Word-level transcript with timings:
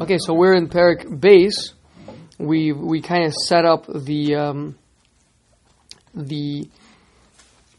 Okay, 0.00 0.16
so 0.18 0.32
we're 0.32 0.54
in 0.54 0.68
Perik 0.68 1.20
base. 1.20 1.74
We 2.38 2.72
we 2.72 3.02
kind 3.02 3.26
of 3.26 3.34
set 3.34 3.66
up 3.66 3.84
the 3.86 4.34
um, 4.36 4.78
the 6.14 6.70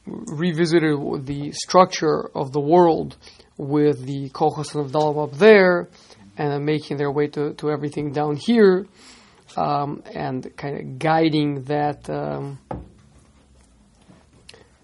revisited 0.05 1.25
the 1.25 1.51
structure 1.53 2.29
of 2.35 2.51
the 2.51 2.59
world 2.59 3.17
with 3.57 4.05
the 4.05 4.29
Kochos 4.29 4.75
and 4.75 4.91
Avdalim 4.91 5.23
up 5.23 5.37
there, 5.39 5.89
and 6.37 6.63
making 6.63 6.97
their 6.97 7.11
way 7.11 7.27
to, 7.27 7.55
to 7.55 7.71
everything 7.71 8.11
down 8.11 8.35
here, 8.35 8.85
um, 9.57 10.03
and 10.13 10.55
kind 10.55 10.79
of 10.79 10.99
guiding 10.99 11.63
that 11.63 12.07
um, 12.11 12.59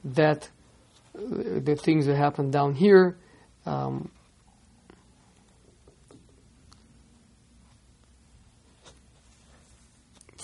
that 0.03 0.49
the 1.13 1.75
things 1.75 2.07
that 2.07 2.17
happen 2.17 2.49
down 2.49 2.73
here. 2.73 3.17
Um, 3.67 4.09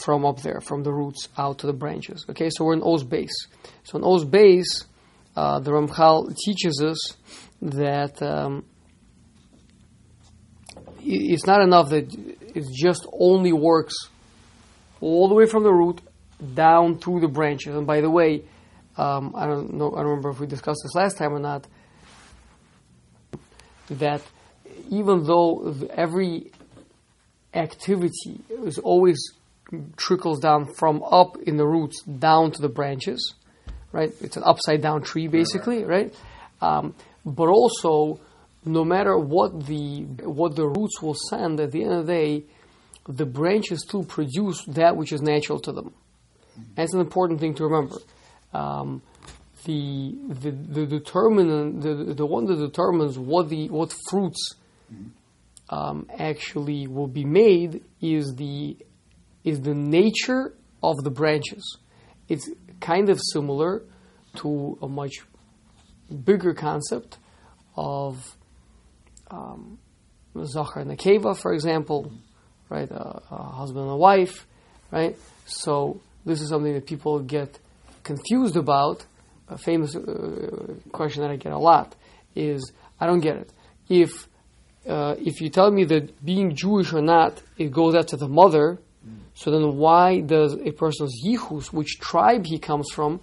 from 0.05 0.23
up 0.23 0.41
there, 0.43 0.61
from 0.61 0.83
the 0.83 0.93
roots 0.93 1.27
out 1.35 1.57
to 1.59 1.67
the 1.67 1.73
branches. 1.73 2.25
Okay, 2.29 2.51
so 2.51 2.63
we're 2.63 2.75
in 2.75 2.83
Oz 2.83 3.03
base. 3.03 3.47
So 3.83 3.97
in 3.97 4.03
Oz 4.03 4.23
base, 4.23 4.85
uh, 5.35 5.59
the 5.59 5.71
Ramchal 5.71 6.35
teaches 6.45 6.79
us 6.85 7.17
that 7.63 8.21
um, 8.21 8.63
it's 11.01 11.47
not 11.47 11.61
enough 11.61 11.89
that 11.89 12.13
it 12.13 12.65
just 12.71 13.07
only 13.11 13.51
works 13.51 13.95
all 15.01 15.27
the 15.27 15.33
way 15.33 15.47
from 15.47 15.63
the 15.63 15.73
root 15.73 16.01
down 16.53 16.99
through 16.99 17.21
the 17.21 17.27
branches. 17.27 17.75
And 17.75 17.87
by 17.87 18.01
the 18.01 18.09
way, 18.09 18.43
um, 18.97 19.33
I 19.35 19.47
don't 19.47 19.73
know, 19.73 19.91
I 19.91 19.97
don't 19.97 20.09
remember 20.09 20.29
if 20.29 20.39
we 20.39 20.45
discussed 20.45 20.81
this 20.83 20.93
last 20.93 21.17
time 21.17 21.33
or 21.33 21.39
not. 21.39 21.65
That 23.89 24.21
even 24.89 25.23
though 25.23 25.75
every 25.89 26.51
activity 27.55 28.41
is 28.63 28.77
always 28.77 29.31
trickles 29.97 30.39
down 30.39 30.73
from 30.73 31.03
up 31.03 31.37
in 31.45 31.57
the 31.57 31.65
roots 31.65 32.01
down 32.03 32.51
to 32.51 32.61
the 32.61 32.69
branches, 32.69 33.33
right? 33.91 34.11
It's 34.21 34.37
an 34.37 34.43
upside 34.45 34.81
down 34.81 35.01
tree, 35.01 35.27
basically, 35.27 35.83
right? 35.83 36.13
Um, 36.61 36.95
but 37.25 37.47
also, 37.47 38.19
no 38.63 38.83
matter 38.83 39.17
what 39.17 39.65
the 39.65 40.03
what 40.23 40.55
the 40.55 40.67
roots 40.67 41.01
will 41.01 41.15
send, 41.29 41.59
at 41.59 41.71
the 41.71 41.83
end 41.83 41.93
of 41.93 42.07
the 42.07 42.13
day, 42.13 42.43
the 43.07 43.25
branches 43.25 43.81
still 43.81 44.03
produce 44.03 44.63
that 44.65 44.95
which 44.95 45.11
is 45.11 45.21
natural 45.21 45.59
to 45.59 45.71
them. 45.71 45.93
That's 46.75 46.93
an 46.93 47.01
important 47.01 47.39
thing 47.39 47.55
to 47.55 47.63
remember. 47.65 47.97
Um, 48.53 49.01
the, 49.65 50.15
the 50.29 50.51
the 50.51 50.85
determinant 50.85 51.81
the 51.81 52.13
the 52.13 52.25
one 52.25 52.45
that 52.45 52.57
determines 52.57 53.17
what 53.17 53.49
the 53.49 53.69
what 53.69 53.93
fruits 54.09 54.53
um, 55.69 56.07
actually 56.17 56.87
will 56.87 57.07
be 57.07 57.25
made 57.25 57.83
is 57.99 58.35
the 58.35 58.77
is 59.45 59.61
the 59.61 59.73
nature 59.73 60.53
of 60.83 60.97
the 61.03 61.11
branches. 61.11 61.77
It's 62.27 62.49
kind 62.81 63.09
of 63.09 63.19
similar 63.31 63.83
to 64.37 64.77
a 64.81 64.87
much 64.87 65.13
bigger 66.25 66.53
concept 66.53 67.17
of 67.77 68.35
um, 69.31 69.79
Zachar 70.43 70.81
and 70.81 70.91
Akeva, 70.91 71.37
for 71.37 71.53
example, 71.53 72.11
right? 72.69 72.89
A, 72.91 73.21
a 73.31 73.43
husband 73.59 73.83
and 73.83 73.93
a 73.93 73.97
wife, 73.97 74.45
right? 74.91 75.15
So 75.45 76.01
this 76.25 76.41
is 76.41 76.49
something 76.49 76.73
that 76.73 76.85
people 76.85 77.19
get 77.19 77.57
confused 78.03 78.57
about. 78.57 79.05
A 79.47 79.57
famous 79.57 79.95
uh, 79.95 80.73
question 80.91 81.21
that 81.21 81.29
I 81.29 81.35
get 81.35 81.53
a 81.53 81.57
lot 81.57 81.95
is, 82.33 82.71
I 82.99 83.05
don't 83.05 83.19
get 83.19 83.35
it. 83.37 83.53
If 83.87 84.27
uh, 84.87 85.15
if 85.19 85.41
you 85.41 85.49
tell 85.49 85.71
me 85.71 85.83
that 85.85 86.23
being 86.23 86.55
Jewish 86.55 86.93
or 86.93 87.01
not, 87.01 87.41
it 87.57 87.71
goes 87.71 87.95
after 87.95 88.17
the 88.17 88.27
mother, 88.27 88.79
so 89.35 89.51
then 89.51 89.75
why 89.75 90.21
does 90.21 90.53
a 90.53 90.71
person's 90.71 91.21
yichus, 91.23 91.71
which 91.73 91.99
tribe 91.99 92.45
he 92.45 92.57
comes 92.57 92.89
from, 92.91 93.19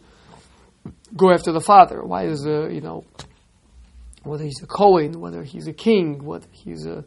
go 1.16 1.32
after 1.32 1.52
the 1.52 1.60
father? 1.60 2.04
Why 2.04 2.26
is 2.26 2.42
the, 2.42 2.68
you 2.70 2.82
know, 2.82 3.04
whether 4.22 4.44
he's 4.44 4.62
a 4.62 4.66
Cohen, 4.66 5.20
whether 5.20 5.42
he's 5.42 5.66
a 5.66 5.72
king, 5.72 6.22
whether 6.22 6.46
he's 6.52 6.84
a 6.84 7.04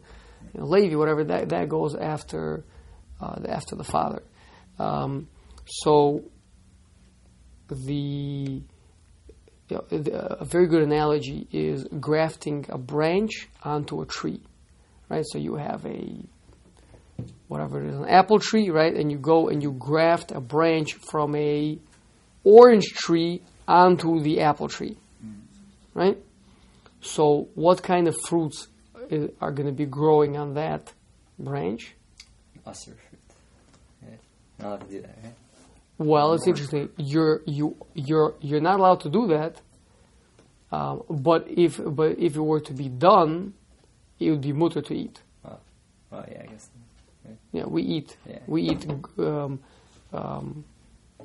you 0.52 0.60
know, 0.60 0.98
whatever, 0.98 1.22
that, 1.24 1.50
that 1.50 1.68
goes 1.68 1.94
after, 1.94 2.64
uh, 3.20 3.36
after 3.48 3.76
the 3.76 3.84
father. 3.84 4.22
Um, 4.78 5.28
so 5.66 6.24
the, 7.68 7.92
you 7.94 8.64
know, 9.70 9.84
a 9.90 10.44
very 10.44 10.66
good 10.66 10.82
analogy 10.82 11.46
is 11.52 11.84
grafting 12.00 12.66
a 12.68 12.78
branch 12.78 13.48
onto 13.62 14.02
a 14.02 14.06
tree, 14.06 14.42
right? 15.08 15.24
So 15.26 15.38
you 15.38 15.54
have 15.56 15.86
a 15.86 16.24
whatever 17.48 17.82
it 17.82 17.90
is, 17.90 17.96
an 17.96 18.08
apple 18.08 18.38
tree, 18.38 18.70
right? 18.70 18.94
And 18.94 19.10
you 19.10 19.18
go 19.18 19.48
and 19.48 19.62
you 19.62 19.72
graft 19.72 20.32
a 20.32 20.40
branch 20.40 20.94
from 20.94 21.34
a 21.36 21.78
orange 22.44 22.86
tree 22.94 23.42
onto 23.66 24.20
the 24.20 24.40
apple 24.40 24.68
tree, 24.68 24.96
right? 25.94 26.18
So, 27.00 27.48
what 27.54 27.82
kind 27.82 28.08
of 28.08 28.16
fruits 28.28 28.68
are 29.40 29.52
going 29.52 29.66
to 29.66 29.72
be 29.72 29.86
growing 29.86 30.36
on 30.36 30.54
that 30.54 30.92
branch? 31.38 31.94
Mustard 32.64 32.96
fruit. 33.08 33.20
Yeah. 34.02 34.16
Not 34.58 34.68
allowed 34.68 34.80
to 34.80 34.86
do 34.88 35.02
that, 35.02 35.18
right? 35.22 35.34
Well, 35.98 36.34
it's 36.34 36.46
interesting. 36.46 36.90
You're 36.98 37.42
you 37.46 37.76
you're 37.94 38.34
you're 38.40 38.60
not 38.60 38.80
allowed 38.80 39.00
to 39.02 39.08
do 39.08 39.28
that. 39.28 39.60
Um, 40.70 41.04
but 41.08 41.46
if 41.48 41.80
but 41.82 42.18
if 42.18 42.36
it 42.36 42.40
were 42.40 42.60
to 42.60 42.72
be 42.74 42.88
done, 42.88 43.54
it 44.18 44.30
would 44.30 44.42
be 44.42 44.52
mutter 44.52 44.82
to 44.82 44.94
eat. 44.94 45.22
Oh, 45.44 45.58
oh 46.12 46.24
yeah, 46.30 46.42
I 46.42 46.46
guess. 46.46 46.68
Yeah, 47.52 47.64
we 47.66 47.82
eat. 47.82 48.16
Yeah. 48.28 48.38
We 48.46 48.62
eat 48.62 48.86
um, 49.18 49.60
um, 50.12 50.64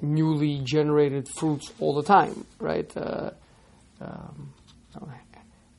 newly 0.02 0.62
generated 0.64 1.28
fruits 1.38 1.72
all 1.80 1.94
the 1.96 2.04
time, 2.04 2.46
right? 2.60 2.92
Uh, 2.96 3.32
um, 4.00 4.54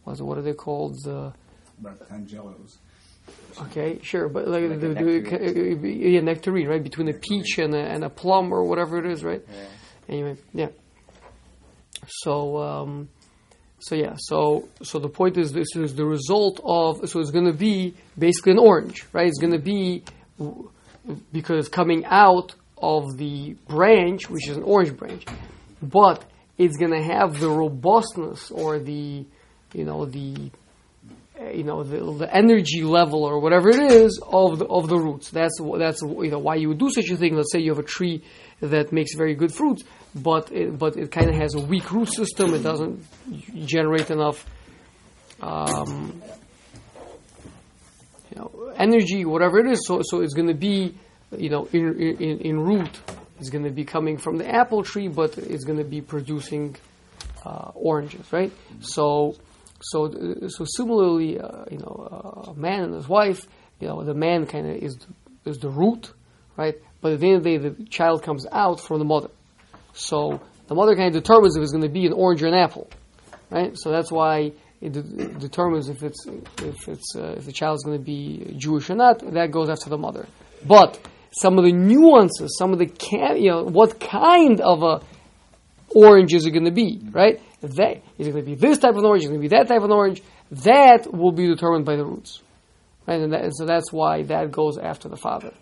what, 0.04 0.20
what 0.20 0.38
are 0.38 0.42
they 0.42 0.52
called? 0.54 0.96
The 1.04 1.32
Bartangelos. 1.82 2.76
okay, 3.62 3.98
sure, 4.02 4.28
but 4.28 4.48
like, 4.48 4.68
Like 4.68 4.80
the, 4.80 4.90
a 4.90 4.94
the, 4.94 5.00
nectarine. 5.00 6.12
yeah, 6.14 6.20
nectarine, 6.20 6.68
right? 6.68 6.82
Between 6.82 7.08
a 7.08 7.12
peach 7.14 7.58
and 7.58 7.74
a, 7.74 7.78
and 7.78 8.04
a 8.04 8.10
plum 8.10 8.52
or 8.52 8.64
whatever 8.64 8.98
it 8.98 9.06
is, 9.06 9.22
right? 9.24 9.42
Yeah. 9.48 9.64
Anyway, 10.08 10.36
yeah. 10.52 10.68
So, 12.06 12.58
um, 12.58 13.08
so 13.82 13.96
yeah, 13.96 14.14
so 14.16 14.68
so 14.82 15.00
the 15.00 15.08
point 15.08 15.36
is 15.36 15.52
this 15.52 15.74
is 15.74 15.96
the 15.96 16.04
result 16.04 16.60
of 16.64 17.08
so 17.08 17.18
it's 17.18 17.32
going 17.32 17.46
to 17.46 17.52
be 17.52 17.94
basically 18.16 18.52
an 18.52 18.58
orange, 18.58 19.04
right? 19.12 19.26
It's 19.26 19.40
going 19.40 19.52
to 19.52 19.58
be 19.58 20.04
because 21.32 21.66
it's 21.66 21.68
coming 21.68 22.04
out 22.04 22.54
of 22.78 23.16
the 23.16 23.56
branch, 23.68 24.30
which 24.30 24.48
is 24.48 24.56
an 24.56 24.62
orange 24.62 24.96
branch, 24.96 25.24
but 25.82 26.24
it's 26.58 26.76
going 26.76 26.92
to 26.92 27.02
have 27.02 27.40
the 27.40 27.50
robustness 27.50 28.52
or 28.52 28.78
the 28.78 29.24
you 29.74 29.84
know 29.84 30.04
the 30.04 30.52
you 31.52 31.64
know 31.64 31.82
the, 31.82 31.98
the 32.18 32.32
energy 32.32 32.84
level 32.84 33.24
or 33.24 33.40
whatever 33.40 33.68
it 33.68 33.80
is 33.80 34.20
of 34.24 34.60
the 34.60 34.66
of 34.66 34.88
the 34.88 34.96
roots. 34.96 35.30
That's 35.30 35.58
that's 35.76 36.02
you 36.02 36.30
know 36.30 36.38
why 36.38 36.54
you 36.54 36.68
would 36.68 36.78
do 36.78 36.88
such 36.88 37.10
a 37.10 37.16
thing. 37.16 37.34
Let's 37.34 37.50
say 37.50 37.58
you 37.58 37.72
have 37.72 37.80
a 37.80 37.88
tree 37.96 38.22
that 38.60 38.92
makes 38.92 39.16
very 39.16 39.34
good 39.34 39.52
fruits, 39.52 39.82
but 40.14 40.52
it, 40.52 40.78
but 40.78 40.96
it 40.96 41.10
kind 41.10 41.30
of 41.30 41.36
has 41.36 41.54
a 41.54 41.60
weak 41.60 41.90
root 41.92 42.12
system. 42.12 42.54
It 42.54 42.62
doesn't 42.62 43.04
generate 43.66 44.10
enough. 44.10 44.44
Um, 45.40 46.22
you 48.30 48.36
know, 48.36 48.72
energy, 48.76 49.24
whatever 49.24 49.58
it 49.58 49.66
is, 49.66 49.86
so 49.86 50.02
so 50.02 50.20
it's 50.20 50.34
going 50.34 50.48
to 50.48 50.54
be, 50.54 50.94
you 51.36 51.50
know, 51.50 51.68
in 51.72 51.98
in, 51.98 52.38
in 52.40 52.60
root, 52.60 52.90
it's 53.38 53.50
going 53.50 53.64
to 53.64 53.70
be 53.70 53.84
coming 53.84 54.18
from 54.18 54.38
the 54.38 54.48
apple 54.48 54.84
tree, 54.84 55.08
but 55.08 55.36
it's 55.36 55.64
going 55.64 55.78
to 55.78 55.84
be 55.84 56.00
producing 56.00 56.76
uh, 57.44 57.72
oranges, 57.74 58.32
right? 58.32 58.52
So, 58.80 59.36
so, 59.80 60.06
uh, 60.06 60.48
so 60.48 60.64
similarly, 60.64 61.40
uh, 61.40 61.64
you 61.70 61.78
know, 61.78 62.46
a 62.48 62.54
man 62.54 62.84
and 62.84 62.94
his 62.94 63.08
wife, 63.08 63.46
you 63.80 63.88
know, 63.88 64.04
the 64.04 64.14
man 64.14 64.46
kind 64.46 64.70
of 64.70 64.76
is 64.76 64.96
is 65.44 65.58
the 65.58 65.68
root, 65.68 66.12
right? 66.56 66.76
But 67.00 67.14
at 67.14 67.20
the 67.20 67.26
end 67.26 67.36
of 67.38 67.42
the 67.42 67.58
day, 67.58 67.68
the 67.68 67.84
child 67.86 68.22
comes 68.22 68.46
out 68.50 68.80
from 68.80 69.00
the 69.00 69.04
mother. 69.04 69.28
So 69.92 70.40
the 70.68 70.74
mother 70.74 70.96
kind 70.96 71.14
of 71.14 71.22
determines 71.22 71.56
if 71.56 71.62
it's 71.62 71.72
going 71.72 71.84
to 71.84 71.90
be 71.90 72.06
an 72.06 72.12
orange 72.12 72.42
or 72.42 72.48
an 72.48 72.54
apple, 72.54 72.88
right? 73.50 73.76
So 73.78 73.90
that's 73.90 74.10
why 74.10 74.52
it, 74.80 74.92
de- 74.92 75.02
determines 75.02 75.88
if 75.88 76.02
it's 76.02 76.26
if 76.26 76.88
it's 76.88 77.14
uh, 77.16 77.34
if 77.36 77.46
the 77.46 77.52
child 77.52 77.76
is 77.76 77.84
going 77.84 77.98
to 77.98 78.04
be 78.04 78.54
Jewish 78.56 78.90
or 78.90 78.94
not. 78.94 79.20
That 79.34 79.50
goes 79.50 79.68
after 79.68 79.90
the 79.90 79.98
mother. 79.98 80.26
But 80.66 80.98
some 81.32 81.58
of 81.58 81.64
the 81.64 81.72
nuances, 81.72 82.56
some 82.58 82.72
of 82.72 82.78
the 82.78 82.86
can, 82.86 83.36
you 83.42 83.50
know, 83.50 83.64
what 83.64 84.00
kind 84.00 84.60
of 84.60 84.82
a 84.82 85.00
orange 85.94 86.34
is 86.34 86.46
it 86.46 86.50
going 86.50 86.64
to 86.64 86.70
be, 86.70 87.00
right? 87.10 87.40
That 87.60 88.02
is 88.18 88.26
it 88.26 88.32
going 88.32 88.44
to 88.44 88.50
be 88.50 88.56
this 88.56 88.78
type 88.78 88.96
of 88.96 89.04
orange? 89.04 89.22
Is 89.22 89.30
it 89.30 89.32
going 89.34 89.42
to 89.42 89.48
be 89.48 89.56
that 89.56 89.68
type 89.68 89.82
of 89.82 89.90
orange? 89.90 90.22
That 90.50 91.12
will 91.12 91.32
be 91.32 91.46
determined 91.46 91.84
by 91.84 91.96
the 91.96 92.04
roots, 92.04 92.42
right? 93.06 93.20
And, 93.20 93.32
that, 93.32 93.42
and 93.42 93.52
so 93.54 93.66
that's 93.66 93.92
why 93.92 94.22
that 94.24 94.50
goes 94.50 94.78
after 94.78 95.08
the 95.08 95.16
father. 95.16 95.52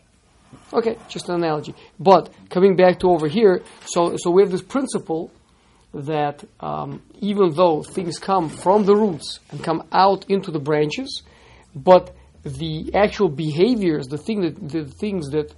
Okay, 0.73 0.97
just 1.09 1.29
an 1.29 1.37
analogy. 1.37 1.75
But 1.99 2.31
coming 2.49 2.77
back 2.77 3.01
to 3.01 3.11
over 3.11 3.29
here, 3.29 3.63
so 3.87 4.17
so 4.17 4.31
we 4.31 4.43
have 4.43 4.51
this 4.51 4.63
principle 4.63 5.31
that 5.93 6.45
um, 6.61 7.03
even 7.21 7.53
though 7.55 7.83
things 7.83 8.19
come 8.19 8.49
from 8.49 8.85
the 8.85 8.95
roots 8.95 9.41
and 9.51 9.63
come 9.63 9.83
out 9.93 10.25
into 10.29 10.51
the 10.51 10.61
branches, 10.61 11.23
but 11.75 12.15
the 12.45 12.93
actual 12.95 13.29
behaviors, 13.29 14.07
the 14.07 14.19
thing 14.19 14.43
that 14.43 14.69
the 14.69 14.85
things 14.85 15.31
that 15.31 15.53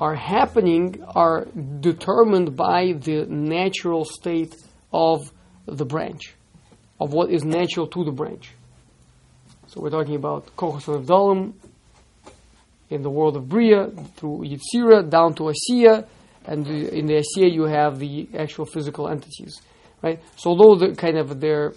are 0.00 0.14
happening 0.14 1.02
are 1.14 1.46
determined 1.80 2.56
by 2.56 2.92
the 2.92 3.26
natural 3.26 4.04
state 4.04 4.54
of 4.92 5.32
the 5.66 5.84
branch, 5.84 6.34
of 7.00 7.12
what 7.12 7.30
is 7.30 7.44
natural 7.44 7.86
to 7.88 8.04
the 8.04 8.12
branch. 8.12 8.52
So 9.66 9.82
we're 9.82 9.90
talking 9.90 10.14
about 10.14 10.56
Kochos 10.56 10.88
and 10.88 11.06
Avdalim 11.06 11.52
in 12.90 13.02
the 13.02 13.10
world 13.10 13.36
of 13.36 13.48
Bria, 13.48 13.88
through 14.16 14.44
Yitzira, 14.44 15.08
down 15.08 15.34
to 15.34 15.52
Asiya, 15.52 16.06
and 16.46 16.64
the, 16.64 16.94
in 16.96 17.06
the 17.06 17.14
Asiya 17.14 17.52
you 17.52 17.64
have 17.64 17.98
the 17.98 18.28
actual 18.36 18.64
physical 18.64 19.08
entities, 19.08 19.60
right? 20.02 20.20
So 20.36 20.50
although 20.50 20.86
the 20.86 20.94
kind 20.94 21.18
of 21.18 21.40
they're 21.40 21.74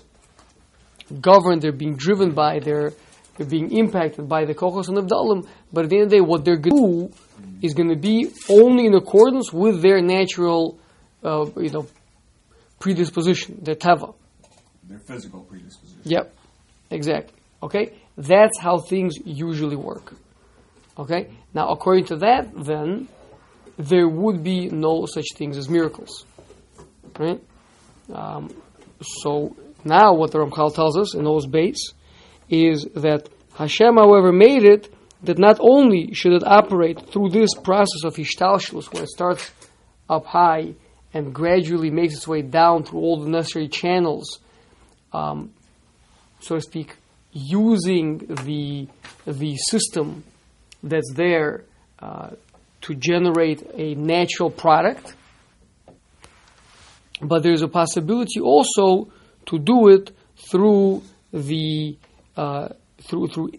governed, 1.19 1.61
they're 1.61 1.73
being 1.73 1.95
driven 1.95 2.33
by, 2.33 2.59
they're, 2.59 2.93
they're 3.37 3.47
being 3.47 3.75
impacted 3.77 4.29
by 4.29 4.45
the 4.45 4.55
Kochos 4.55 4.87
and 4.87 4.97
Avdalim, 4.97 5.47
but 5.73 5.83
at 5.85 5.89
the 5.89 5.97
end 5.97 6.03
of 6.05 6.09
the 6.11 6.15
day, 6.17 6.21
what 6.21 6.45
they're 6.45 6.57
going 6.57 6.75
to 6.75 7.07
do 7.07 7.13
is 7.61 7.73
going 7.73 7.89
to 7.89 7.97
be 7.97 8.31
only 8.49 8.85
in 8.85 8.93
accordance 8.93 9.51
with 9.51 9.81
their 9.81 10.01
natural, 10.01 10.79
uh, 11.23 11.45
you 11.57 11.69
know, 11.69 11.87
predisposition, 12.79 13.59
their 13.61 13.75
tava. 13.75 14.13
Their 14.87 14.99
physical 14.99 15.41
predisposition. 15.41 16.01
Yep, 16.03 16.33
exactly. 16.89 17.35
Okay, 17.61 17.93
that's 18.17 18.57
how 18.59 18.79
things 18.79 19.15
usually 19.23 19.75
work. 19.75 20.13
Okay, 21.01 21.31
now 21.51 21.69
according 21.69 22.05
to 22.05 22.17
that, 22.17 22.51
then 22.55 23.07
there 23.79 24.07
would 24.07 24.43
be 24.43 24.69
no 24.69 25.07
such 25.07 25.25
things 25.35 25.57
as 25.57 25.67
miracles, 25.67 26.27
right? 27.17 27.41
Um, 28.13 28.53
so 29.01 29.55
now, 29.83 30.13
what 30.13 30.29
the 30.29 30.37
Ramchal 30.37 30.75
tells 30.75 30.95
us 30.95 31.15
in 31.15 31.23
those 31.23 31.47
base 31.47 31.93
is 32.51 32.85
that 32.97 33.29
Hashem, 33.55 33.95
however, 33.95 34.31
made 34.31 34.63
it 34.63 34.93
that 35.23 35.39
not 35.39 35.57
only 35.59 36.13
should 36.13 36.33
it 36.33 36.43
operate 36.45 36.99
through 37.11 37.29
this 37.29 37.49
process 37.55 38.03
of 38.03 38.13
Ishtalshlus, 38.17 38.93
where 38.93 39.01
it 39.01 39.09
starts 39.09 39.49
up 40.07 40.27
high 40.27 40.75
and 41.15 41.33
gradually 41.33 41.89
makes 41.89 42.13
its 42.13 42.27
way 42.27 42.43
down 42.43 42.83
through 42.83 42.99
all 42.99 43.19
the 43.19 43.29
necessary 43.29 43.69
channels, 43.69 44.37
um, 45.13 45.51
so 46.41 46.53
to 46.53 46.61
speak, 46.61 46.95
using 47.33 48.19
the 48.45 48.87
the 49.25 49.57
system 49.57 50.23
that's 50.83 51.11
there 51.13 51.63
uh, 51.99 52.31
to 52.81 52.95
generate 52.95 53.63
a 53.73 53.95
natural 53.95 54.49
product. 54.49 55.15
But 57.21 57.43
there's 57.43 57.61
a 57.61 57.67
possibility 57.67 58.39
also 58.39 59.11
to 59.45 59.59
do 59.59 59.89
it 59.89 60.11
through 60.49 61.03
the 61.31 61.97
uh, 62.35 62.69
through 63.03 63.27
through 63.27 63.51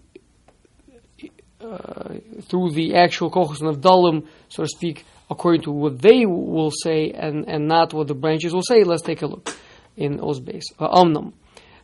uh, 1.61 2.15
through 2.43 2.71
the 2.73 2.97
actual 2.97 3.31
kochos 3.31 3.61
and 3.61 3.77
avdalim, 3.77 4.27
so 4.49 4.65
to 4.65 4.69
speak, 4.69 5.05
according 5.31 5.63
to 5.63 5.71
what 5.71 6.01
they 6.01 6.27
will 6.27 6.73
say 6.73 7.13
and, 7.13 7.49
and 7.49 7.69
not 7.69 7.95
what 7.95 8.09
the 8.09 8.15
branches 8.15 8.53
will 8.53 8.63
say. 8.63 8.83
Let's 8.83 9.03
take 9.03 9.23
a 9.23 9.27
look 9.27 9.57
in 9.97 10.19
Ozbeis. 10.19 10.65
Omnam. 10.81 11.33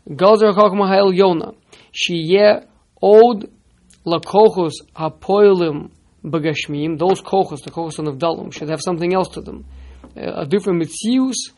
Gazer 0.09 0.53
chokma 0.53 0.89
ha'el 0.89 1.13
yona. 1.13 1.55
Shiye 1.93 2.67
od 3.01 3.49
lakochos 4.09 4.73
hapoilim. 4.97 5.91
Those 6.21 7.23
kochos, 7.23 7.63
the 7.63 7.71
kochos 7.71 7.99
and 8.01 8.09
avdalim, 8.09 8.53
should 8.53 8.69
have 8.69 8.81
something 8.83 9.15
else 9.15 9.29
to 9.29 9.41
them. 9.41 9.65
a 10.17 10.47
different 10.47 10.83
mitzius 10.83 11.53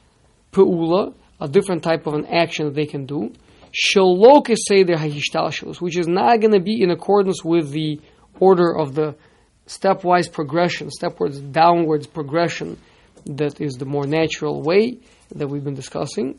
pe'ula, 0.53 1.15
a 1.41 1.49
different 1.49 1.83
type 1.83 2.07
of 2.07 2.15
an 2.15 2.27
action 2.27 2.67
that 2.67 2.75
they 2.75 2.87
can 2.87 3.07
do. 3.07 3.33
Shalok 3.73 4.51
is 4.51 4.65
say 4.67 4.83
their 4.83 4.99
which 5.81 5.97
is 5.97 6.09
not 6.09 6.41
going 6.41 6.53
to 6.53 6.61
be 6.61 6.83
in 6.83 6.91
accordance 6.91 7.45
with 7.45 7.71
the 7.71 8.01
order 8.39 8.77
of 8.77 8.95
the 8.95 9.15
stepwise 9.67 10.31
progression, 10.31 10.91
stepwards, 10.91 11.41
downwards 11.41 12.07
progression 12.07 12.77
that 13.27 13.61
is 13.61 13.75
the 13.75 13.85
more 13.85 14.07
natural 14.07 14.63
way 14.63 14.99
that 15.35 15.49
we've 15.49 15.63
been 15.63 15.75
discussing. 15.75 16.39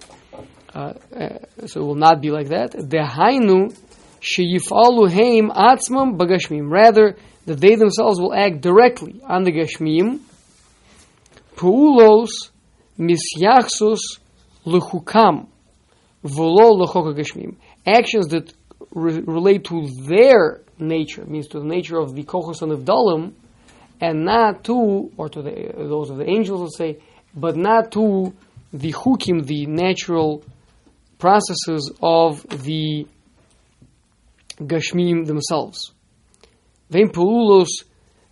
Uh, 0.74 0.94
uh, 1.16 1.68
so 1.68 1.82
it 1.82 1.84
will 1.84 1.96
not 1.96 2.22
be 2.22 2.32
like 2.32 2.50
that. 2.50 2.72
The 2.72 2.98
sheyifalu 2.98 3.78
heim 4.22 5.50
atzmam 5.50 6.18
bagashmim. 6.18 6.70
Rather, 6.70 7.16
that 7.46 7.60
they 7.60 7.76
themselves 7.76 8.20
will 8.20 8.34
act 8.34 8.62
directly 8.62 9.22
on 9.28 9.44
the 9.44 9.52
gashmim. 9.52 10.20
Puulos 11.56 12.30
misyachsus 13.00 14.00
lechukam 14.66 15.48
v'lo 16.24 16.86
lechoka. 16.86 17.56
Actions 17.86 18.28
that 18.28 18.54
re- 18.92 19.22
relate 19.22 19.64
to 19.66 19.88
their 20.04 20.62
nature, 20.78 21.26
means 21.26 21.48
to 21.48 21.60
the 21.60 21.66
nature 21.66 21.98
of 21.98 22.16
the 22.16 22.24
kochos 22.24 22.62
and 22.62 22.72
avdalim, 22.72 23.34
and 24.00 24.26
not 24.26 24.64
to, 24.64 25.12
or 25.18 25.30
to 25.30 25.42
the, 25.42 25.74
those 25.78 26.10
of 26.10 26.18
the 26.18 26.28
angels, 26.28 26.62
let's 26.62 26.78
say, 26.78 27.00
but 27.36 27.56
not 27.56 27.92
to 27.92 28.34
the 28.74 28.92
hukim, 28.94 29.46
the 29.46 29.66
natural 29.68 30.44
processes 31.20 31.92
of 32.02 32.42
the 32.64 33.06
gashmim 34.62 35.26
themselves. 35.26 35.94
Vem 36.90 37.10
peulos 37.10 37.70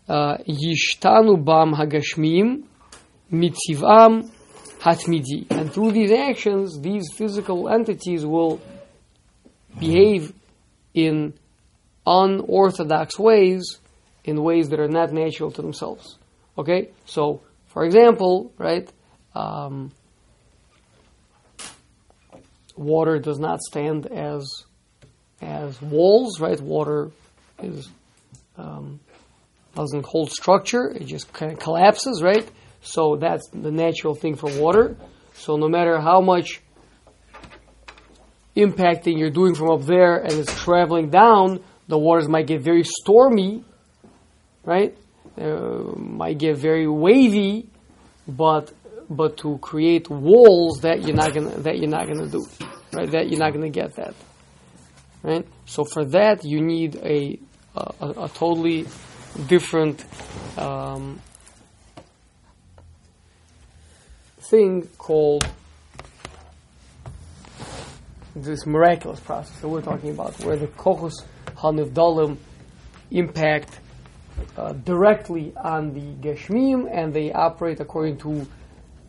uh, 0.07 0.37
yishtanu 0.37 1.43
bam 1.43 1.73
hagashmim 1.73 2.63
mitzivam 3.31 4.29
hatmidi. 4.79 5.49
And 5.49 5.71
through 5.71 5.91
these 5.91 6.11
actions, 6.11 6.79
these 6.81 7.11
physical 7.13 7.69
entities 7.69 8.25
will 8.25 8.61
behave 9.79 10.33
in 10.93 11.33
unorthodox 12.05 13.19
ways, 13.19 13.79
in 14.23 14.41
ways 14.41 14.69
that 14.69 14.79
are 14.79 14.87
not 14.87 15.11
natural 15.11 15.51
to 15.51 15.61
themselves. 15.61 16.17
Okay? 16.57 16.89
So, 17.05 17.41
for 17.67 17.85
example, 17.85 18.51
right, 18.57 18.91
um, 19.35 19.91
water 22.75 23.19
does 23.19 23.39
not 23.39 23.59
stand 23.61 24.07
as 24.07 24.47
as 25.41 25.81
walls, 25.81 26.39
right? 26.39 26.59
Water 26.59 27.11
is 27.61 27.89
um, 28.57 28.99
doesn't 29.75 30.05
hold 30.05 30.31
structure; 30.31 30.89
it 30.89 31.05
just 31.05 31.31
kind 31.33 31.51
of 31.51 31.59
collapses, 31.59 32.21
right? 32.21 32.49
So 32.81 33.17
that's 33.17 33.47
the 33.49 33.71
natural 33.71 34.15
thing 34.15 34.35
for 34.35 34.49
water. 34.59 34.95
So 35.33 35.57
no 35.57 35.67
matter 35.67 35.99
how 35.99 36.21
much 36.21 36.61
impacting 38.55 39.17
you're 39.17 39.29
doing 39.29 39.55
from 39.55 39.71
up 39.71 39.83
there 39.85 40.17
and 40.17 40.33
it's 40.33 40.53
traveling 40.63 41.09
down, 41.09 41.63
the 41.87 41.97
waters 41.97 42.27
might 42.27 42.47
get 42.47 42.61
very 42.61 42.83
stormy, 42.83 43.63
right? 44.63 44.95
Uh, 45.39 45.93
might 45.95 46.37
get 46.37 46.57
very 46.57 46.87
wavy, 46.87 47.69
but 48.27 48.71
but 49.09 49.37
to 49.37 49.57
create 49.59 50.09
walls 50.09 50.81
that 50.81 51.03
you're 51.03 51.15
not 51.15 51.33
gonna 51.33 51.57
that 51.61 51.79
you're 51.79 51.89
not 51.89 52.07
gonna 52.07 52.27
do, 52.27 52.45
right? 52.93 53.09
That 53.11 53.29
you're 53.29 53.39
not 53.39 53.53
gonna 53.53 53.69
get 53.69 53.95
that, 53.95 54.13
right? 55.23 55.47
So 55.65 55.83
for 55.83 56.05
that 56.05 56.43
you 56.43 56.61
need 56.61 56.95
a 56.97 57.39
a, 57.75 58.09
a 58.25 58.29
totally 58.33 58.87
different 59.47 60.03
um, 60.57 61.19
thing 64.39 64.87
called 64.97 65.47
this 68.35 68.65
miraculous 68.65 69.19
process 69.19 69.59
that 69.59 69.67
we're 69.67 69.81
talking 69.81 70.11
about, 70.11 70.33
where 70.43 70.55
the 70.55 70.67
kochos 70.67 71.23
hanivdalim 71.55 72.37
impact 73.11 73.79
uh, 74.57 74.71
directly 74.73 75.53
on 75.55 75.93
the 75.93 76.27
geshmim, 76.27 76.89
and 76.91 77.13
they 77.13 77.31
operate 77.31 77.79
according 77.79 78.17
to 78.17 78.47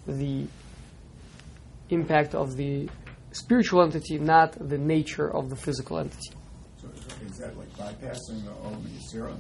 the 0.07 0.47
impact 1.91 2.35
of 2.35 2.57
the 2.57 2.89
spiritual 3.33 3.83
entity, 3.83 4.19
not 4.19 4.53
the 4.69 4.79
nature 4.79 5.31
of 5.31 5.51
the 5.51 5.57
physical 5.57 5.99
entity. 5.99 6.31
So 6.81 6.89
is 7.27 7.39
that 7.39 7.57
like 7.57 7.71
bypassing 7.77 8.45
the 8.45 8.53
Om 8.65 8.85
Yisira? 8.87 9.37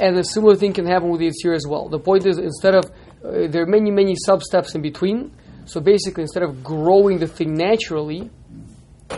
and 0.00 0.16
a 0.16 0.24
similar 0.24 0.56
thing 0.56 0.72
can 0.72 0.86
happen 0.86 1.10
with 1.10 1.20
the 1.20 1.26
Yitzhir 1.26 1.54
as 1.54 1.66
well. 1.66 1.88
The 1.88 1.98
point 1.98 2.24
is, 2.26 2.38
instead 2.38 2.74
of 2.74 2.84
uh, 3.24 3.48
there 3.48 3.62
are 3.62 3.66
many, 3.66 3.90
many 3.90 4.14
sub 4.14 4.42
steps 4.42 4.74
in 4.74 4.82
between. 4.82 5.32
So 5.66 5.80
basically, 5.80 6.22
instead 6.22 6.42
of 6.42 6.64
growing 6.64 7.18
the 7.18 7.26
thing 7.26 7.54
naturally, 7.54 8.30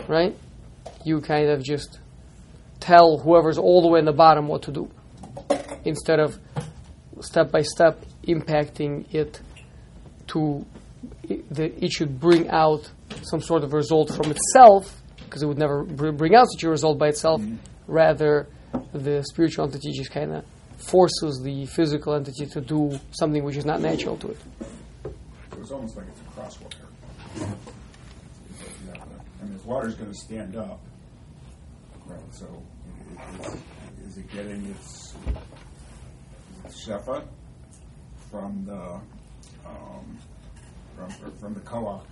right, 0.07 0.35
you 1.05 1.21
kind 1.21 1.49
of 1.49 1.63
just 1.63 1.99
tell 2.79 3.19
whoever's 3.19 3.57
all 3.57 3.81
the 3.81 3.87
way 3.87 3.99
in 3.99 4.05
the 4.05 4.11
bottom 4.11 4.47
what 4.47 4.63
to 4.63 4.71
do 4.71 4.91
instead 5.85 6.19
of 6.19 6.37
step 7.21 7.51
by 7.51 7.61
step 7.61 8.03
impacting 8.27 9.05
it 9.13 9.39
to 10.27 10.65
that 11.51 11.83
it 11.83 11.91
should 11.91 12.19
bring 12.19 12.49
out 12.49 12.89
some 13.23 13.41
sort 13.41 13.63
of 13.63 13.73
result 13.73 14.13
from 14.13 14.31
itself 14.31 15.01
because 15.25 15.43
it 15.43 15.47
would 15.47 15.57
never 15.57 15.83
bring 15.83 16.35
out 16.35 16.47
such 16.53 16.63
a 16.63 16.69
result 16.69 16.97
by 16.97 17.09
itself. 17.09 17.41
Mm-hmm. 17.41 17.55
Rather, 17.87 18.47
the 18.93 19.23
spiritual 19.23 19.65
entity 19.65 19.91
just 19.91 20.11
kind 20.11 20.33
of 20.33 20.45
forces 20.77 21.41
the 21.43 21.65
physical 21.67 22.13
entity 22.13 22.45
to 22.45 22.61
do 22.61 22.99
something 23.11 23.43
which 23.43 23.57
is 23.57 23.65
not 23.65 23.81
natural 23.81 24.17
to 24.17 24.29
it. 24.29 24.37
It's 25.59 25.71
almost 25.71 25.95
like 25.95 26.07
it's 26.07 26.21
a 26.21 26.23
crosswalk. 26.39 26.73
I 29.41 29.43
mean, 29.43 29.55
if 29.55 29.65
water's 29.65 29.95
going 29.95 30.11
to 30.11 30.17
stand 30.17 30.55
up, 30.55 30.79
Right, 32.11 32.19
so 32.31 32.45
is, 33.39 33.53
is 34.05 34.17
it 34.17 34.29
getting 34.33 34.65
its, 34.65 35.13
its 36.65 36.85
shefa 36.85 37.23
from 38.29 38.65
the, 38.65 38.99
um, 39.65 40.17
from, 40.95 41.31
from 41.39 41.53
the 41.53 41.59
koach, 41.61 42.03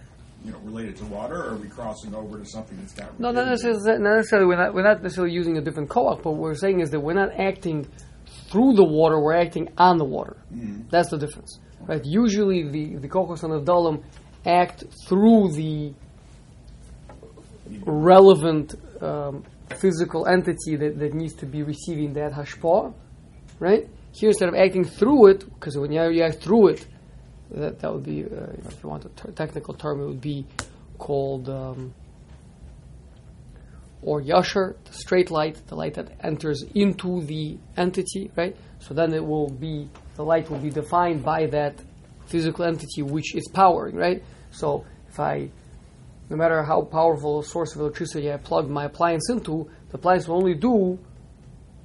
you 0.44 0.52
know, 0.52 0.60
related 0.60 0.96
to 0.98 1.06
water, 1.06 1.36
or 1.36 1.50
are 1.52 1.58
we 1.58 1.68
crossing 1.68 2.14
over 2.16 2.40
to 2.40 2.46
something 2.46 2.78
that's 2.78 2.94
got? 2.94 3.20
No, 3.20 3.32
not 3.32 3.48
necessarily. 3.48 4.00
Not 4.00 4.16
necessarily. 4.18 4.48
We're 4.48 4.64
not, 4.64 4.74
we're 4.74 4.84
not 4.84 5.02
necessarily 5.04 5.34
using 5.34 5.58
a 5.58 5.62
different 5.62 5.90
koach, 5.90 6.24
but 6.24 6.32
what 6.32 6.40
we're 6.40 6.56
saying 6.56 6.80
is 6.80 6.92
that 6.92 7.00
we're 7.00 7.14
not 7.14 7.32
acting 7.38 7.88
through 8.50 8.74
the 8.74 8.86
water. 8.86 9.20
We're 9.20 9.36
acting 9.36 9.70
on 9.78 9.98
the 9.98 10.06
water. 10.06 10.38
That's 10.90 11.10
the 11.10 11.18
difference, 11.18 11.60
right? 11.82 12.02
Usually, 12.04 12.70
the 12.70 12.96
the 12.98 13.10
kochos 13.10 13.44
and 13.44 13.54
the 13.54 13.62
dalim 13.62 14.04
act 14.46 14.86
through 15.06 15.52
the 15.52 15.94
relevant 17.86 18.76
um, 19.02 19.44
physical 19.78 20.28
entity 20.28 20.76
that, 20.76 21.00
that 21.00 21.14
needs 21.14 21.34
to 21.36 21.46
be 21.46 21.64
receiving 21.64 22.14
that 22.14 22.32
hashpah, 22.32 22.94
right? 23.60 23.88
Here, 24.14 24.30
instead 24.30 24.50
of 24.50 24.56
acting 24.56 24.84
through 24.84 25.28
it, 25.28 25.46
because 25.54 25.78
when 25.78 25.92
you 25.92 26.24
act 26.24 26.42
through 26.42 26.70
it, 26.70 26.88
that 27.52 27.80
that 27.80 27.94
would 27.94 28.04
be, 28.04 28.24
uh, 28.24 28.26
you 28.26 28.30
know, 28.30 28.70
if 28.70 28.84
you 28.84 28.90
want 28.90 29.06
a 29.06 29.10
ter- 29.10 29.32
technical 29.32 29.74
term, 29.74 30.02
it 30.02 30.06
would 30.06 30.22
be 30.22 30.46
called 30.98 31.50
um, 31.50 31.94
or 34.02 34.22
yasher, 34.22 34.76
the 34.86 34.94
straight 34.94 35.30
light, 35.30 35.60
the 35.68 35.76
light 35.76 35.96
that 35.96 36.12
enters 36.22 36.64
into 36.74 37.22
the 37.22 37.58
entity, 37.76 38.32
right? 38.36 38.56
So 38.80 38.94
then 38.94 39.14
it 39.14 39.26
will 39.26 39.50
be 39.50 39.90
the 40.16 40.24
light 40.24 40.50
will 40.50 40.60
be 40.60 40.70
defined 40.70 41.24
by 41.24 41.48
that 41.48 41.76
physical 42.28 42.66
entity 42.66 43.02
which 43.02 43.36
it's 43.36 43.50
powering, 43.50 43.96
right? 43.96 44.24
So 44.52 44.86
if 45.10 45.20
I, 45.20 45.50
no 46.30 46.38
matter 46.38 46.64
how 46.64 46.82
powerful 46.82 47.40
a 47.40 47.44
source 47.44 47.76
of 47.76 47.82
electricity 47.82 48.32
I 48.32 48.38
plug 48.38 48.70
my 48.70 48.86
appliance 48.86 49.30
into, 49.30 49.70
the 49.90 49.96
appliance 49.96 50.28
will 50.28 50.38
only 50.38 50.54
do 50.54 51.00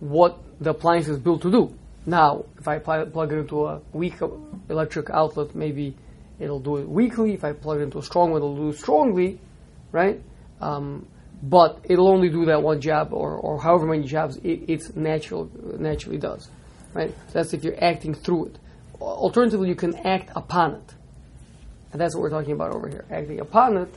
what 0.01 0.39
the 0.61 0.71
appliance 0.71 1.09
is 1.09 1.19
built 1.19 1.43
to 1.43 1.51
do. 1.51 1.75
Now, 2.07 2.45
if 2.59 2.69
I 2.69 2.79
pl- 2.79 3.07
plug 3.07 3.33
it 3.33 3.39
into 3.39 3.67
a 3.67 3.81
weak 3.93 4.15
electric 4.69 5.11
outlet, 5.11 5.55
maybe 5.55 5.97
it'll 6.39 6.61
do 6.61 6.77
it 6.77 6.89
weakly. 6.89 7.33
If 7.33 7.45
I 7.45 7.53
plug 7.53 7.81
it 7.81 7.85
into 7.85 7.99
a 7.99 8.03
strong 8.03 8.31
one, 8.31 8.39
it'll 8.43 8.57
do 8.57 8.69
it 8.69 8.79
strongly, 8.79 9.41
right? 9.91 10.21
Um, 10.61 11.07
but 11.43 11.81
it'll 11.85 12.09
only 12.09 12.31
do 12.31 12.47
that 12.47 12.63
one 12.63 12.81
job, 12.81 13.13
or, 13.13 13.37
or 13.37 13.61
however 13.61 13.87
many 13.87 14.07
jobs 14.07 14.37
it, 14.39 14.63
it's 14.69 14.95
natural 14.97 15.51
naturally 15.79 16.19
does, 16.19 16.49
right? 16.95 17.15
That's 17.33 17.53
if 17.53 17.65
you're 17.65 17.83
acting 17.83 18.15
through 18.15 18.47
it. 18.47 18.59
Alternatively, 19.01 19.69
you 19.69 19.75
can 19.75 19.95
act 20.07 20.31
upon 20.35 20.75
it, 20.77 20.95
and 21.93 22.01
that's 22.01 22.15
what 22.15 22.23
we're 22.23 22.31
talking 22.31 22.53
about 22.53 22.73
over 22.73 22.89
here. 22.89 23.05
Acting 23.11 23.41
upon 23.41 23.77
it, 23.77 23.95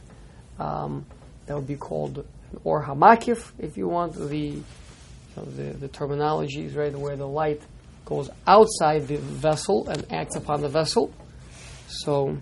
um, 0.60 1.06
that 1.46 1.56
would 1.56 1.68
be 1.68 1.76
called 1.76 2.26
or 2.64 2.84
hamakif, 2.84 3.52
if 3.60 3.78
you 3.78 3.88
want 3.88 4.14
the 4.14 4.38
you 4.38 4.64
know, 5.36 5.44
the, 5.44 5.78
the 5.78 5.90
terminologies, 5.90 6.76
right, 6.76 6.94
where 6.98 7.16
the 7.16 7.28
light 7.28 7.62
goes 8.08 8.30
outside 8.48 9.06
the 9.08 9.18
vessel 9.18 9.88
and 9.90 10.06
acts 10.12 10.36
upon 10.38 10.62
the 10.62 10.70
vessel. 10.70 11.14
So, 11.90 12.38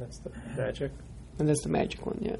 That's 0.00 0.18
the 0.18 0.30
magic. 0.56 0.90
and 1.38 1.48
that's 1.48 1.62
the 1.62 1.68
magic 1.68 2.04
one, 2.04 2.18
yeah. 2.20 2.36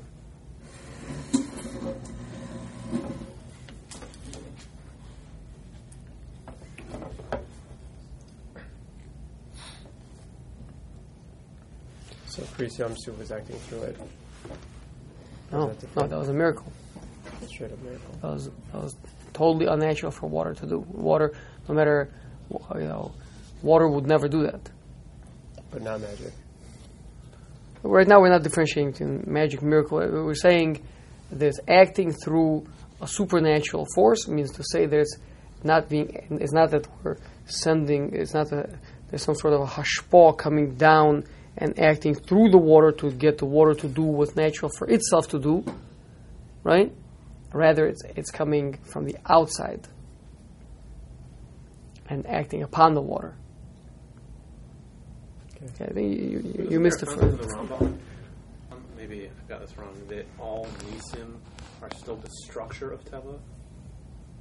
So 12.27 12.43
Kriyas 12.43 12.79
Yam 12.79 12.97
Suf 12.97 13.19
was 13.19 13.31
acting 13.31 13.57
through 13.57 13.83
it. 13.83 13.97
No, 15.51 15.69
that 15.69 15.97
no, 15.97 16.07
that 16.07 16.19
was 16.19 16.29
a 16.29 16.33
miracle. 16.33 16.73
Straight 17.47 17.73
up 17.73 17.83
miracle. 17.83 18.15
That 18.23 18.31
was 18.33 18.47
that 18.47 18.83
was 18.83 18.97
totally 19.35 19.67
unnatural 19.67 20.13
for 20.13 20.29
water 20.29 20.55
to 20.55 20.67
do. 20.67 20.79
Water, 20.91 21.35
no 21.69 21.75
matter 21.75 22.13
you 22.75 22.85
know, 22.85 23.13
water 23.63 23.89
would 23.89 24.07
never 24.07 24.29
do 24.29 24.43
that. 24.43 24.71
But 25.71 25.83
not 25.83 26.01
magic. 26.01 26.33
Right 27.83 28.07
now, 28.07 28.21
we're 28.21 28.31
not 28.31 28.43
differentiating 28.43 28.93
between 28.93 29.25
magic, 29.27 29.63
miracle. 29.63 29.99
We're 29.99 30.35
saying 30.35 30.85
there's 31.31 31.59
acting 31.67 32.13
through 32.13 32.67
a 33.01 33.07
supernatural 33.07 33.87
force. 33.95 34.29
Means 34.29 34.53
to 34.53 34.63
say 34.65 34.87
there's 34.87 35.17
not 35.65 35.89
being. 35.89 36.27
It's 36.31 36.53
not 36.53 36.71
that 36.71 36.87
we're 37.03 37.17
sending. 37.47 38.15
It's 38.15 38.35
not 38.35 38.51
that 38.51 38.71
there's 39.09 39.23
some 39.23 39.35
sort 39.35 39.55
of 39.55 39.63
a 39.63 39.67
hashpah 39.67 40.39
coming 40.39 40.75
down 40.77 41.25
and 41.57 41.79
acting 41.79 42.15
through 42.15 42.51
the 42.51 42.59
water 42.59 42.93
to 42.93 43.11
get 43.11 43.39
the 43.39 43.47
water 43.47 43.75
to 43.75 43.89
do 43.89 44.03
what's 44.03 44.37
natural 44.37 44.71
for 44.79 44.89
itself 44.89 45.29
to 45.29 45.41
do. 45.41 45.65
Right. 46.63 46.93
Rather, 47.53 47.87
it's 47.87 48.03
it's 48.17 48.31
coming 48.31 48.79
from 48.85 49.07
the 49.07 49.17
outside 49.29 49.89
and 52.09 52.27
acting 52.27 52.63
upon 52.63 52.95
the 52.95 53.01
water. 53.01 53.35
Okay, 55.57 55.85
I 55.85 55.93
think 55.93 56.19
you, 56.19 56.55
you, 56.57 56.69
you 56.71 56.81
missed 56.81 57.03
it 57.03 57.07
From 57.07 57.37
the 57.37 57.45
Rambam, 57.45 57.81
um, 58.73 58.85
maybe 58.97 59.27
I 59.29 59.49
got 59.49 59.61
this 59.61 59.77
wrong. 59.79 59.95
That 60.09 60.27
all 60.39 60.67
nisim 60.91 61.37
are 61.81 61.91
still 61.97 62.17
the 62.17 62.31
structure 62.45 62.91
of 62.91 63.05
teva. 63.05 63.39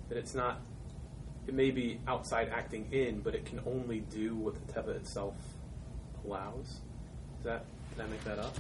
That 0.10 0.18
it's 0.18 0.34
not. 0.34 0.62
It 1.48 1.53
may 1.53 1.72
be 1.72 2.00
outside 2.08 2.50
acting 2.50 2.88
in, 2.91 3.22
but 3.22 3.36
it 3.36 3.46
can 3.46 3.60
only 3.65 4.00
do 4.00 4.36
what 4.36 4.56
the 4.56 4.74
teva 4.74 4.96
itself 4.96 5.36
allows. 6.25 6.82
Is 7.39 7.44
that? 7.44 7.65
Did 7.96 8.06
I 8.06 8.08
make 8.08 8.24
that 8.24 8.39
up? 8.39 8.56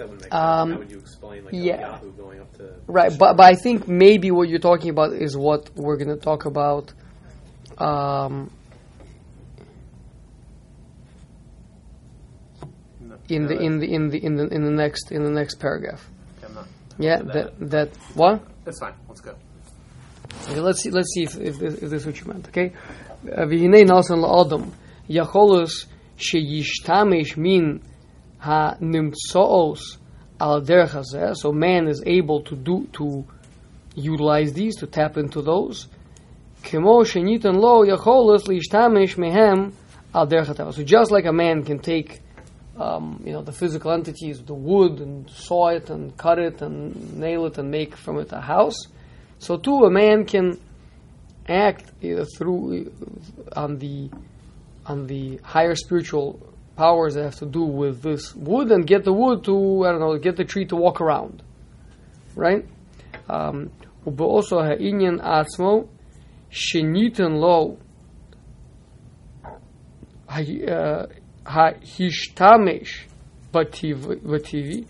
um, 0.00 0.72
How 0.72 0.78
would 0.78 0.90
you 0.90 0.98
explain 0.98 1.44
like 1.44 1.54
yeah. 1.54 1.80
Yahoo 1.80 2.12
going 2.12 2.40
up 2.40 2.52
to 2.58 2.74
right? 2.86 3.16
But 3.18 3.36
but 3.36 3.44
I 3.44 3.54
think 3.54 3.88
maybe 3.88 4.30
what 4.30 4.48
you're 4.48 4.58
talking 4.58 4.90
about 4.90 5.12
is 5.12 5.36
what 5.36 5.70
we're 5.74 5.96
going 5.96 6.16
to 6.16 6.22
talk 6.22 6.44
about. 6.44 6.92
Um, 7.78 8.50
in, 13.28 13.46
the, 13.46 13.58
in 13.58 13.78
the 13.78 13.92
in 13.92 14.08
the 14.08 14.24
in 14.24 14.36
the 14.36 14.46
in 14.48 14.64
the 14.64 14.70
next 14.70 15.10
in 15.12 15.24
the 15.24 15.30
next 15.30 15.56
paragraph. 15.56 16.08
Yeah, 16.98 17.20
that 17.22 17.70
that, 17.70 17.96
what? 18.14 18.42
That's 18.64 18.80
fine. 18.80 18.94
Let's 19.08 19.20
go. 19.20 19.34
Okay, 20.48 20.60
let's 20.60 20.82
see. 20.82 20.90
Let's 20.90 21.12
see 21.12 21.24
if, 21.24 21.36
if, 21.36 21.58
this, 21.58 21.74
if 21.74 21.90
this 21.90 21.92
is 21.92 22.06
what 22.06 22.18
you 22.20 22.26
meant. 22.26 22.48
Okay. 22.48 22.72
Uh, 23.24 23.44
V'hinei 23.44 23.84
nasan 23.84 24.24
la'adam 24.24 24.72
yacholus 25.08 25.86
sheyishtamesh 26.16 27.36
min 27.36 27.82
hanimtsoos 28.46 29.98
al 30.40 30.62
derech 30.62 31.14
eh? 31.14 31.34
So 31.34 31.52
man 31.52 31.88
is 31.88 32.02
able 32.06 32.42
to 32.42 32.56
do 32.56 32.86
to 32.94 33.24
utilize 33.94 34.52
these, 34.52 34.76
to 34.76 34.86
tap 34.86 35.16
into 35.16 35.42
those. 35.42 35.88
Lo 36.72 37.04
mehem 37.04 39.72
al 40.14 40.26
derech 40.26 40.74
So 40.74 40.82
just 40.82 41.10
like 41.10 41.26
a 41.26 41.32
man 41.32 41.64
can 41.64 41.78
take. 41.78 42.20
Um, 42.78 43.22
you 43.24 43.32
know 43.32 43.40
the 43.40 43.52
physical 43.52 43.90
entities, 43.90 44.42
the 44.42 44.52
wood 44.52 45.00
and 45.00 45.30
saw 45.30 45.68
it 45.68 45.88
and 45.88 46.14
cut 46.14 46.38
it 46.38 46.60
and 46.60 47.18
nail 47.18 47.46
it 47.46 47.56
and 47.56 47.70
make 47.70 47.96
from 47.96 48.18
it 48.18 48.30
a 48.32 48.40
house. 48.42 48.76
So 49.38 49.56
too, 49.56 49.84
a 49.84 49.90
man 49.90 50.26
can 50.26 50.60
act 51.48 51.90
through 52.36 52.92
on 53.54 53.78
the 53.78 54.10
on 54.84 55.06
the 55.06 55.40
higher 55.42 55.74
spiritual 55.74 56.38
powers 56.75 57.13
that 57.15 57.23
have 57.29 57.39
to 57.39 57.45
do 57.45 57.63
with 57.63 58.01
this 58.01 58.35
wood, 58.35 58.71
and 58.71 58.85
get 58.87 59.03
the 59.03 59.13
wood 59.13 59.43
to 59.45 59.55
I 59.85 59.91
don't 59.91 59.99
know, 59.99 60.17
get 60.17 60.35
the 60.37 60.45
tree 60.45 60.65
to 60.65 60.75
walk 60.75 60.99
around, 61.01 61.41
right? 62.35 62.63
Um, 63.29 63.69
ובאוסו 64.07 64.59
העניין 64.61 65.19
עצמו 65.21 65.83
שניתן 66.49 67.31
לו 67.31 67.75
ה- 70.29 70.39
אה, 70.67 71.03
ההשתמש 71.45 73.07
בטבע- 73.53 74.15
בטבעי, 74.23 74.83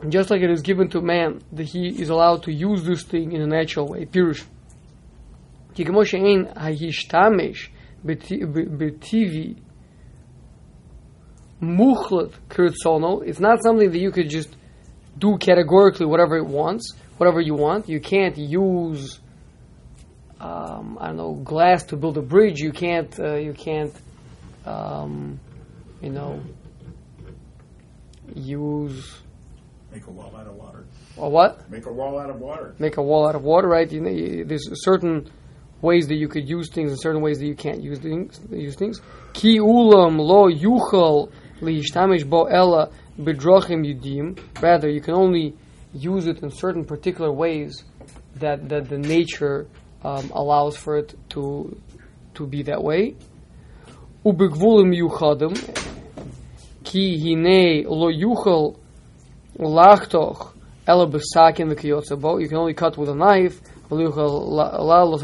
just 0.00 0.30
like 0.30 0.42
it 0.42 0.50
is 0.50 0.62
given 0.62 0.88
to 0.88 1.00
man 1.00 1.40
that 1.52 1.64
he 1.74 1.88
is 2.02 2.10
allowed 2.10 2.42
to 2.42 2.52
use 2.52 2.82
this 2.84 3.02
thing 3.02 3.32
in 3.32 3.40
a 3.40 3.46
natural 3.46 3.88
way, 3.88 4.04
פירוש. 4.10 4.44
כי 5.74 5.84
כמו 5.84 6.04
שאין 6.06 6.44
ההשתמש 6.54 7.70
בט- 8.04 8.32
ב- 8.52 8.84
בטבעי 8.84 9.54
muchlat 11.61 12.31
kirtzono. 12.49 13.25
It's 13.25 13.39
not 13.39 13.63
something 13.63 13.91
that 13.91 13.99
you 13.99 14.11
could 14.11 14.29
just 14.29 14.55
do 15.17 15.37
categorically 15.37 16.05
whatever 16.05 16.37
it 16.37 16.45
wants, 16.45 16.93
whatever 17.17 17.39
you 17.39 17.55
want. 17.55 17.87
You 17.87 17.99
can't 17.99 18.37
use, 18.37 19.19
um, 20.39 20.97
I 20.99 21.07
don't 21.07 21.17
know, 21.17 21.33
glass 21.33 21.83
to 21.85 21.97
build 21.97 22.17
a 22.17 22.21
bridge. 22.21 22.59
You 22.59 22.71
can't, 22.71 23.17
uh, 23.19 23.35
you 23.35 23.53
can't, 23.53 23.93
um, 24.65 25.39
you 26.01 26.09
know, 26.09 26.41
use. 28.33 29.21
Make 29.91 30.07
a 30.07 30.11
wall 30.11 30.33
out 30.35 30.47
of 30.47 30.55
water. 30.55 30.85
A 31.17 31.29
what? 31.29 31.69
Make 31.69 31.85
a 31.85 31.91
wall 31.91 32.17
out 32.17 32.29
of 32.29 32.39
water. 32.39 32.73
Make 32.79 32.97
a 32.97 33.03
wall 33.03 33.27
out 33.27 33.35
of 33.35 33.43
water, 33.43 33.67
right? 33.67 33.91
You 33.91 34.01
know, 34.01 34.43
there's 34.45 34.67
certain 34.83 35.29
ways 35.81 36.07
that 36.07 36.15
you 36.15 36.27
could 36.27 36.47
use 36.47 36.69
things 36.69 36.91
and 36.91 36.99
certain 36.99 37.21
ways 37.21 37.39
that 37.39 37.45
you 37.45 37.55
can't 37.55 37.81
use 37.81 37.99
things. 37.99 38.39
Use 38.49 38.75
things. 38.75 39.01
Ki 39.33 39.59
ulam 39.59 40.17
lo 40.17 40.49
yuchal 40.49 41.31
Bo 41.61 42.45
ella 42.45 42.89
bidrochim 43.19 43.85
yudim. 43.85 44.39
Rather, 44.61 44.89
you 44.89 45.01
can 45.01 45.13
only 45.13 45.53
use 45.93 46.27
it 46.27 46.39
in 46.39 46.49
certain 46.49 46.85
particular 46.85 47.31
ways 47.31 47.83
that, 48.35 48.69
that 48.69 48.89
the 48.89 48.97
nature 48.97 49.67
um, 50.03 50.31
allows 50.33 50.75
for 50.77 50.97
it 50.97 51.13
to 51.29 51.77
to 52.33 52.47
be 52.47 52.63
that 52.63 52.81
way. 52.83 53.15
Yuchadim 54.25 55.53
ki 56.83 57.19
hine 57.19 57.85
lo 57.87 58.75
lachtoch 59.59 60.53
besakin. 60.87 62.41
You 62.41 62.47
can 62.47 62.57
only 62.57 62.73
cut 62.73 62.97
with 62.97 63.09
a 63.09 63.15
knife. 63.15 63.61
Lo 63.89 63.97
lalos 63.99 65.23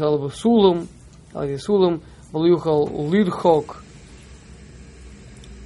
lidchok 2.32 3.87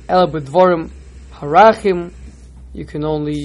ela 0.09 0.26
bedvorim 0.26 0.90
harachim. 1.32 2.12
You 2.73 2.85
can 2.85 3.04
only 3.04 3.44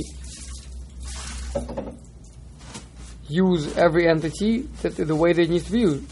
use 3.27 3.77
every 3.77 4.07
entity 4.07 4.61
that, 4.81 4.95
the 4.95 5.15
way 5.15 5.33
they 5.33 5.47
need 5.47 5.63
to 5.65 5.71
be 5.71 5.81
used. 5.81 6.07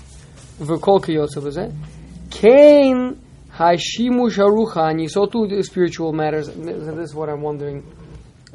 V'kol 0.59 1.01
kiyotzav 1.01 1.45
is 1.47 1.57
Kain 2.29 3.21
hashimush 3.53 4.37
haruchani. 4.37 5.09
So 5.09 5.25
too 5.25 5.47
the 5.47 5.63
spiritual 5.63 6.11
matters. 6.11 6.47
This 6.47 7.09
is 7.09 7.15
what 7.15 7.29
I'm 7.29 7.41
wondering 7.41 7.85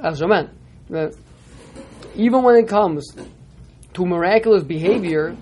as 0.02 0.20
a 0.20 0.28
man. 0.28 0.50
That 0.90 1.14
even 2.14 2.42
when 2.42 2.56
it 2.56 2.68
comes 2.68 3.14
to 3.94 4.06
miraculous 4.06 4.62
behavior, 4.62 5.37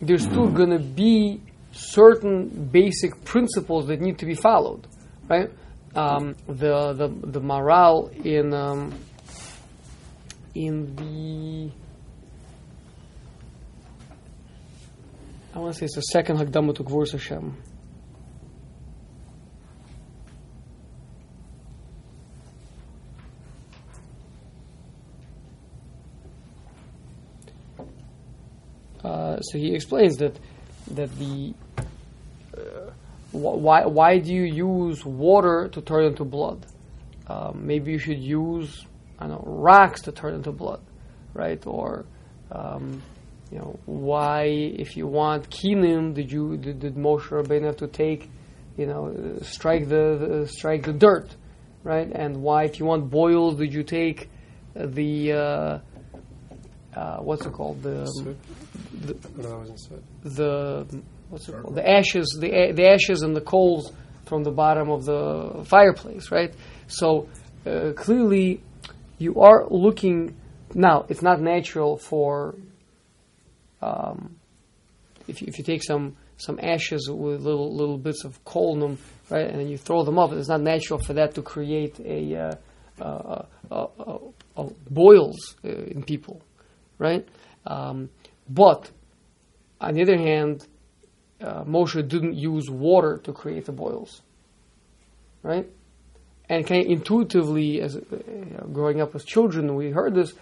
there's 0.00 0.24
still 0.24 0.48
going 0.48 0.70
to 0.70 0.78
be 0.78 1.40
certain 1.72 2.68
basic 2.72 3.24
principles 3.24 3.86
that 3.86 4.00
need 4.00 4.18
to 4.18 4.26
be 4.26 4.34
followed, 4.34 4.86
right? 5.28 5.50
Um, 5.96 6.34
the 6.48 6.92
the 6.92 7.08
the 7.08 7.40
Maharal 7.40 8.10
in 8.24 8.52
um, 8.52 8.92
in 10.54 10.96
the 10.96 11.70
I 15.54 15.60
want 15.60 15.72
to 15.74 15.78
say 15.78 15.84
it's 15.84 15.94
the 15.94 16.00
second 16.00 16.38
Hagdama 16.38 16.74
to 16.74 16.82
Gevuros 16.82 17.12
Hashem. 17.12 17.56
Uh, 29.04 29.40
so 29.42 29.58
he 29.58 29.74
explains 29.74 30.16
that 30.16 30.36
that 30.90 31.16
the 31.18 31.54
why 33.34 33.84
why 33.86 34.18
do 34.18 34.32
you 34.32 34.44
use 34.44 35.04
water 35.04 35.68
to 35.68 35.80
turn 35.82 36.04
into 36.04 36.24
blood? 36.24 36.66
Um, 37.26 37.66
maybe 37.66 37.92
you 37.92 37.98
should 37.98 38.20
use 38.20 38.86
I 39.18 39.26
don't 39.26 39.44
know 39.44 39.44
rocks 39.46 40.02
to 40.02 40.12
turn 40.12 40.34
into 40.34 40.52
blood, 40.52 40.80
right? 41.34 41.62
Or 41.66 42.04
um, 42.52 43.02
you 43.50 43.58
know 43.58 43.78
why 43.86 44.44
if 44.44 44.96
you 44.96 45.06
want 45.06 45.50
kinim 45.50 46.14
did 46.14 46.30
you 46.30 46.56
did, 46.56 46.78
did 46.80 46.94
Moshe 46.94 47.28
Rabbeinu 47.28 47.64
have 47.64 47.76
to 47.78 47.88
take 47.88 48.30
you 48.76 48.86
know 48.86 49.08
uh, 49.08 49.42
strike 49.44 49.88
the, 49.88 50.16
the 50.42 50.48
strike 50.48 50.84
the 50.84 50.92
dirt, 50.92 51.34
right? 51.82 52.10
And 52.12 52.42
why 52.42 52.64
if 52.64 52.78
you 52.78 52.86
want 52.86 53.10
boils 53.10 53.56
did 53.56 53.72
you 53.72 53.82
take 53.82 54.30
the 54.74 55.32
uh, 55.32 55.78
uh, 56.96 57.16
what's 57.18 57.44
it 57.46 57.52
called 57.52 57.82
the 57.82 58.04
the, 59.00 59.14
No, 59.36 59.42
that 59.42 59.58
wasn't 59.58 59.80
soot. 59.80 60.04
the 60.22 60.86
what's 61.34 61.48
it 61.48 61.60
called? 61.60 61.74
The 61.74 61.88
ashes, 61.88 62.38
the 62.40 62.72
the 62.72 62.88
ashes 62.88 63.22
and 63.22 63.36
the 63.36 63.40
coals 63.40 63.92
from 64.24 64.44
the 64.44 64.52
bottom 64.52 64.88
of 64.88 65.04
the 65.04 65.64
fireplace, 65.66 66.30
right? 66.30 66.54
So 66.86 67.28
uh, 67.66 67.92
clearly, 67.96 68.62
you 69.18 69.40
are 69.40 69.66
looking. 69.68 70.36
Now, 70.74 71.06
it's 71.08 71.22
not 71.22 71.40
natural 71.40 71.98
for 71.98 72.54
um, 73.82 74.36
if 75.28 75.42
you, 75.42 75.48
if 75.48 75.58
you 75.58 75.64
take 75.64 75.82
some 75.82 76.16
some 76.36 76.58
ashes 76.62 77.10
with 77.10 77.42
little 77.42 77.74
little 77.74 77.98
bits 77.98 78.24
of 78.24 78.42
coal 78.44 78.74
in 78.74 78.80
them, 78.80 78.98
right, 79.28 79.46
and 79.46 79.58
then 79.58 79.68
you 79.68 79.76
throw 79.76 80.04
them 80.04 80.18
up. 80.18 80.32
It's 80.32 80.48
not 80.48 80.60
natural 80.60 81.00
for 81.00 81.14
that 81.14 81.34
to 81.34 81.42
create 81.42 81.98
a 82.00 82.56
uh, 83.00 83.44
boils 84.88 85.56
uh, 85.64 85.68
in 85.68 86.04
people, 86.04 86.40
right? 86.98 87.26
Um, 87.66 88.10
but 88.48 88.90
on 89.80 89.94
the 89.94 90.02
other 90.02 90.16
hand, 90.16 90.66
uh, 91.40 91.64
Moshe 91.64 92.06
didn't 92.08 92.34
use 92.34 92.68
water 92.70 93.18
to 93.24 93.32
create 93.32 93.66
the 93.66 93.72
boils, 93.72 94.22
right? 95.42 95.68
And 96.48 96.66
kind 96.66 96.84
of 96.84 96.90
intuitively, 96.90 97.80
as 97.80 97.96
uh, 97.96 98.00
growing 98.72 99.00
up 99.00 99.14
as 99.14 99.24
children, 99.24 99.74
we 99.74 99.90
heard 99.90 100.14
this. 100.14 100.32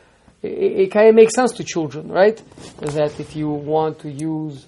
It, 0.43 0.49
it 0.49 0.87
kind 0.91 1.09
of 1.09 1.15
makes 1.15 1.35
sense 1.35 1.53
to 1.53 1.65
children, 1.65 2.09
right? 2.09 2.43
That 2.81 3.19
if 3.21 3.37
you 3.37 3.49
want 3.49 4.01
to 4.01 4.11
use, 4.11 4.67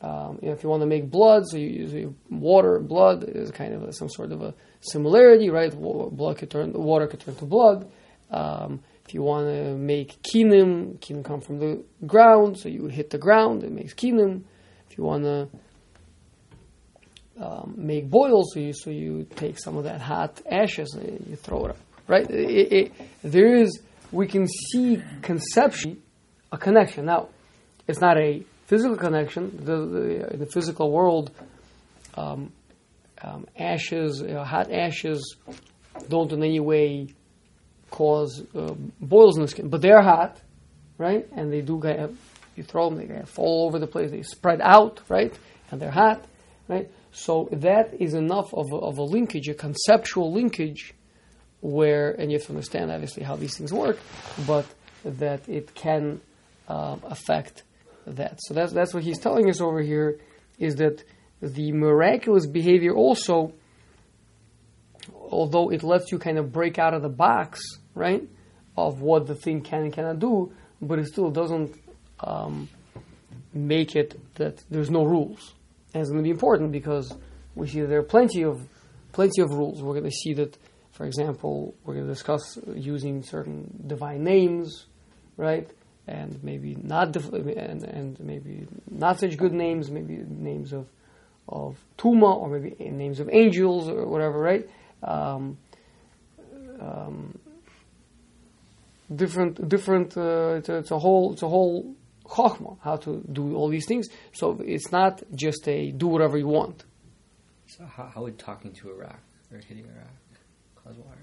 um, 0.00 0.38
you 0.40 0.48
know, 0.48 0.54
if 0.54 0.62
you 0.62 0.68
want 0.68 0.82
to 0.82 0.86
make 0.86 1.10
blood, 1.10 1.44
so 1.48 1.56
you 1.56 1.68
use 1.68 2.14
water, 2.30 2.78
blood 2.78 3.24
is 3.24 3.50
kind 3.50 3.74
of 3.74 3.82
a, 3.82 3.92
some 3.92 4.08
sort 4.08 4.30
of 4.30 4.42
a 4.42 4.54
similarity, 4.80 5.50
right? 5.50 5.72
Blood 5.72 6.38
could 6.38 6.50
turn, 6.50 6.72
water 6.72 7.06
could 7.06 7.20
turn 7.20 7.34
to 7.36 7.44
blood. 7.44 7.90
Um, 8.30 8.80
if 9.04 9.14
you 9.14 9.22
want 9.22 9.46
to 9.48 9.74
make 9.74 10.22
kinim, 10.22 10.98
kinim 10.98 11.24
come 11.24 11.40
from 11.40 11.58
the 11.58 11.82
ground, 12.06 12.58
so 12.58 12.68
you 12.68 12.86
hit 12.86 13.10
the 13.10 13.18
ground, 13.18 13.64
it 13.64 13.72
makes 13.72 13.94
kinim. 13.94 14.42
You 14.98 15.04
want 15.04 15.22
to 15.22 15.48
um, 17.40 17.74
make 17.76 18.10
boils, 18.10 18.52
so 18.52 18.60
you 18.60 18.72
so 18.72 18.90
you 18.90 19.26
take 19.36 19.58
some 19.58 19.76
of 19.76 19.84
that 19.84 20.00
hot 20.00 20.40
ashes 20.50 20.92
and 20.94 21.24
you 21.28 21.36
throw 21.36 21.66
it 21.66 21.70
up, 21.70 21.76
right? 22.08 22.28
It, 22.28 22.72
it, 22.72 22.92
there 23.22 23.54
is 23.54 23.80
we 24.10 24.26
can 24.26 24.48
see 24.48 25.00
conceptually 25.22 25.98
a 26.50 26.58
connection. 26.58 27.04
Now, 27.04 27.28
it's 27.86 28.00
not 28.00 28.18
a 28.18 28.42
physical 28.66 28.96
connection. 28.96 29.64
The, 29.64 29.76
the, 29.86 30.32
in 30.32 30.40
the 30.40 30.46
physical 30.46 30.90
world, 30.90 31.30
um, 32.16 32.52
um, 33.22 33.46
ashes, 33.56 34.22
uh, 34.22 34.44
hot 34.44 34.72
ashes, 34.72 35.36
don't 36.08 36.32
in 36.32 36.42
any 36.42 36.60
way 36.60 37.14
cause 37.90 38.44
uh, 38.54 38.74
boils 39.00 39.36
in 39.36 39.42
the 39.42 39.48
skin, 39.48 39.68
but 39.68 39.80
they're 39.80 40.02
hot, 40.02 40.40
right? 40.98 41.26
And 41.32 41.52
they 41.52 41.60
do 41.60 41.78
you 42.58 42.64
throw 42.64 42.90
them, 42.90 42.98
they 42.98 43.22
fall 43.24 43.66
over 43.66 43.78
the 43.78 43.86
place. 43.86 44.10
They 44.10 44.22
spread 44.22 44.60
out, 44.60 45.00
right? 45.08 45.32
And 45.70 45.80
they're 45.80 45.90
hot, 45.90 46.24
right? 46.68 46.90
So 47.12 47.48
that 47.52 47.94
is 48.00 48.14
enough 48.14 48.52
of 48.52 48.66
a, 48.72 48.76
of 48.76 48.98
a 48.98 49.02
linkage, 49.02 49.48
a 49.48 49.54
conceptual 49.54 50.32
linkage, 50.32 50.94
where 51.60 52.10
and 52.12 52.30
you 52.30 52.38
have 52.38 52.46
to 52.46 52.52
understand 52.52 52.90
obviously 52.90 53.22
how 53.22 53.36
these 53.36 53.56
things 53.56 53.72
work, 53.72 53.98
but 54.46 54.66
that 55.04 55.48
it 55.48 55.74
can 55.74 56.20
um, 56.68 57.00
affect 57.04 57.62
that. 58.06 58.38
So 58.42 58.54
that's 58.54 58.72
that's 58.72 58.94
what 58.94 59.02
he's 59.02 59.18
telling 59.18 59.48
us 59.48 59.60
over 59.60 59.80
here 59.80 60.18
is 60.58 60.76
that 60.76 61.02
the 61.40 61.72
miraculous 61.72 62.46
behavior 62.46 62.94
also, 62.94 63.52
although 65.14 65.70
it 65.70 65.82
lets 65.82 66.10
you 66.12 66.18
kind 66.18 66.38
of 66.38 66.52
break 66.52 66.78
out 66.78 66.94
of 66.94 67.02
the 67.02 67.08
box, 67.08 67.60
right, 67.94 68.28
of 68.76 69.00
what 69.00 69.26
the 69.26 69.34
thing 69.34 69.62
can 69.62 69.82
and 69.82 69.92
cannot 69.92 70.18
do, 70.18 70.52
but 70.80 70.98
it 70.98 71.06
still 71.06 71.30
doesn't 71.30 71.74
um, 72.20 72.68
make 73.52 73.96
it 73.96 74.20
that 74.36 74.62
there's 74.70 74.90
no 74.90 75.04
rules. 75.04 75.54
And 75.94 76.00
it's 76.00 76.10
going 76.10 76.22
to 76.22 76.26
be 76.26 76.30
important 76.30 76.72
because 76.72 77.14
we 77.54 77.66
see 77.68 77.80
that 77.80 77.88
there 77.88 77.98
are 78.00 78.04
plenty 78.04 78.42
of 78.44 78.60
plenty 79.12 79.42
of 79.42 79.50
rules. 79.50 79.82
We're 79.82 79.94
going 79.94 80.04
to 80.04 80.10
see 80.10 80.34
that, 80.34 80.56
for 80.92 81.06
example, 81.06 81.74
we're 81.84 81.94
going 81.94 82.06
to 82.06 82.12
discuss 82.12 82.58
using 82.74 83.22
certain 83.22 83.84
divine 83.86 84.22
names, 84.22 84.86
right? 85.36 85.68
And 86.06 86.42
maybe 86.42 86.76
not 86.80 87.14
and, 87.16 87.84
and 87.84 88.20
maybe 88.20 88.66
not 88.90 89.18
such 89.20 89.36
good 89.36 89.52
names, 89.52 89.90
maybe 89.90 90.16
names 90.28 90.72
of 90.72 90.86
of 91.48 91.78
Tuma 91.96 92.36
or 92.36 92.48
maybe 92.50 92.76
names 92.90 93.20
of 93.20 93.28
angels 93.32 93.88
or 93.88 94.06
whatever, 94.06 94.38
right? 94.38 94.68
Um, 95.02 95.56
um, 96.80 97.38
different, 99.14 99.68
different. 99.68 100.16
Uh, 100.16 100.56
it's, 100.58 100.68
a, 100.68 100.76
it's 100.76 100.90
a 100.90 100.98
whole, 100.98 101.32
it's 101.32 101.42
a 101.42 101.48
whole 101.48 101.94
chokhmah 102.28 102.76
how 102.82 102.96
to 102.96 103.24
do 103.32 103.54
all 103.56 103.68
these 103.68 103.86
things. 103.86 104.08
So 104.32 104.60
it's 104.64 104.92
not 104.92 105.22
just 105.34 105.66
a 105.68 105.90
do 105.90 106.06
whatever 106.06 106.38
you 106.38 106.48
want. 106.48 106.84
So 107.66 107.84
how, 107.84 108.10
how 108.14 108.22
would 108.22 108.38
talking 108.38 108.72
to 108.74 108.90
a 108.90 108.94
rock 108.94 109.20
or 109.52 109.58
hitting 109.58 109.84
a 109.84 109.98
rock 109.98 110.14
cause 110.84 110.96
water? 110.96 111.20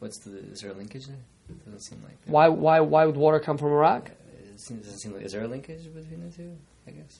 What's 0.00 0.18
the? 0.24 0.38
Is 0.52 0.60
there 0.60 0.70
a 0.70 0.74
linkage 0.74 1.06
there? 1.06 1.16
It 1.48 1.64
doesn't 1.64 1.82
seem 1.82 2.02
like. 2.02 2.24
There. 2.24 2.32
Why, 2.32 2.48
why, 2.48 2.80
why 2.80 3.04
would 3.04 3.16
water 3.16 3.40
come 3.40 3.58
from 3.58 3.68
a 3.68 3.76
rock? 3.76 4.10
It 4.38 4.60
seems, 4.60 4.84
doesn't 4.84 5.00
seem 5.00 5.12
like. 5.14 5.22
Is 5.24 5.32
there 5.32 5.42
a 5.42 5.48
linkage 5.48 5.84
between 5.92 6.28
the 6.28 6.30
two? 6.36 6.56
I 6.86 6.90
guess. 6.92 7.18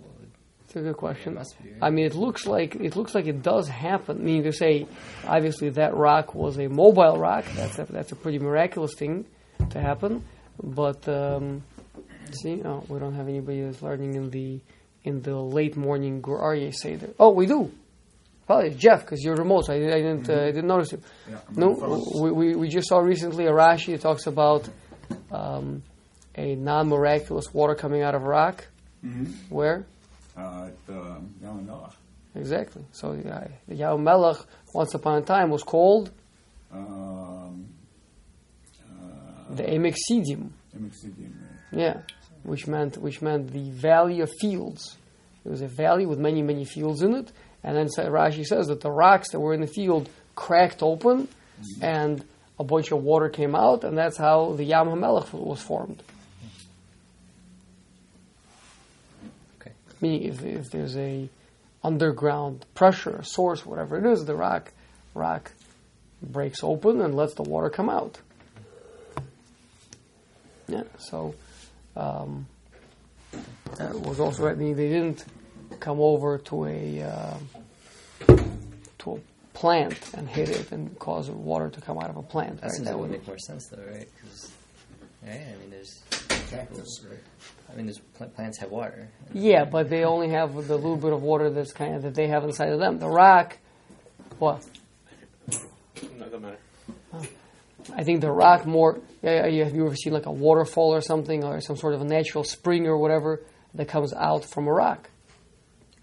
Would, 0.00 0.30
It's 0.64 0.76
a 0.76 0.80
good 0.82 0.96
question. 0.96 1.34
Be, 1.34 1.70
right? 1.70 1.78
I 1.82 1.90
mean, 1.90 2.06
it 2.06 2.14
looks 2.14 2.46
like 2.46 2.76
it 2.76 2.94
looks 2.96 3.14
like 3.14 3.26
it 3.26 3.42
does 3.42 3.68
happen. 3.68 4.18
I 4.18 4.20
mean, 4.20 4.42
to 4.44 4.52
say, 4.52 4.86
obviously, 5.26 5.70
that 5.70 5.96
rock 5.96 6.34
was 6.34 6.58
a 6.58 6.68
mobile 6.68 7.18
rock. 7.18 7.44
That's 7.54 7.78
a, 7.78 7.86
that's 7.90 8.12
a 8.12 8.16
pretty 8.16 8.38
miraculous 8.38 8.94
thing 8.96 9.26
to 9.70 9.80
happen. 9.80 10.24
But 10.62 11.08
um, 11.08 11.64
see, 12.34 12.62
oh, 12.64 12.84
we 12.88 12.98
don't 12.98 13.14
have 13.14 13.28
anybody 13.28 13.62
that's 13.62 13.82
learning 13.82 14.14
in 14.14 14.30
the 14.30 14.60
in 15.04 15.22
the 15.22 15.34
late 15.36 15.76
morning 15.76 16.20
Gur 16.20 16.38
Aryeh 16.38 16.74
Seder. 16.74 17.10
Oh, 17.18 17.30
we 17.30 17.46
do. 17.46 17.70
Probably 18.46 18.70
Jeff, 18.74 19.00
because 19.02 19.22
you're 19.24 19.36
remote. 19.36 19.66
So 19.66 19.72
I, 19.72 19.76
I 19.76 19.80
didn't. 19.80 20.28
Uh, 20.28 20.34
I 20.42 20.46
didn't 20.46 20.66
notice 20.66 20.92
you. 20.92 21.00
Yeah, 21.28 21.38
No, 21.56 21.68
on 21.68 21.74
the 21.74 21.80
phone. 22.04 22.22
we, 22.22 22.30
we, 22.32 22.54
we 22.56 22.68
just 22.68 22.88
saw 22.88 22.98
recently 22.98 23.46
a 23.46 23.52
Rashi 23.52 23.92
that 23.92 24.00
talks 24.00 24.26
about 24.26 24.68
um, 25.30 25.82
a 26.34 26.54
non-miraculous 26.56 27.46
water 27.54 27.74
coming 27.74 28.02
out 28.02 28.14
of 28.14 28.22
a 28.22 28.26
rock. 28.28 28.66
Mhm. 29.04 29.32
Where 29.48 29.86
Uh, 30.36 30.68
at 30.68 30.94
um, 30.94 31.34
Yam 31.42 31.66
Noach. 31.66 31.94
exactly? 32.34 32.84
So 32.92 33.12
yeah, 33.12 33.48
the 33.68 33.74
Yam 33.76 33.98
HaMelech 34.04 34.44
once 34.74 34.94
upon 34.94 35.18
a 35.18 35.22
time 35.22 35.48
was 35.50 35.62
called 35.62 36.10
Um, 36.72 37.66
uh, 38.90 39.54
the 39.54 39.62
Emek 39.64 39.96
Sidim. 40.10 40.50
Emek 40.76 40.92
Sidim, 40.94 41.32
Yeah, 41.72 42.02
which 42.42 42.66
meant 42.66 42.96
which 42.96 43.22
meant 43.22 43.52
the 43.52 43.70
valley 43.70 44.20
of 44.20 44.30
fields. 44.40 44.96
It 45.44 45.48
was 45.48 45.62
a 45.62 45.68
valley 45.68 46.06
with 46.06 46.18
many 46.18 46.42
many 46.42 46.64
fields 46.64 47.02
in 47.02 47.14
it, 47.14 47.32
and 47.62 47.76
then 47.76 47.86
Rashi 47.86 48.44
says 48.44 48.68
that 48.68 48.80
the 48.80 48.90
rocks 48.90 49.30
that 49.30 49.40
were 49.40 49.54
in 49.54 49.60
the 49.60 49.66
field 49.66 50.08
cracked 50.34 50.82
open, 50.82 51.28
and 51.80 52.24
a 52.58 52.64
bunch 52.64 52.92
of 52.92 53.02
water 53.02 53.28
came 53.28 53.54
out, 53.54 53.84
and 53.84 53.96
that's 53.96 54.16
how 54.16 54.52
the 54.52 54.64
Yam 54.64 54.88
HaMelech 54.88 55.32
was 55.32 55.60
formed. 55.60 56.02
Okay. 59.60 59.72
Meaning, 60.00 60.22
if, 60.24 60.44
if 60.44 60.70
there's 60.70 60.96
a 60.96 61.28
underground 61.82 62.64
pressure, 62.74 63.16
a 63.16 63.24
source, 63.24 63.64
whatever 63.64 63.98
it 63.98 64.06
is, 64.06 64.24
the 64.24 64.34
rock 64.34 64.72
rock 65.14 65.52
breaks 66.22 66.62
open 66.62 67.00
and 67.00 67.14
lets 67.14 67.34
the 67.34 67.42
water 67.42 67.70
come 67.70 67.88
out. 67.88 68.18
Yeah, 70.68 70.84
so 70.98 71.34
um, 71.96 72.46
that 73.76 73.94
was 74.00 74.20
also 74.20 74.44
right. 74.44 74.56
Meaning 74.56 74.76
they 74.76 74.88
didn't 74.88 75.24
come 75.80 76.00
over 76.00 76.38
to 76.38 76.66
a 76.66 77.02
uh, 77.02 78.36
to 78.98 79.12
a 79.16 79.20
plant 79.56 79.98
and 80.14 80.28
hit 80.28 80.48
it 80.48 80.72
and 80.72 80.98
cause 80.98 81.30
water 81.30 81.68
to 81.70 81.80
come 81.80 81.98
out 81.98 82.10
of 82.10 82.16
a 82.16 82.22
plant. 82.22 82.60
That 82.60 82.68
right? 82.68 82.78
That 82.78 82.84
that 82.84 82.98
would 82.98 83.10
would 83.10 83.18
make 83.18 83.26
more 83.26 83.38
sense 83.38 83.68
though, 83.68 83.82
right? 83.90 84.08
Because 84.16 84.50
yeah, 85.24 85.32
I 85.32 85.60
mean, 85.60 85.70
there's 85.70 86.02
Cactus, 86.50 87.04
right? 87.08 87.18
I 87.70 87.76
mean, 87.76 87.86
there's 87.86 87.98
pl- 87.98 88.28
plants 88.28 88.58
have 88.58 88.70
water. 88.70 89.08
Yeah, 89.32 89.64
but 89.64 89.88
they 89.88 90.04
only 90.04 90.30
have 90.30 90.54
the 90.54 90.76
little 90.76 90.96
bit 90.96 91.12
of 91.12 91.22
water 91.22 91.50
that's 91.50 91.72
kind 91.72 91.94
of 91.94 92.02
that 92.02 92.14
they 92.14 92.26
have 92.26 92.42
inside 92.44 92.70
of 92.70 92.80
them. 92.80 92.98
The 92.98 93.08
rock, 93.08 93.58
what? 94.38 94.64
No, 96.18 96.24
doesn't 96.24 96.42
matter. 96.42 96.58
I 97.96 98.04
think 98.04 98.20
the 98.20 98.30
rock 98.30 98.66
more. 98.66 99.00
Yeah, 99.22 99.46
yeah, 99.46 99.64
have 99.64 99.74
you 99.74 99.84
ever 99.86 99.96
seen 99.96 100.12
like 100.12 100.26
a 100.26 100.32
waterfall 100.32 100.94
or 100.94 101.00
something, 101.00 101.44
or 101.44 101.60
some 101.60 101.76
sort 101.76 101.94
of 101.94 102.00
a 102.00 102.04
natural 102.04 102.44
spring 102.44 102.86
or 102.86 102.96
whatever 102.96 103.42
that 103.74 103.88
comes 103.88 104.12
out 104.12 104.44
from 104.44 104.66
a 104.66 104.72
rock, 104.72 105.08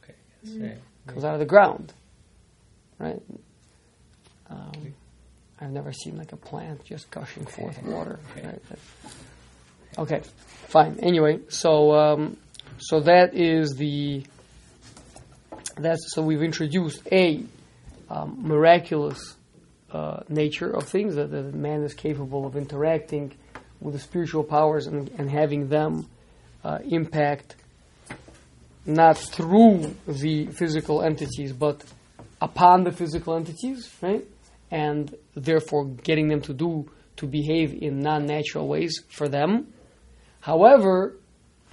Okay. 0.03 0.13
Right. 0.67 0.77
comes 1.07 1.23
out 1.23 1.33
of 1.33 1.39
the 1.39 1.45
ground, 1.45 1.93
right? 2.99 3.21
Um, 4.49 4.93
I've 5.59 5.71
never 5.71 5.91
seen 5.91 6.17
like 6.17 6.31
a 6.33 6.37
plant 6.37 6.85
just 6.85 7.09
gushing 7.11 7.45
forth 7.45 7.81
water. 7.83 8.19
Right? 8.35 8.61
Okay, 9.97 10.21
fine. 10.67 10.99
Anyway, 11.01 11.39
so 11.49 11.93
um, 11.93 12.37
so 12.77 12.99
that 13.01 13.33
is 13.33 13.75
the 13.75 14.23
that's 15.77 16.13
so 16.13 16.21
we've 16.21 16.43
introduced 16.43 17.01
a 17.11 17.43
um, 18.09 18.37
miraculous 18.47 19.35
uh, 19.91 20.21
nature 20.29 20.69
of 20.69 20.83
things 20.83 21.15
that, 21.15 21.31
that 21.31 21.53
man 21.53 21.83
is 21.83 21.93
capable 21.93 22.45
of 22.45 22.55
interacting 22.55 23.33
with 23.79 23.93
the 23.93 23.99
spiritual 23.99 24.43
powers 24.43 24.87
and, 24.87 25.09
and 25.17 25.29
having 25.29 25.69
them 25.69 26.07
uh, 26.63 26.79
impact 26.89 27.55
not 28.85 29.17
through 29.17 29.95
the 30.07 30.47
physical 30.47 31.01
entities 31.01 31.53
but 31.53 31.83
upon 32.41 32.83
the 32.83 32.91
physical 32.91 33.35
entities, 33.35 33.93
right? 34.01 34.25
And 34.71 35.13
therefore 35.35 35.85
getting 35.85 36.27
them 36.27 36.41
to 36.41 36.53
do 36.53 36.89
to 37.17 37.25
behave 37.25 37.73
in 37.81 37.99
non-natural 37.99 38.67
ways 38.67 39.01
for 39.09 39.27
them. 39.27 39.73
However, 40.39 41.15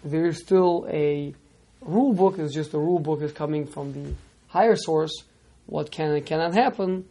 there's 0.02 0.40
still 0.40 0.86
a 0.90 1.34
rule 1.82 2.14
book. 2.14 2.38
It's 2.38 2.54
just 2.54 2.72
the 2.72 2.78
rule 2.78 2.98
book 2.98 3.20
is 3.22 3.32
coming 3.32 3.66
from 3.66 3.92
the 3.92 4.14
higher 4.48 4.76
source. 4.76 5.12
What 5.66 5.90
can 5.90 6.12
and 6.12 6.24
cannot 6.24 6.54
happen. 6.54 7.04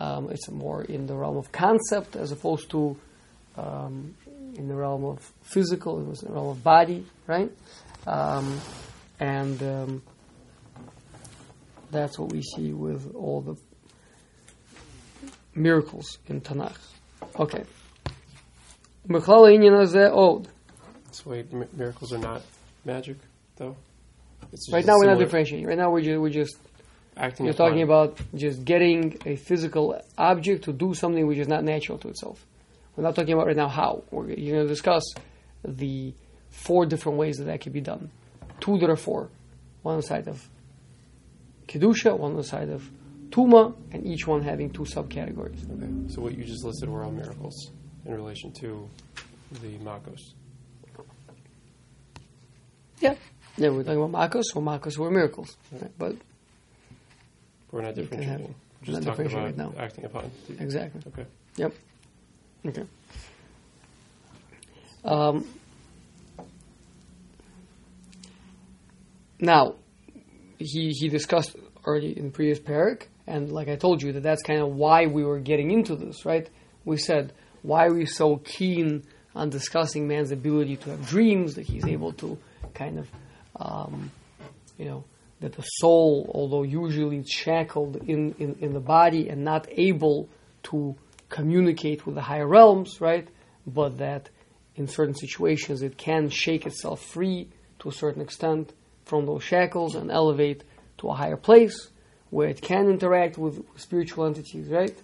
Um, 0.00 0.30
it's 0.30 0.50
more 0.50 0.82
in 0.82 1.06
the 1.06 1.14
realm 1.14 1.36
of 1.36 1.52
concept 1.52 2.16
as 2.16 2.32
opposed 2.32 2.70
to 2.70 2.96
um, 3.56 4.14
in 4.56 4.66
the 4.66 4.74
realm 4.74 5.04
of 5.04 5.20
physical. 5.42 6.00
It 6.00 6.06
was 6.08 6.22
in 6.22 6.28
the 6.28 6.34
realm 6.34 6.48
of 6.48 6.64
body, 6.64 7.04
right? 7.26 7.52
Um, 8.06 8.58
and 9.20 9.62
um, 9.62 10.02
that's 11.90 12.18
what 12.18 12.32
we 12.32 12.40
see 12.40 12.72
with 12.72 13.14
all 13.14 13.42
the 13.42 13.56
miracles 15.54 16.18
in 16.28 16.40
Tanakh. 16.40 16.78
Okay. 17.38 17.64
Mechlal 19.06 19.48
ha'inyan 19.48 19.72
hazeh 19.72 20.10
od. 20.16 20.48
So 21.12 21.30
wait, 21.30 21.52
miracles 21.76 22.12
are 22.12 22.18
not 22.18 22.42
magic, 22.84 23.16
though. 23.56 23.76
It's 24.52 24.72
Right 24.72 24.86
now 24.86 24.94
we're 24.96 25.10
not 25.10 25.18
differentiating. 25.18 25.66
Right 25.66 25.76
now 25.76 25.90
we're 25.90 26.00
just, 26.00 26.20
we're 26.20 26.30
just 26.30 26.56
acting. 27.20 27.46
you're 27.46 27.54
upon. 27.54 27.68
talking 27.68 27.82
about 27.82 28.18
just 28.34 28.64
getting 28.64 29.18
a 29.26 29.36
physical 29.36 30.00
object 30.16 30.64
to 30.64 30.72
do 30.72 30.94
something 30.94 31.26
which 31.26 31.38
is 31.38 31.48
not 31.48 31.64
natural 31.64 31.98
to 31.98 32.08
itself. 32.08 32.44
We're 32.96 33.04
not 33.04 33.14
talking 33.14 33.34
about 33.34 33.46
right 33.46 33.56
now 33.56 33.68
how. 33.68 34.02
We're, 34.10 34.30
you're 34.30 34.56
going 34.56 34.66
to 34.66 34.72
discuss 34.72 35.04
the 35.64 36.14
four 36.48 36.86
different 36.86 37.18
ways 37.18 37.38
that 37.38 37.44
that 37.44 37.60
could 37.60 37.72
be 37.72 37.80
done. 37.80 38.10
Two 38.60 38.78
that 38.78 38.90
are 38.90 38.96
four. 38.96 39.30
One 39.82 39.94
on 39.94 40.00
the 40.00 40.06
side 40.06 40.28
of 40.28 40.48
Kedusha, 41.68 42.18
one 42.18 42.32
on 42.32 42.36
the 42.36 42.44
side 42.44 42.68
of 42.68 42.88
Tuma, 43.30 43.74
and 43.92 44.06
each 44.06 44.26
one 44.26 44.42
having 44.42 44.70
two 44.70 44.82
subcategories. 44.82 45.70
Okay. 45.70 46.12
So 46.12 46.20
what 46.20 46.36
you 46.36 46.44
just 46.44 46.64
listed 46.64 46.88
were 46.88 47.04
all 47.04 47.12
miracles 47.12 47.70
in 48.04 48.12
relation 48.12 48.52
to 48.60 48.88
the 49.62 49.78
Makos. 49.78 50.34
Yeah. 53.00 53.14
Yeah, 53.56 53.70
we're 53.70 53.82
talking 53.82 54.02
about 54.02 54.30
Makos, 54.30 54.44
or 54.54 54.62
Makos 54.62 54.98
were 54.98 55.10
miracles. 55.10 55.56
Right? 55.72 55.90
But 55.96 56.16
We're 57.72 57.82
can 57.82 57.94
differentiating. 57.94 58.46
have- 58.46 58.54
We're 58.86 58.94
just 58.94 59.02
talking 59.02 59.26
about 59.26 59.44
right 59.44 59.56
now. 59.56 59.72
acting 59.78 60.04
upon. 60.04 60.30
exactly. 60.58 61.02
Okay. 61.08 61.26
Yep. 61.56 61.72
Okay. 62.66 62.84
Um, 65.04 65.46
now, 69.38 69.74
he 70.58 70.90
he 70.90 71.08
discussed 71.08 71.56
already 71.86 72.16
in 72.16 72.26
the 72.26 72.30
previous 72.30 72.58
parak, 72.58 73.04
and 73.26 73.50
like 73.50 73.68
I 73.68 73.76
told 73.76 74.02
you, 74.02 74.12
that 74.12 74.22
that's 74.22 74.42
kind 74.42 74.60
of 74.60 74.68
why 74.74 75.06
we 75.06 75.24
were 75.24 75.38
getting 75.40 75.70
into 75.70 75.96
this, 75.96 76.24
right? 76.24 76.48
We 76.84 76.96
said 76.96 77.32
why 77.62 77.86
are 77.86 77.94
we 77.94 78.06
so 78.06 78.36
keen 78.38 79.02
on 79.34 79.50
discussing 79.50 80.08
man's 80.08 80.32
ability 80.32 80.76
to 80.76 80.90
have 80.90 81.06
dreams, 81.06 81.54
that 81.54 81.66
he's 81.66 81.86
able 81.86 82.12
to 82.14 82.36
kind 82.74 82.98
of, 82.98 83.08
um, 83.56 84.10
you 84.78 84.86
know, 84.86 85.04
that 85.40 85.54
the 85.54 85.62
soul, 85.62 86.30
although 86.34 86.62
usually 86.62 87.24
shackled 87.24 87.96
in, 87.96 88.34
in, 88.38 88.56
in 88.60 88.72
the 88.72 88.80
body 88.80 89.28
and 89.28 89.44
not 89.44 89.66
able 89.70 90.28
to 90.64 90.94
communicate 91.28 92.04
with 92.06 92.14
the 92.14 92.20
higher 92.20 92.46
realms, 92.46 93.00
right? 93.00 93.26
But 93.66 93.98
that 93.98 94.28
in 94.76 94.86
certain 94.86 95.14
situations 95.14 95.82
it 95.82 95.96
can 95.96 96.28
shake 96.28 96.66
itself 96.66 97.02
free 97.02 97.48
to 97.80 97.88
a 97.88 97.92
certain 97.92 98.22
extent 98.22 98.72
from 99.04 99.26
those 99.26 99.42
shackles 99.42 99.94
and 99.94 100.10
elevate 100.10 100.62
to 100.98 101.08
a 101.08 101.14
higher 101.14 101.36
place 101.36 101.88
where 102.28 102.48
it 102.48 102.60
can 102.60 102.88
interact 102.88 103.38
with 103.38 103.64
spiritual 103.76 104.26
entities, 104.26 104.68
right? 104.68 104.96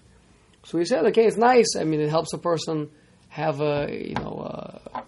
So 0.64 0.78
he 0.78 0.84
said, 0.84 1.04
okay, 1.06 1.26
it's 1.26 1.36
nice. 1.36 1.76
I 1.78 1.84
mean, 1.84 2.00
it 2.00 2.10
helps 2.10 2.32
a 2.32 2.38
person 2.38 2.90
have 3.28 3.60
a, 3.60 3.88
you 3.90 4.14
know, 4.14 4.80
uh, 4.94 5.00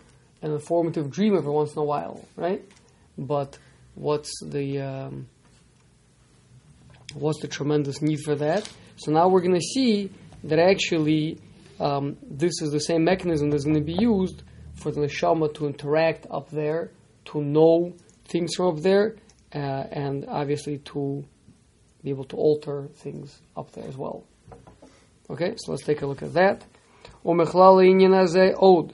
an 0.42 0.52
informative 0.52 1.10
dream 1.10 1.36
every 1.36 1.50
once 1.50 1.72
in 1.72 1.78
a 1.78 1.84
while, 1.84 2.24
right? 2.36 2.62
But 3.16 3.58
what's 3.98 4.32
the 4.44 4.80
um, 4.80 5.28
what's 7.14 7.40
the 7.40 7.48
tremendous 7.48 8.00
need 8.00 8.20
for 8.20 8.34
that? 8.36 8.68
So 8.96 9.12
now 9.12 9.28
we're 9.28 9.40
going 9.40 9.54
to 9.54 9.60
see 9.60 10.10
that 10.44 10.58
actually 10.58 11.38
um, 11.80 12.16
this 12.22 12.62
is 12.62 12.70
the 12.70 12.80
same 12.80 13.04
mechanism 13.04 13.50
that's 13.50 13.64
going 13.64 13.76
to 13.76 13.80
be 13.84 13.96
used 13.98 14.42
for 14.74 14.92
the 14.92 15.00
neshama 15.00 15.52
to 15.54 15.66
interact 15.66 16.26
up 16.30 16.50
there, 16.50 16.90
to 17.26 17.42
know 17.42 17.94
things 18.24 18.54
from 18.54 18.76
up 18.76 18.82
there, 18.82 19.16
uh, 19.54 19.58
and 19.58 20.24
obviously 20.28 20.78
to 20.78 21.24
be 22.02 22.10
able 22.10 22.24
to 22.24 22.36
alter 22.36 22.88
things 22.94 23.40
up 23.56 23.72
there 23.72 23.86
as 23.86 23.96
well. 23.96 24.24
Okay, 25.30 25.54
so 25.56 25.72
let's 25.72 25.84
take 25.84 26.02
a 26.02 26.06
look 26.06 26.22
at 26.22 26.32
that. 26.34 26.64
Od. 27.24 28.92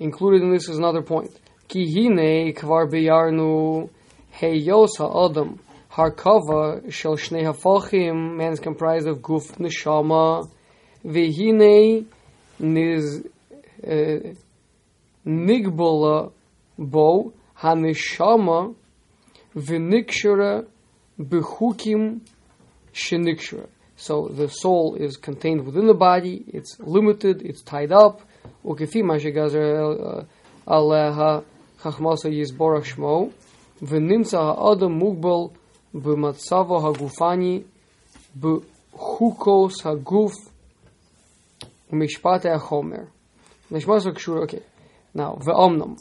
Included 0.00 0.42
in 0.42 0.52
this 0.52 0.68
is 0.68 0.76
another 0.76 1.02
point. 1.02 1.30
Ki 1.68 1.86
hine 1.86 2.52
kvar 2.52 2.90
beyarnu 2.90 3.88
Hey 4.36 4.60
Yosha 4.60 5.30
Adam, 5.30 5.60
Harkava 5.92 6.90
shel 6.90 7.16
shnei 7.16 7.44
hafachim. 7.44 8.34
Man 8.36 8.52
is 8.52 8.58
comprised 8.58 9.06
of 9.06 9.18
guf 9.18 9.52
neshama. 9.58 10.50
Vehine 11.06 12.04
niz 12.60 13.24
uh, 13.86 14.34
nigbola 15.24 15.24
nigbala 15.24 16.32
bo 16.76 17.32
haneshama 17.60 18.74
v'nikshura 19.54 20.66
b'chukim 21.16 22.18
shenikshura. 22.92 23.68
So 23.94 24.26
the 24.26 24.48
soul 24.48 24.96
is 24.96 25.16
contained 25.16 25.64
within 25.64 25.86
the 25.86 25.94
body. 25.94 26.44
It's 26.48 26.76
limited. 26.80 27.40
It's 27.42 27.62
tied 27.62 27.92
up. 27.92 28.20
Ukefi 28.64 29.04
mashigazar 29.04 30.24
uh, 30.24 30.24
aleha 30.66 31.44
chachmasa 31.80 32.32
yizborach 32.34 32.96
shmo. 32.96 33.32
ונמצא 33.81 34.39
האדם 34.39 34.91
מוגבל 34.91 35.53
במצבו 35.93 36.87
הגופני, 36.87 37.61
בחוקוס 38.39 39.85
הגוף 39.85 40.33
ומשפט 41.93 42.45
החומר. 42.45 43.03
נשמע 43.71 43.95
קשור, 44.15 44.43
okay. 44.43 45.17
Now, 45.17 45.37
ואומנם, 45.45 45.95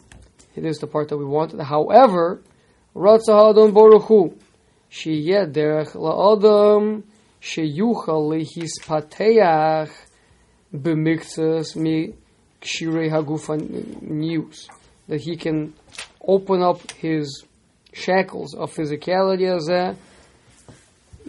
it 0.57 0.65
is 0.65 0.79
the 0.81 0.87
part 0.87 1.09
that 1.09 1.17
we 1.17 1.25
wanted. 1.25 1.61
However, 1.61 2.39
רצה 2.97 3.35
האדם 3.35 3.75
ברוך 3.75 4.07
הוא, 4.09 4.33
שיהיה 4.91 5.45
דרך 5.45 5.97
לאדם 5.97 7.01
שיוכל 7.41 8.13
להספתח 8.31 9.91
במקצת 10.73 11.77
מקשירי 11.77 13.11
הגופניות. 13.13 14.55
That 15.09 15.21
he 15.21 15.37
can 15.37 15.73
open 16.23 16.61
up 16.63 16.93
his 17.01 17.45
shackles 17.94 18.54
of 18.56 18.74
physicality 18.74 19.48
azeh, 19.48 19.96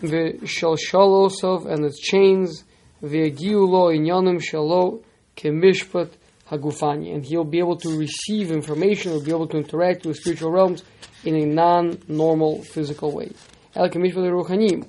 the 0.00 0.38
shalshalosov 0.42 1.66
and 1.66 1.84
its 1.84 2.00
chains, 2.00 2.64
the 3.00 3.30
agiulo 3.30 3.92
inyanim 3.94 4.40
shalo 4.40 5.02
kemishpat 5.36 6.10
hagufani, 6.50 7.14
and 7.14 7.24
he'll 7.24 7.44
be 7.44 7.58
able 7.58 7.76
to 7.76 7.96
receive 7.98 8.50
information, 8.50 9.12
he'll 9.12 9.24
be 9.24 9.30
able 9.30 9.46
to 9.46 9.56
interact 9.56 10.04
with 10.04 10.16
spiritual 10.16 10.50
realms 10.50 10.82
in 11.24 11.36
a 11.36 11.46
non-normal 11.46 12.62
physical 12.62 13.12
way. 13.12 13.30
El 13.74 13.88
kemishpat 13.88 14.30
ruchanim, 14.30 14.86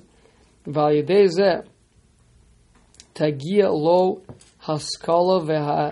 v'al 0.66 1.04
zeh 1.28 1.64
tagia 3.14 3.70
lo 3.70 4.22
haskala 4.64 5.84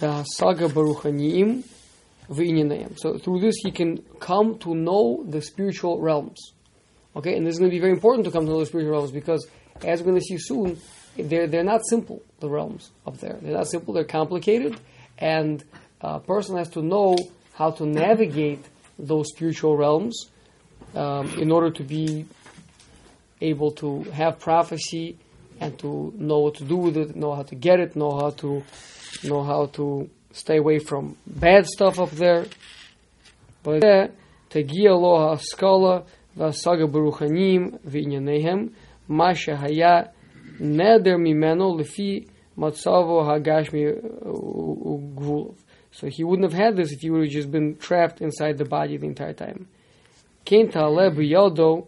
v'hasaga 0.00 0.68
baruchanim. 0.68 1.64
So 2.96 3.18
through 3.18 3.40
this, 3.40 3.56
he 3.62 3.70
can 3.70 3.98
come 4.20 4.58
to 4.60 4.74
know 4.74 5.24
the 5.28 5.42
spiritual 5.42 6.00
realms. 6.00 6.52
Okay, 7.14 7.36
and 7.36 7.46
this 7.46 7.54
is 7.54 7.58
going 7.58 7.70
to 7.70 7.74
be 7.74 7.80
very 7.80 7.92
important 7.92 8.24
to 8.24 8.30
come 8.30 8.46
to 8.46 8.50
know 8.50 8.60
the 8.60 8.66
spiritual 8.66 8.92
realms 8.92 9.12
because, 9.12 9.46
as 9.84 10.00
we're 10.00 10.12
going 10.12 10.20
to 10.20 10.24
see 10.24 10.38
soon, 10.38 10.78
they're 11.16 11.46
they're 11.46 11.64
not 11.64 11.82
simple. 11.88 12.22
The 12.40 12.48
realms 12.48 12.90
up 13.06 13.18
there, 13.18 13.38
they're 13.42 13.56
not 13.56 13.68
simple. 13.68 13.92
They're 13.92 14.04
complicated, 14.04 14.80
and 15.18 15.62
a 16.00 16.20
person 16.20 16.56
has 16.56 16.70
to 16.70 16.82
know 16.82 17.16
how 17.54 17.70
to 17.72 17.86
navigate 17.86 18.64
those 18.98 19.28
spiritual 19.28 19.76
realms 19.76 20.30
um, 20.94 21.28
in 21.38 21.50
order 21.50 21.70
to 21.70 21.82
be 21.82 22.26
able 23.40 23.72
to 23.72 24.04
have 24.04 24.38
prophecy 24.38 25.18
and 25.60 25.78
to 25.78 26.12
know 26.16 26.38
what 26.38 26.54
to 26.56 26.64
do 26.64 26.76
with 26.76 26.96
it, 26.96 27.14
know 27.14 27.34
how 27.34 27.42
to 27.42 27.54
get 27.54 27.78
it, 27.78 27.94
know 27.94 28.16
how 28.18 28.30
to 28.30 28.62
know 29.24 29.42
how 29.42 29.66
to 29.66 30.08
stay 30.31 30.57
away 30.57 30.79
from 30.79 31.15
bad 31.25 31.65
stuff 31.65 31.99
up 31.99 32.11
there. 32.11 32.45
But 33.63 33.83
תגיע 34.49 34.91
לו 34.91 35.17
ההשכלה 35.19 35.99
והשגה 36.37 36.85
ברוחניים 36.91 37.71
וענייניהם, 37.85 38.67
מה 39.09 39.35
שהיה 39.35 40.01
נדר 40.59 41.17
ממנו 41.17 41.77
לפי 41.77 42.25
מצבו 42.57 43.31
הגשמי 43.31 43.83
וגבולov. 44.25 45.55
So 45.91 46.07
he 46.07 46.23
wouldn't 46.23 46.43
have 46.43 46.53
had 46.53 46.75
this 46.75 46.91
if 46.91 46.99
he 47.01 47.09
would 47.09 47.23
have 47.23 47.31
just 47.31 47.51
been 47.51 47.75
trapped 47.75 48.21
inside 48.21 48.57
the 48.57 48.65
body 48.65 48.97
the 48.97 49.07
entire 49.07 49.33
time. 49.33 49.65
כן 50.45 50.67
תעלה 50.71 51.09
בידו 51.09 51.87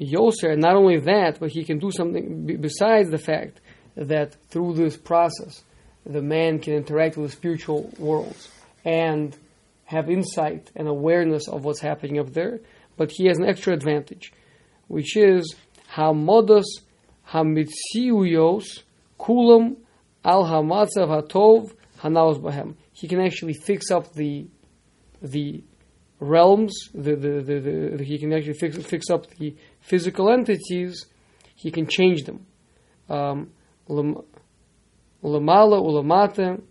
Yoser, 0.00 0.52
and 0.52 0.60
not 0.60 0.76
only 0.76 0.98
that, 1.00 1.40
but 1.40 1.50
he 1.50 1.64
can 1.64 1.78
do 1.78 1.90
something 1.90 2.46
b- 2.46 2.56
besides 2.56 3.10
the 3.10 3.18
fact 3.18 3.60
that 3.96 4.36
through 4.48 4.74
this 4.74 4.96
process, 4.96 5.64
the 6.05 6.21
man 6.21 6.59
can 6.59 6.73
interact 6.73 7.17
with 7.17 7.31
the 7.31 7.35
spiritual 7.35 7.89
worlds 7.97 8.49
and 8.83 9.35
have 9.85 10.09
insight 10.09 10.71
and 10.75 10.87
awareness 10.87 11.47
of 11.47 11.63
what's 11.63 11.79
happening 11.79 12.19
up 12.19 12.33
there. 12.33 12.59
But 12.97 13.11
he 13.11 13.27
has 13.27 13.37
an 13.37 13.45
extra 13.45 13.73
advantage, 13.73 14.33
which 14.87 15.15
is 15.17 15.55
hamodos 15.93 16.65
hamitziuyos 17.29 18.83
kulam 19.19 19.77
al 20.23 20.45
hamatzav 20.45 21.09
hatov 21.09 21.73
hanaos 21.99 22.41
bahem. 22.41 22.75
He 22.93 23.07
can 23.07 23.21
actually 23.21 23.53
fix 23.53 23.91
up 23.91 24.13
the 24.13 24.47
the 25.21 25.63
realms. 26.19 26.73
The, 26.93 27.15
the, 27.15 27.41
the, 27.41 27.59
the, 27.97 28.03
he 28.03 28.17
can 28.17 28.33
actually 28.33 28.53
fix 28.53 28.77
fix 28.77 29.09
up 29.09 29.27
the 29.37 29.55
physical 29.79 30.29
entities, 30.31 31.05
he 31.55 31.71
can 31.71 31.87
change 31.87 32.23
them. 32.23 32.45
Um, 33.09 33.51
lamala 35.23 35.79
ulamata 35.81 36.61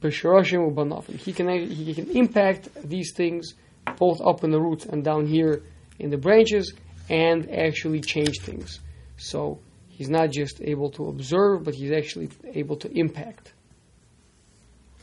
b'shoroshim 0.00 0.72
ubanofim. 0.72 1.16
He 1.16 1.32
can 1.32 1.48
he 1.48 1.94
can 1.94 2.10
impact 2.10 2.68
these 2.82 3.12
things 3.14 3.54
both 3.98 4.20
up 4.20 4.44
in 4.44 4.50
the 4.50 4.60
roots 4.60 4.84
and 4.86 5.04
down 5.04 5.26
here 5.26 5.62
in 5.98 6.10
the 6.10 6.16
branches, 6.16 6.74
and 7.08 7.50
actually 7.50 8.00
change 8.00 8.40
things. 8.40 8.80
So 9.16 9.60
he's 9.88 10.08
not 10.08 10.30
just 10.30 10.60
able 10.60 10.90
to 10.92 11.08
observe, 11.08 11.64
but 11.64 11.74
he's 11.74 11.92
actually 11.92 12.30
able 12.52 12.76
to 12.76 12.90
impact. 12.98 13.52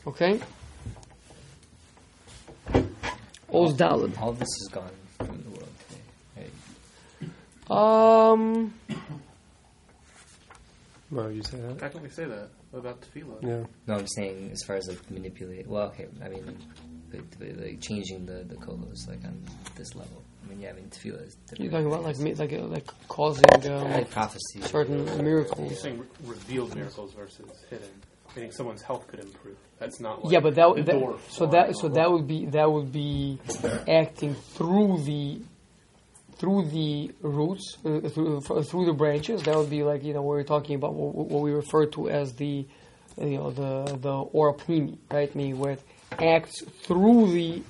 Okay. 0.06 0.40
Oz 3.52 3.74
Dalad. 3.74 4.20
All 4.20 4.32
this 4.32 4.48
is 4.48 4.68
gone 4.72 4.90
from 5.18 5.42
the 5.42 5.50
world 5.50 5.68
today. 5.88 7.30
Right? 7.70 8.32
Um. 8.32 8.74
Why 11.10 11.26
would 11.26 11.36
you 11.36 11.42
say 11.42 11.58
that? 11.58 11.80
How 11.80 11.88
can 11.88 12.02
we 12.02 12.08
say 12.08 12.24
that 12.24 12.48
about 12.80 13.00
tefillah? 13.02 13.42
Yeah. 13.42 13.64
No, 13.86 13.94
I'm 13.94 14.06
saying 14.06 14.50
as 14.52 14.62
far 14.66 14.76
as 14.76 14.88
like 14.88 15.10
manipulate. 15.10 15.66
Well, 15.66 15.86
okay. 15.88 16.06
I 16.24 16.28
mean, 16.28 16.46
like, 17.12 17.22
like, 17.40 17.60
like 17.60 17.80
changing 17.80 18.26
the 18.26 18.44
the 18.44 18.56
colos 18.56 19.08
like 19.08 19.24
on 19.24 19.42
this 19.76 19.94
level. 19.94 20.22
I 20.44 20.48
mean, 20.48 20.60
yeah. 20.60 20.70
I 20.70 20.72
mean, 20.72 20.86
tefillah 20.90 21.26
is 21.26 21.36
You're 21.58 21.68
different. 21.68 21.70
talking 21.72 21.86
about 21.86 22.02
like 22.04 22.16
things. 22.16 22.38
ma- 22.38 22.44
like 22.44 22.52
uh, 22.52 22.64
like 22.66 23.08
causing 23.08 23.44
um, 23.72 23.90
like 23.90 24.10
prophecy. 24.10 24.60
certain 24.62 25.06
You're 25.24 25.46
saying 25.74 25.98
re- 26.00 26.06
revealed 26.24 26.74
miracles 26.74 27.12
versus 27.14 27.46
hidden. 27.70 27.88
Meaning 28.34 28.50
someone's 28.52 28.80
health 28.80 29.06
could 29.08 29.20
improve. 29.20 29.58
That's 29.78 30.00
not 30.00 30.24
like 30.24 30.32
Yeah, 30.32 30.40
but 30.40 30.54
that, 30.54 30.74
the 30.76 30.82
that 30.84 31.18
so 31.28 31.46
that 31.48 31.76
so 31.76 31.88
that 31.90 32.10
would 32.10 32.26
be 32.26 32.46
that 32.46 32.70
would 32.72 32.90
be 32.90 33.38
acting 33.86 34.34
through 34.34 35.02
the 35.04 35.42
through 36.42 36.64
the 36.70 37.08
roots 37.22 37.76
uh, 37.84 38.00
through 38.08 38.40
through 38.40 38.84
the 38.86 38.92
branches. 38.92 39.44
That 39.44 39.54
would 39.56 39.70
be 39.70 39.84
like 39.84 40.02
you 40.02 40.12
know 40.12 40.22
what 40.22 40.34
we're 40.38 40.42
talking 40.56 40.74
about 40.74 40.92
what, 40.94 41.14
what 41.30 41.40
we 41.40 41.52
refer 41.52 41.86
to 41.96 42.10
as 42.10 42.32
the 42.34 42.66
you 43.16 43.36
know 43.38 43.50
the 43.52 43.96
the 44.06 44.14
orapnimi, 44.34 44.98
right? 45.12 45.32
Meaning 45.36 45.58
where 45.60 45.74
it 45.74 45.82
acts 46.18 46.64
through 46.86 47.30
the 47.32 47.62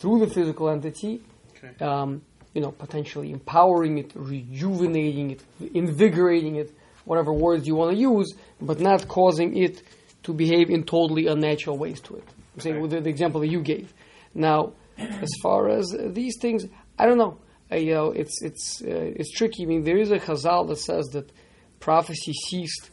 through 0.00 0.18
the 0.18 0.26
physical 0.26 0.68
entity, 0.70 1.20
Okay. 1.56 1.84
um, 1.84 2.22
you 2.52 2.60
know, 2.60 2.72
potentially 2.72 3.30
empowering 3.30 3.98
it, 3.98 4.10
rejuvenating 4.16 5.30
it, 5.30 5.40
invigorating 5.72 6.56
it, 6.56 6.72
whatever 7.04 7.32
words 7.32 7.66
you 7.68 7.76
want 7.76 7.92
to 7.94 7.96
use, 7.96 8.28
but 8.60 8.80
not 8.80 9.06
causing 9.06 9.56
it 9.56 9.82
to 10.24 10.32
behave 10.34 10.68
in 10.68 10.82
totally 10.82 11.28
unnatural 11.28 11.78
ways 11.78 12.00
to 12.00 12.16
it. 12.16 12.24
I'm 12.54 12.60
saying 12.60 12.74
Okay. 12.76 12.82
with 12.82 12.90
the, 12.90 13.00
the 13.02 13.10
example 13.10 13.40
that 13.42 13.48
you 13.48 13.60
gave. 13.60 13.92
Now, 14.34 14.72
as 14.98 15.30
far 15.44 15.68
as 15.68 15.86
these 16.20 16.36
things, 16.40 16.64
I 16.98 17.06
don't 17.06 17.18
know. 17.18 17.38
Uh, 17.70 17.76
you 17.76 17.94
know, 17.94 18.10
it's 18.10 18.42
it's 18.42 18.82
uh, 18.82 18.86
it's 18.88 19.30
tricky. 19.30 19.64
I 19.64 19.66
mean, 19.66 19.84
there 19.84 19.98
is 19.98 20.10
a 20.10 20.18
chazal 20.18 20.68
that 20.68 20.78
says 20.78 21.06
that 21.08 21.30
prophecy 21.80 22.32
ceased. 22.32 22.90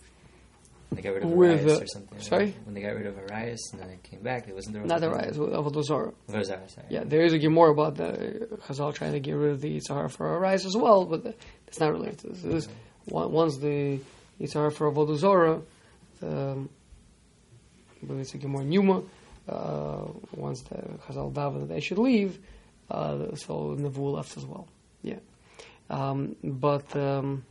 When 0.90 0.98
they 0.98 1.02
got 1.02 1.16
rid 1.16 1.24
of 1.24 1.30
With, 1.32 1.62
Arayos 1.62 1.80
uh, 1.80 1.84
or 1.84 1.88
something. 1.88 2.20
sorry? 2.22 2.56
When 2.66 2.76
they 2.76 2.82
got 2.82 2.96
rid 2.96 3.08
of 3.08 3.16
Arayos 3.16 3.58
and 3.72 3.82
then 3.82 3.90
it 3.90 4.04
came 4.04 4.22
back, 4.22 4.48
it 4.48 4.54
wasn't 4.54 4.76
there. 4.76 4.86
Not 4.86 5.02
the 5.02 5.10
rise 5.10 5.38
of 5.38 5.74
the 5.74 5.84
Zorah. 5.84 6.14
Vazar, 6.30 6.70
sorry. 6.70 6.88
Yeah, 6.90 7.04
there 7.06 7.24
is 7.24 7.34
a 7.34 7.40
Gemara 7.40 7.72
about 7.72 7.96
the 7.96 8.48
Chazal 8.68 8.94
trying 8.94 9.14
to 9.14 9.20
get 9.20 9.34
rid 9.34 9.52
of 9.52 9.62
the 9.62 9.78
Yitzhar 9.78 10.12
for 10.12 10.40
Arayos 10.40 10.66
as 10.66 10.76
well, 10.76 11.06
but 11.06 11.36
it's 11.68 11.80
not 11.80 11.92
related 11.92 12.20
to 12.20 12.28
this. 12.28 12.42
this 12.42 12.68
once 13.08 13.58
the 13.58 14.00
Yitzhar 14.40 14.72
for 14.74 14.92
Avodah 14.92 15.18
Zorah, 15.18 15.62
um, 16.22 16.70
but 18.04 18.16
it's 18.16 18.34
a 18.34 18.38
Gemara 18.38 18.64
Numa, 18.64 19.02
uh, 19.50 20.06
once 20.36 20.62
the 20.62 20.76
Chazal 21.08 21.34
that 21.34 21.68
they 21.68 21.80
should 21.80 21.98
leave, 21.98 22.40
uh, 22.90 23.36
so 23.36 23.76
Nevu 23.78 24.14
left 24.14 24.38
as 24.38 24.46
well. 24.46 24.68
Yeah. 25.02 25.20
Um, 25.90 26.36
but 26.44 26.96
um, 26.96 27.46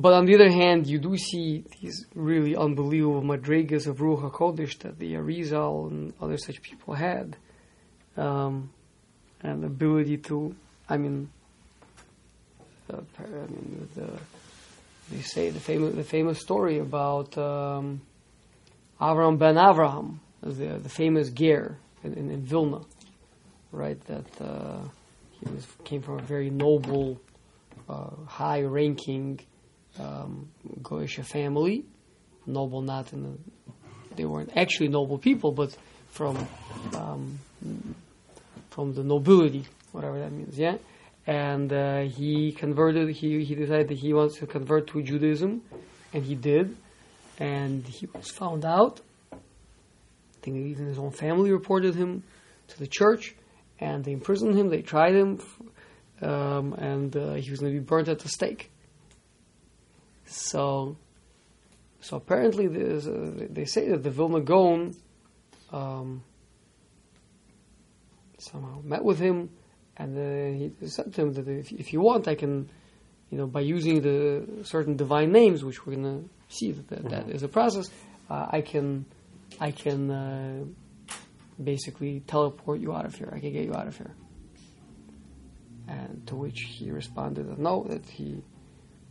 but 0.00 0.14
on 0.14 0.24
the 0.24 0.34
other 0.34 0.50
hand, 0.50 0.86
you 0.86 0.98
do 0.98 1.16
see 1.18 1.64
these 1.80 2.06
really 2.14 2.56
unbelievable 2.56 3.22
madrigas 3.22 3.86
of 3.86 3.98
Ruach 3.98 4.30
HaKodesh 4.30 4.78
that 4.78 4.98
the 4.98 5.12
Arizal 5.14 5.90
and 5.90 6.14
other 6.22 6.38
such 6.38 6.62
people 6.62 6.94
had. 6.94 7.36
Um, 8.16 8.70
and 9.42 9.62
the 9.62 9.66
ability 9.66 10.16
to, 10.18 10.54
I 10.88 10.96
mean, 10.96 11.28
I 12.90 12.94
mean 13.22 13.88
the, 13.94 14.10
they 15.10 15.22
say 15.22 15.50
the 15.50 15.60
famous, 15.60 15.94
the 15.94 16.04
famous 16.04 16.40
story 16.40 16.78
about 16.78 17.36
um, 17.36 18.00
Avram 19.00 19.38
ben 19.38 19.56
Avraham, 19.56 20.18
the, 20.42 20.78
the 20.78 20.88
famous 20.88 21.28
Ger 21.30 21.76
in, 22.04 22.14
in, 22.14 22.30
in 22.30 22.42
Vilna, 22.42 22.80
right? 23.72 24.00
That 24.06 24.40
uh, 24.40 24.82
he 25.30 25.50
was, 25.50 25.66
came 25.84 26.02
from 26.02 26.18
a 26.18 26.22
very 26.22 26.50
noble 26.50 27.20
uh, 27.88 28.10
high-ranking 28.26 29.40
um, 29.98 30.48
family, 31.24 31.84
noble 32.46 32.82
not 32.82 33.12
in 33.12 33.22
the, 33.22 33.38
they 34.16 34.24
weren't 34.24 34.52
actually 34.56 34.88
noble 34.88 35.18
people, 35.18 35.52
but 35.52 35.76
from 36.08 36.36
um, 36.94 37.38
from 38.70 38.94
the 38.94 39.02
nobility, 39.02 39.64
whatever 39.92 40.18
that 40.18 40.32
means, 40.32 40.58
yeah. 40.58 40.76
And 41.26 41.72
uh, 41.72 42.02
he 42.02 42.52
converted. 42.52 43.10
He 43.10 43.44
he 43.44 43.54
decided 43.54 43.88
that 43.88 43.98
he 43.98 44.12
wants 44.12 44.38
to 44.38 44.46
convert 44.46 44.88
to 44.88 45.02
Judaism, 45.02 45.62
and 46.12 46.24
he 46.24 46.34
did. 46.34 46.76
And 47.38 47.86
he 47.86 48.06
was 48.06 48.30
found 48.30 48.64
out. 48.64 49.00
I 50.40 50.44
think 50.44 50.56
even 50.56 50.86
his 50.86 50.98
own 50.98 51.10
family 51.10 51.52
reported 51.52 51.94
him 51.94 52.22
to 52.68 52.78
the 52.78 52.86
church, 52.86 53.34
and 53.78 54.02
they 54.02 54.12
imprisoned 54.12 54.56
him. 54.56 54.70
They 54.70 54.80
tried 54.80 55.14
him, 55.14 55.40
um, 56.22 56.72
and 56.74 57.14
uh, 57.14 57.34
he 57.34 57.50
was 57.50 57.60
going 57.60 57.74
to 57.74 57.78
be 57.78 57.84
burnt 57.84 58.08
at 58.08 58.20
the 58.20 58.28
stake. 58.28 58.70
So, 60.24 60.96
so 62.00 62.16
apparently, 62.16 62.66
a, 62.66 63.00
they 63.52 63.66
say 63.66 63.88
that 63.90 64.02
the 64.02 64.10
Vilna 64.10 64.40
Gaon 64.40 64.94
um, 65.72 66.22
somehow 68.38 68.80
met 68.82 69.04
with 69.04 69.18
him, 69.18 69.50
and 69.98 70.16
uh, 70.16 70.58
he 70.80 70.88
said 70.88 71.12
to 71.12 71.20
him 71.20 71.32
that 71.34 71.48
if, 71.48 71.70
if 71.70 71.92
you 71.92 72.00
want, 72.00 72.28
I 72.28 72.34
can, 72.34 72.70
you 73.28 73.36
know, 73.36 73.46
by 73.46 73.60
using 73.60 74.00
the 74.00 74.64
certain 74.64 74.96
divine 74.96 75.32
names, 75.32 75.64
which 75.64 75.84
we're 75.84 75.96
going 75.96 76.22
to 76.22 76.28
see 76.48 76.72
that 76.72 76.88
that, 76.88 77.10
that 77.10 77.28
is 77.28 77.42
a 77.42 77.48
process, 77.48 77.90
uh, 78.30 78.46
I 78.50 78.62
can, 78.62 79.04
I 79.60 79.70
can 79.72 80.10
uh, 80.10 80.64
basically 81.62 82.20
teleport 82.20 82.80
you 82.80 82.94
out 82.94 83.04
of 83.04 83.14
here. 83.14 83.30
I 83.32 83.38
can 83.38 83.52
get 83.52 83.64
you 83.64 83.74
out 83.74 83.86
of 83.86 83.96
here. 83.96 84.14
And 85.86 86.26
to 86.28 86.36
which 86.36 86.60
he 86.60 86.90
responded 86.90 87.58
no, 87.58 87.84
that 87.88 88.06
he 88.06 88.42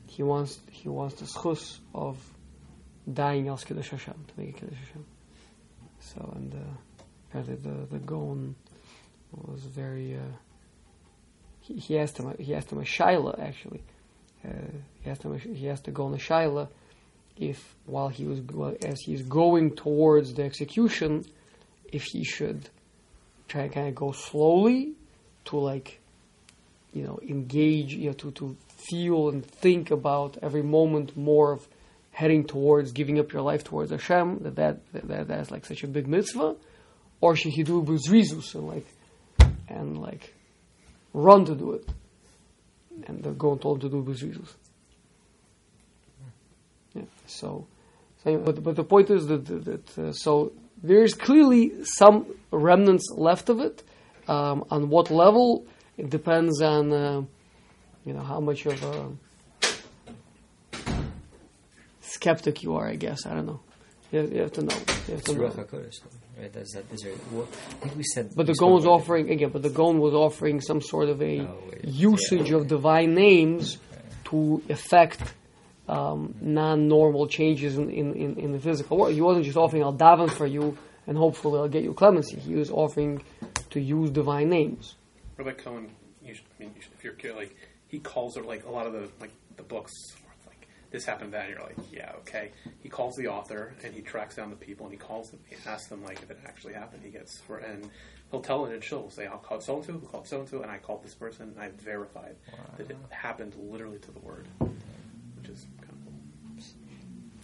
he 0.08 0.24
wants 0.24 0.60
he 0.72 0.90
wants 0.90 1.16
the 1.16 1.26
schus 1.26 1.78
of 1.94 2.18
dying 3.12 3.50
as 3.50 3.64
Kiddush 3.64 3.90
Hashem, 3.90 4.26
to 4.28 4.34
make 4.38 4.50
a 4.50 4.60
Kiddush 4.60 4.78
Hashem. 4.78 5.06
So, 6.00 6.34
and 6.36 6.54
uh, 6.54 7.04
apparently 7.30 7.56
the, 7.56 7.86
the 7.88 8.00
Gaon 8.00 8.56
was 9.32 9.62
very, 9.64 10.16
uh, 10.16 10.36
he, 11.62 11.76
he 11.76 12.00
asked 12.00 12.18
him, 12.18 12.34
he 12.40 12.56
asked 12.56 12.72
him 12.72 12.80
a 12.80 12.84
Shaila 12.84 13.40
actually. 13.40 13.84
Uh, 14.46 14.50
he 15.02 15.10
asked 15.10 15.24
him, 15.24 15.38
he 15.38 15.70
asked 15.70 15.86
the 15.86 15.92
Gaon 15.92 16.14
a 16.14 16.18
Shaila 16.18 16.70
if 17.40 17.76
while 17.86 18.10
he 18.10 18.26
was, 18.26 18.42
as 18.84 19.00
he's 19.00 19.24
going 19.24 19.76
towards 19.76 20.34
the 20.34 20.44
execution, 20.44 21.26
if 21.92 22.04
he 22.04 22.24
should 22.24 22.70
try 23.48 23.68
to 23.68 23.74
kind 23.74 23.88
of 23.88 23.96
go 23.96 24.12
slowly 24.12 24.94
to 25.46 25.58
like, 25.58 26.00
you 26.94 27.04
know, 27.04 27.20
engage, 27.28 27.94
you 27.94 28.08
know, 28.08 28.14
to, 28.14 28.32
to 28.32 28.56
feel 28.90 29.30
and 29.30 29.46
think 29.46 29.90
about 29.90 30.38
every 30.42 30.62
moment 30.62 31.16
more 31.16 31.54
of 31.54 31.68
heading 32.12 32.44
towards 32.44 32.92
giving 32.92 33.20
up 33.20 33.32
your 33.32 33.42
life 33.42 33.64
towards 33.64 33.92
Hashem, 33.92 34.40
that, 34.42 34.56
that, 34.56 35.08
that 35.08 35.28
that's 35.28 35.52
like 35.52 35.66
such 35.66 35.84
a 35.84 35.88
big 35.88 36.08
mitzvah, 36.08 36.56
or 37.22 37.36
should 37.36 37.54
he 37.54 37.64
do 37.64 37.80
it 37.80 37.86
with 37.86 38.06
rizus 38.08 38.54
and 38.54 38.68
like, 38.68 38.86
and 39.70 39.98
like 39.98 40.34
run 41.14 41.46
to 41.46 41.56
do 41.56 41.72
it? 41.74 41.88
And 43.08 43.24
the 43.24 43.32
Gaon 43.32 43.60
told 43.60 43.78
him 43.78 43.90
to 43.90 43.96
do 43.96 44.00
it 44.00 44.06
with 44.06 44.20
rizus. 44.20 44.50
So, 47.30 47.68
so 48.24 48.38
but, 48.38 48.64
but 48.64 48.76
the 48.76 48.84
point 48.84 49.10
is 49.10 49.28
that, 49.28 49.46
that, 49.46 49.98
uh, 49.98 50.12
so 50.14 50.52
there 50.82 51.04
is 51.04 51.14
clearly 51.14 51.84
some 51.84 52.26
remnants 52.52 53.06
left 53.16 53.50
of 53.50 53.60
it. 53.60 53.84
Um, 54.28 54.64
on 54.70 54.90
what 54.90 55.10
level, 55.10 55.66
it 55.98 56.10
depends 56.10 56.62
on, 56.62 56.92
uh, 56.94 57.22
you 58.06 58.14
know, 58.14 58.22
how 58.22 58.40
much 58.40 58.66
of 58.68 58.82
a 58.84 59.12
skeptic 62.02 62.64
you 62.64 62.76
are, 62.76 62.88
I 62.88 62.96
guess. 62.96 63.26
I 63.26 63.34
don't 63.34 63.46
know. 63.46 63.60
You 64.12 64.20
have, 64.20 64.34
you 64.34 64.42
have 64.42 64.52
to 64.54 64.62
know. 64.64 64.76
You 65.08 65.14
have 65.16 65.24
to 65.26 65.34
know. 65.34 65.50
HaKodesh, 65.50 66.00
right? 66.40 66.52
That's 66.52 66.74
that. 66.74 66.86
What, 67.32 67.48
I 67.48 67.86
think 67.86 67.96
we 67.98 68.04
said. 68.04 68.32
But 68.36 68.48
the 68.48 68.54
Gaon 68.54 68.72
was 68.72 68.86
offering 68.86 69.30
again. 69.30 69.50
But 69.50 69.62
the 69.62 69.70
Gaon 69.70 70.00
was 70.00 70.14
offering 70.14 70.62
some 70.62 70.82
sort 70.82 71.10
of 71.10 71.22
a 71.22 71.42
Oh, 71.42 71.58
usage 71.84 72.50
Yeah. 72.50 72.58
of 72.58 72.68
divine 72.68 73.14
names 73.14 73.78
to 74.26 74.62
affect 74.70 75.22
um, 75.90 76.36
non-normal 76.42 77.28
changes 77.28 77.78
in, 77.78 77.90
in, 77.90 78.14
in, 78.14 78.38
in 78.38 78.52
the 78.52 78.60
physical 78.60 78.98
world. 78.98 79.14
He 79.14 79.22
wasn't 79.22 79.46
just 79.46 79.58
offering 79.58 79.84
"I'll 79.84 79.94
daven 79.94 80.30
for 80.30 80.46
you 80.46 80.78
and 81.08 81.18
hopefully 81.18 81.60
I'll 81.60 81.68
get 81.68 81.84
you 81.84 81.94
clemency." 81.94 82.38
He 82.38 82.56
was 82.56 82.70
offering 82.70 83.22
to 83.72 83.80
use 83.80 84.10
divine 84.12 84.50
names. 84.50 84.96
Rabbi 85.38 85.52
Cohen, 85.52 85.90
you 86.24 86.34
should, 86.34 86.46
I 86.60 86.64
mean, 86.64 86.74
you 86.76 86.82
should, 86.82 86.92
if 86.94 87.04
you're 87.04 87.14
curious, 87.14 87.40
like 87.40 87.56
he 87.88 88.00
calls 88.00 88.38
it 88.38 88.46
like 88.46 88.66
a 88.66 88.70
lot 88.72 88.86
of 88.86 88.94
the 88.94 89.10
like 89.20 89.32
the 89.58 89.64
books, 89.64 89.94
like 90.48 90.68
this 90.92 91.06
happened 91.06 91.34
that, 91.34 91.46
and 91.46 91.56
you're 91.56 91.64
like, 91.64 91.78
yeah, 91.92 92.12
okay. 92.20 92.52
He 92.82 92.90
calls 92.90 93.16
the 93.16 93.28
author 93.28 93.74
and 93.84 93.94
he 93.94 94.02
tracks 94.02 94.36
down 94.36 94.50
the 94.50 94.56
people 94.56 94.86
and 94.86 94.94
he 94.94 95.00
calls 95.00 95.32
them, 95.32 95.40
he 95.48 95.56
asks 95.66 95.88
them 95.88 96.04
like 96.04 96.22
if 96.22 96.30
it 96.30 96.40
actually 96.46 96.74
happened. 96.74 97.04
He 97.04 97.10
gets 97.10 97.40
for 97.42 97.58
and 97.58 97.90
he'll 98.32 98.42
tell 98.42 98.66
it 98.66 98.74
and 98.74 98.84
she'll 98.84 99.10
say, 99.10 99.26
I'll 99.26 99.38
call 99.38 99.60
so 99.62 99.78
and 99.78 99.86
so, 99.86 99.94
who 99.94 100.00
called 100.00 100.28
so 100.28 100.40
and 100.42 100.50
so, 100.50 100.62
and 100.62 100.72
I 100.72 100.78
called 100.78 101.04
this 101.04 101.16
person 101.16 101.50
and 101.50 101.60
I 101.60 101.70
verified 101.84 102.36
that 102.78 102.90
it 102.90 102.98
happened 103.10 103.56
literally 103.58 104.00
to 104.00 104.12
the 104.12 104.20
word, 104.20 104.48
which 104.60 105.50
is 105.50 105.66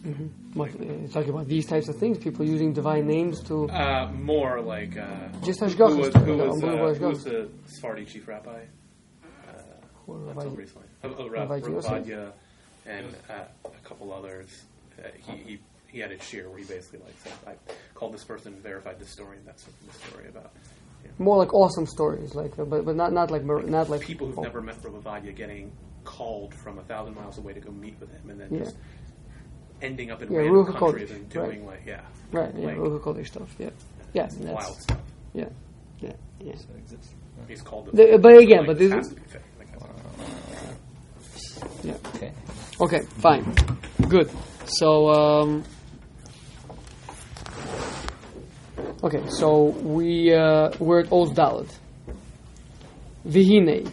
kind 0.05 0.15
of 0.15 0.53
cool. 0.53 0.63
Like, 0.65 0.75
uh, 0.75 1.07
talking 1.13 1.29
about 1.29 1.47
these 1.47 1.65
types 1.65 1.89
of 1.89 1.97
things, 1.97 2.17
people 2.17 2.45
using 2.45 2.73
divine 2.73 3.07
names 3.07 3.41
to 3.43 3.69
Uh, 3.69 4.11
more 4.13 4.61
like 4.61 4.97
uh, 4.97 5.05
Just 5.43 5.59
who, 5.59 5.65
Hashgacha 5.67 5.89
who 5.89 5.97
was, 5.97 6.15
who 6.15 6.37
was, 6.37 6.63
uh, 6.63 6.93
who 6.99 7.07
was 7.07 7.23
the 7.23 7.49
Sephardi 7.67 8.05
chief 8.05 8.27
rabbi? 8.27 8.61
Who- 10.05 10.19
Not 10.19 10.27
Rabbi- 10.35 10.41
so 10.43 10.49
recently. 10.49 10.87
Uh, 11.03 11.07
uh, 11.07 11.29
Rabbi 11.29 11.57
Yosef? 11.57 12.33
And 12.85 13.07
uh, 13.29 13.33
a 13.65 13.87
couple 13.87 14.13
others. 14.13 14.63
He, 15.25 15.31
he 15.37 15.59
he 15.87 15.99
had 15.99 16.11
a 16.11 16.21
shear 16.21 16.49
where 16.49 16.59
he 16.59 16.65
basically 16.65 16.99
like 16.99 17.15
said, 17.23 17.33
I 17.47 17.53
called 17.95 18.13
this 18.13 18.23
person, 18.23 18.53
verified 18.61 18.99
this 18.99 19.09
story, 19.09 19.37
and 19.37 19.47
that's 19.47 19.63
the 19.63 19.93
story 19.93 20.27
about 20.29 20.51
more 21.17 21.37
like 21.37 21.53
awesome 21.53 21.85
stories, 21.85 22.35
like 22.35 22.55
but 22.57 22.85
but 22.85 22.95
not 22.95 23.13
not 23.13 23.31
like 23.31 23.43
mir- 23.43 23.63
not 23.63 23.89
like 23.89 24.01
people 24.01 24.27
who've 24.27 24.39
oh, 24.39 24.43
never 24.43 24.61
met 24.61 24.75
Rav 24.83 24.93
Ovadia 25.03 25.35
getting 25.35 25.71
called 26.03 26.53
from 26.53 26.77
a 26.77 26.83
thousand 26.83 27.15
miles 27.15 27.37
away 27.37 27.53
to 27.53 27.59
go 27.59 27.71
meet 27.71 27.99
with 27.99 28.11
him, 28.11 28.29
and 28.29 28.39
then 28.39 28.49
Yeah. 28.51 28.59
just 28.65 28.75
ending 29.81 30.11
up 30.11 30.21
in 30.21 30.31
Yeah, 30.31 30.39
random 30.39 30.55
Ruach 30.65 30.77
countries 30.79 31.09
HaKodesh, 31.09 31.15
and 31.15 31.29
doing 31.29 31.65
like 31.65 31.83
yeah, 31.85 32.01
right 32.31 32.51
yeah 32.55 32.65
like 32.67 32.77
Ruach 32.77 32.99
HaKodesh 33.01 33.27
stuff 33.27 33.55
yeah 33.59 33.69
yeah 34.13 34.27
and 34.29 34.49
wild 34.49 34.77
stuff. 34.81 34.99
yeah 35.33 35.45
yeah 35.99 36.13
yeah. 36.39 36.55
So 36.55 36.65
it 36.73 36.79
exists. 36.79 37.13
He's 37.47 37.61
called 37.61 37.89
The- 37.93 38.17
but 38.21 38.37
again, 38.37 38.65
but 38.65 38.77
this 38.77 38.91
is- 38.93 39.09
to 39.09 39.15
be 39.15 39.21
fake. 39.27 39.41
Like, 39.59 39.71
that's- 39.79 40.77
yeah. 41.83 41.97
Okay. 42.15 42.31
Okay, 42.81 43.01
fine, 43.19 43.43
good. 44.09 44.29
So, 44.65 45.09
um, 45.09 45.63
okay, 49.03 49.23
so 49.29 49.65
we 49.83 50.33
uh, 50.33 50.71
we're 50.79 51.01
at 51.01 51.11
Os 51.11 51.29
Dalet. 51.31 51.69
Vihine, 53.27 53.91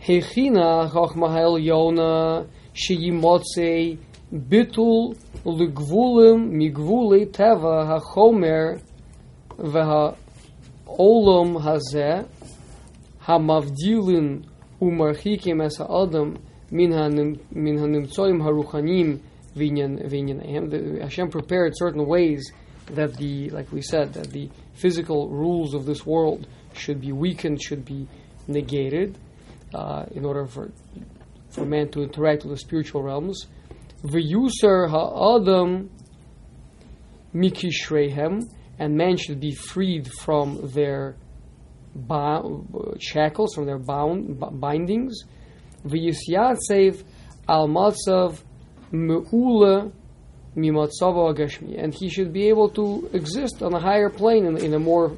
Hechina 0.00 0.88
Chachma 0.90 1.28
Yona 1.60 2.46
Sheyimotzei 2.74 3.98
Bitul 4.33 5.15
Ligvulim 5.45 6.51
Migvulei 6.51 7.27
Teva 7.27 7.99
HaChomer 7.99 8.81
Veha 9.57 10.15
Olam 10.87 11.61
Hazeh 11.61 12.25
המבדילין 13.25 14.41
ומרחיקים 14.81 15.61
את 15.61 15.71
האדם 15.79 16.33
מן 16.71 16.93
הנ- 16.93 17.35
מן 17.51 17.77
הנמצאים 17.77 18.41
הרוחניים 18.41 19.17
ועניין- 19.55 19.99
וענייניהם. 20.09 20.69
The- 20.69 21.03
Hashem 21.03 21.29
prepared 21.29 21.73
certain 21.77 22.05
ways 22.05 22.41
that 22.95 23.13
the, 23.17 23.49
like 23.51 23.71
we 23.71 23.81
said, 23.81 24.13
that 24.13 24.31
the 24.31 24.49
physical 24.73 25.29
rules 25.29 25.73
of 25.73 25.85
this 25.85 26.05
world 26.05 26.47
should 26.73 26.99
be 26.99 27.11
weakened, 27.13 27.61
should 27.61 27.85
be 27.85 28.07
negated, 28.49 29.15
uh, 29.73 30.03
in 30.11 30.25
order 30.25 30.45
for 30.45 30.71
for 31.49 31.65
man 31.65 31.87
to 31.89 32.01
interact 32.01 32.43
with 32.43 32.51
the 32.55 32.57
spiritual 32.67 33.03
realms. 33.03 33.37
V'yuser 34.04 34.88
ha'adam 34.88 35.90
mikishreihem, 37.34 38.48
and 38.78 38.96
man 38.96 39.16
should 39.16 39.40
be 39.40 39.54
freed 39.54 40.08
from 40.20 40.70
their 40.72 41.16
shackles, 43.00 43.54
from 43.54 43.66
their 43.66 43.78
bound 43.78 44.38
b- 44.38 44.46
bindings. 44.52 45.24
V'yisyatsev 45.84 47.02
al 47.48 47.68
matzav 47.68 48.40
me'ula 48.92 49.90
mimatzavo 50.56 51.34
agashmi, 51.34 51.82
and 51.82 51.92
he 51.92 52.08
should 52.08 52.32
be 52.32 52.48
able 52.48 52.68
to 52.68 53.10
exist 53.12 53.62
on 53.62 53.74
a 53.74 53.80
higher 53.80 54.10
plane, 54.10 54.46
in, 54.46 54.56
in 54.58 54.74
a 54.74 54.78
more 54.78 55.16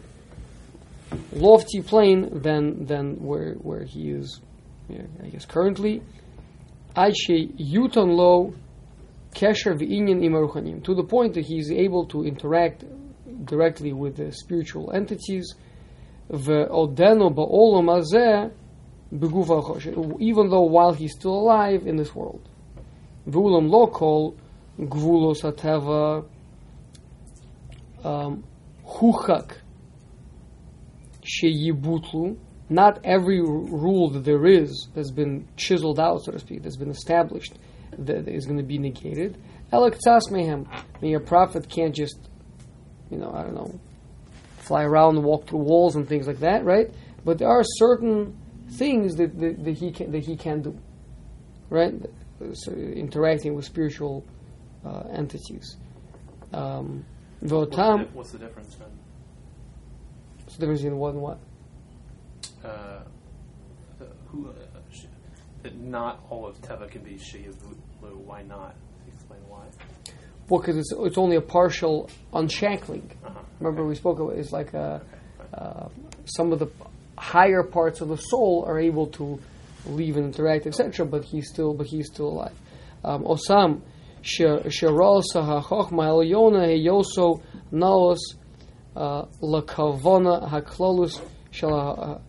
lofty 1.33 1.83
plane 1.83 2.41
than 2.41 2.87
than 2.87 3.17
where 3.25 3.55
where 3.55 3.85
he 3.85 4.11
is, 4.11 4.41
yeah, 4.89 5.03
I 5.23 5.29
guess 5.29 5.45
currently. 5.45 6.03
Ache 6.97 7.51
yuton 7.59 8.17
lo 8.17 8.55
kesher 9.35 9.79
v'inyan 9.79 10.23
imaruchanim, 10.23 10.83
to 10.85 10.95
the 10.95 11.05
point 11.05 11.35
that 11.35 11.45
he 11.47 11.59
is 11.59 11.71
able 11.71 12.07
to 12.07 12.25
interact 12.25 12.85
directly 13.45 13.93
with 13.93 14.17
the 14.17 14.33
spiritual 14.33 14.93
entities. 14.93 15.55
Ve'odeno 16.31 17.35
ba'olam 17.35 17.87
hazeh 17.87 18.53
Begufa 19.13 19.63
Choshen, 19.65 20.21
even 20.21 20.49
though 20.51 20.63
while 20.63 20.93
he's 20.93 21.13
still 21.13 21.35
alive 21.35 21.87
in 21.87 21.97
this 21.97 22.15
world. 22.15 22.49
V'ulam 23.29 23.69
lo 23.69 23.89
kol 23.89 24.37
gvulos 24.79 25.43
hateva 25.43 26.25
um, 28.05 28.45
huchak 28.87 29.57
sheyibutlu. 31.23 32.37
Not 32.69 33.01
every 33.05 33.41
rule 33.41 34.11
that 34.11 34.25
there 34.25 34.47
is 34.47 34.89
has 34.95 35.11
been 35.11 35.49
chiseled 35.57 35.99
out, 35.99 36.23
so 36.23 36.31
to 36.31 36.39
speak, 36.39 36.63
that's 36.63 36.77
been 36.77 36.91
established, 36.91 37.55
that 38.07 38.29
is 38.29 38.47
going 38.47 38.59
to 38.59 38.65
be 38.65 38.79
negated. 38.79 39.37
Elek 39.73 39.99
mehem. 40.31 40.67
I 40.71 40.83
mean, 41.01 41.17
a 41.17 41.21
prophet 41.21 41.69
can't 41.69 41.95
just, 41.95 42.19
you 43.11 43.19
know, 43.19 43.33
I 43.33 43.43
don't 43.43 43.55
know, 43.55 43.79
fly 44.59 44.85
around 44.85 45.17
and 45.17 45.25
walk 45.25 45.49
through 45.49 45.61
walls 45.61 45.97
and 45.97 46.09
things 46.09 46.27
like 46.27 46.41
that, 46.41 46.65
right? 46.65 46.91
But 47.25 47.39
there 47.39 47.49
are 47.49 47.63
certain 47.65 48.37
things 48.73 49.17
that, 49.17 49.39
that, 49.39 49.65
that 49.65 49.77
he 49.77 49.93
can 49.93 50.13
that 50.13 50.25
he 50.25 50.37
can 50.37 50.63
do, 50.63 50.79
right? 51.69 51.95
So 52.55 52.73
interacting 52.73 53.55
with 53.55 53.65
spiritual 53.65 54.25
uh, 54.85 55.03
entities. 55.13 55.77
Um, 56.53 57.05
What's 57.41 57.53
the, 57.71 58.17
what's 58.17 58.33
the 58.33 58.39
difference 58.39 58.75
then? 58.75 58.89
what's 60.45 60.57
the 60.57 60.61
difference 60.61 60.83
in 60.83 60.97
what 60.97 61.15
and 61.15 61.23
what? 61.23 61.39
Uh, 62.65 62.69
uh, 62.69 64.05
who, 64.29 64.49
uh, 64.49 64.53
sh- 64.93 65.05
that 65.63 65.79
not 65.79 66.25
all 66.29 66.47
of 66.47 66.61
Teva 66.61 66.91
can 66.91 67.03
be 67.03 67.17
Why 68.01 68.43
not? 68.43 68.75
Explain 69.07 69.41
why. 69.49 69.65
Well, 70.49 70.61
because 70.61 70.77
it's, 70.77 70.93
it's 70.97 71.19
only 71.19 71.37
a 71.37 71.41
partial 71.41 72.11
unshackling. 72.33 73.11
Uh-huh. 73.25 73.39
Remember, 73.61 73.87
we 73.87 73.95
spoke 73.95 74.19
about 74.19 74.37
it's 74.37 74.53
like 74.53 74.75
uh 74.75 75.01
uh, 75.53 75.89
some 76.25 76.53
of 76.53 76.59
the 76.59 76.69
higher 77.19 77.63
parts 77.63 78.01
of 78.01 78.09
the 78.09 78.17
soul 78.17 78.65
are 78.67 78.79
able 78.79 79.07
to 79.09 79.41
leave 79.87 80.17
and 80.17 80.27
interact, 80.27 80.67
etc. 80.67 81.05
But 81.07 81.25
he's 81.25 81.49
still, 81.49 81.75
but 81.75 81.87
he's 81.87 82.07
still 82.07 82.29
alive. 82.29 82.57
Um, 83.05 83.25
Osam 83.25 83.83
sheral 84.23 85.23
sahachochma 85.35 85.91
elyona 85.91 86.67
heyoso 86.67 87.43
naos 87.71 88.35
uh, 88.97 89.25
lakavona 89.43 90.49
haklolus 90.49 91.21
shel 91.51 91.71
hahanhaga. 91.71 92.21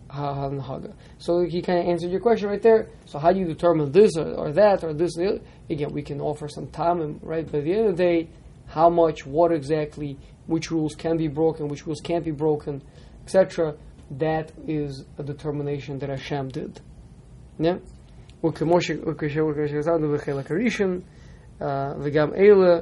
So 1.18 1.41
he 1.43 1.62
kind 1.62 1.79
of 1.81 1.87
answered 1.87 2.11
your 2.11 2.20
question 2.20 2.49
right 2.49 2.62
there. 2.62 2.89
So 3.07 3.18
how 3.18 3.33
do 3.33 3.39
you 3.39 3.47
determine 3.47 3.93
this 3.93 4.16
or, 4.16 4.35
or 4.35 4.53
that 4.53 4.85
or 4.85 4.93
this? 4.95 5.16
Or 5.16 5.22
the 5.22 5.29
other? 5.29 5.41
Again, 5.70 5.93
we 5.93 6.03
can 6.03 6.20
offer 6.20 6.49
some 6.49 6.66
time, 6.68 7.01
and, 7.01 7.20
right? 7.22 7.45
But 7.45 7.59
at 7.59 7.64
the 7.64 7.74
end 7.74 7.89
of 7.89 7.97
the 7.97 8.03
day, 8.03 8.29
how 8.66 8.89
much, 8.89 9.27
what 9.27 9.53
exactly, 9.53 10.16
which 10.47 10.70
rules 10.70 10.95
can 10.95 11.16
be 11.16 11.29
broken, 11.29 11.68
which 11.68 11.87
rules 11.87 12.01
can't 12.01 12.24
be 12.24 12.31
broken, 12.31 12.83
etc. 13.24 13.74
That 14.18 14.53
is 14.66 15.05
a 15.18 15.22
determination 15.22 15.99
that 16.01 16.09
Hashem 16.09 16.49
did. 16.49 16.81
Yeah. 17.59 17.79
וכמו 18.45 18.81
ש- 18.81 18.91
וכש- 18.91 19.39
וכשכתבנו 19.39 20.12
בחלק 20.14 20.51
הראשון, 20.51 21.01
אה, 21.62 21.93
וגם 22.01 22.35
אלה 22.35 22.81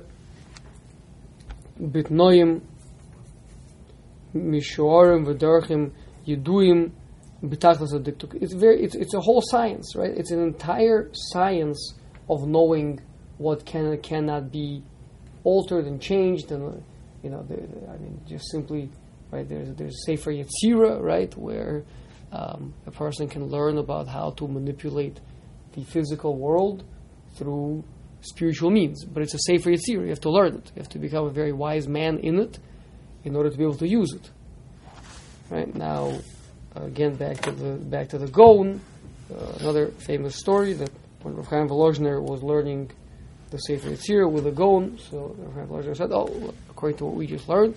בתנועים 1.80 2.60
משוערים 4.34 5.24
ודרכים 5.26 5.88
ידועים 6.26 6.88
בתכלס 6.88 6.88
הדקדוק. 6.88 6.97
It's 7.41 8.53
very, 8.53 8.83
it's, 8.83 8.95
it's 8.95 9.13
a 9.13 9.19
whole 9.19 9.41
science, 9.41 9.95
right? 9.95 10.11
It's 10.11 10.31
an 10.31 10.41
entire 10.41 11.09
science 11.13 11.93
of 12.29 12.47
knowing 12.47 12.99
what 13.37 13.65
can 13.65 13.85
and 13.85 14.03
cannot 14.03 14.51
be 14.51 14.83
altered 15.43 15.85
and 15.85 16.01
changed, 16.01 16.51
and 16.51 16.83
you 17.23 17.29
know, 17.29 17.41
the, 17.43 17.55
the- 17.55 17.89
I 17.89 17.97
mean, 17.97 18.19
just 18.27 18.51
simply, 18.51 18.89
right? 19.31 19.47
There's 19.47 19.73
there's 19.75 20.05
Sefer 20.05 20.31
Yetzira, 20.33 21.01
right, 21.01 21.33
where 21.37 21.83
um, 22.31 22.73
a 22.85 22.91
person 22.91 23.27
can 23.29 23.45
learn 23.47 23.77
about 23.77 24.07
how 24.07 24.31
to 24.31 24.47
manipulate 24.47 25.19
the 25.73 25.83
physical 25.85 26.35
world 26.37 26.83
through 27.37 27.83
spiritual 28.21 28.69
means. 28.69 29.05
But 29.05 29.23
it's 29.23 29.33
a 29.33 29.39
Sefer 29.39 29.69
Yetzira. 29.71 30.03
You 30.03 30.09
have 30.09 30.19
to 30.21 30.29
learn 30.31 30.55
it. 30.55 30.71
You 30.75 30.81
have 30.81 30.89
to 30.89 30.99
become 30.99 31.25
a 31.25 31.29
very 31.31 31.53
wise 31.53 31.87
man 31.87 32.17
in 32.19 32.37
it 32.39 32.59
in 33.23 33.35
order 33.35 33.49
to 33.49 33.57
be 33.57 33.63
able 33.63 33.77
to 33.77 33.87
use 33.87 34.11
it. 34.13 34.29
Right 35.49 35.73
now, 35.73 36.19
again, 36.75 37.15
back 37.15 37.41
to 37.41 37.51
the 37.51 37.73
back 37.75 38.09
to 38.09 38.17
the 38.17 38.27
Gaon, 38.27 38.81
uh, 39.33 39.53
another 39.59 39.87
famous 39.87 40.35
story 40.35 40.73
that 40.73 40.91
when 41.21 41.35
Rav 41.35 41.47
Chaim 41.47 41.67
Volozhner 41.67 42.21
was 42.21 42.43
learning 42.43 42.91
the 43.49 43.57
Sefer 43.57 43.89
Yetzirah 43.89 44.31
with 44.31 44.43
the 44.43 44.51
Gaon, 44.51 44.97
so 44.97 45.35
Rav 45.37 45.53
Chaim 45.55 45.67
Volozhner 45.67 45.97
said, 45.97 46.11
"Oh, 46.11 46.53
according 46.69 46.97
to 46.99 47.05
what 47.05 47.15
we 47.15 47.27
just 47.27 47.49
learned, 47.49 47.75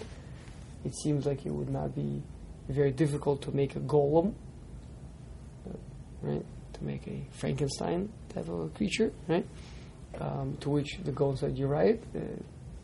it 0.85 0.95
seems 0.95 1.27
like 1.27 1.47
it 1.47 1.51
would 1.51 1.71
not 1.71 1.95
be 1.95 2.23
very 2.69 2.93
difficult 2.93 3.43
to 3.43 3.55
make 3.55 3.77
a 3.77 3.81
golem, 3.81 4.35
uh, 5.69 5.77
right? 6.23 6.45
To 6.75 6.85
make 6.85 7.07
a 7.09 7.25
Frankenstein 7.33 8.11
type 8.29 8.49
of 8.49 8.61
a 8.61 8.69
creature, 8.69 9.13
right?" 9.29 9.47
Um, 10.21 10.57
to 10.61 10.69
which 10.71 10.99
the 11.03 11.13
Gaon 11.13 11.37
said, 11.37 11.57
"You're 11.57 11.69
right. 11.69 12.01
Uh, 12.15 12.21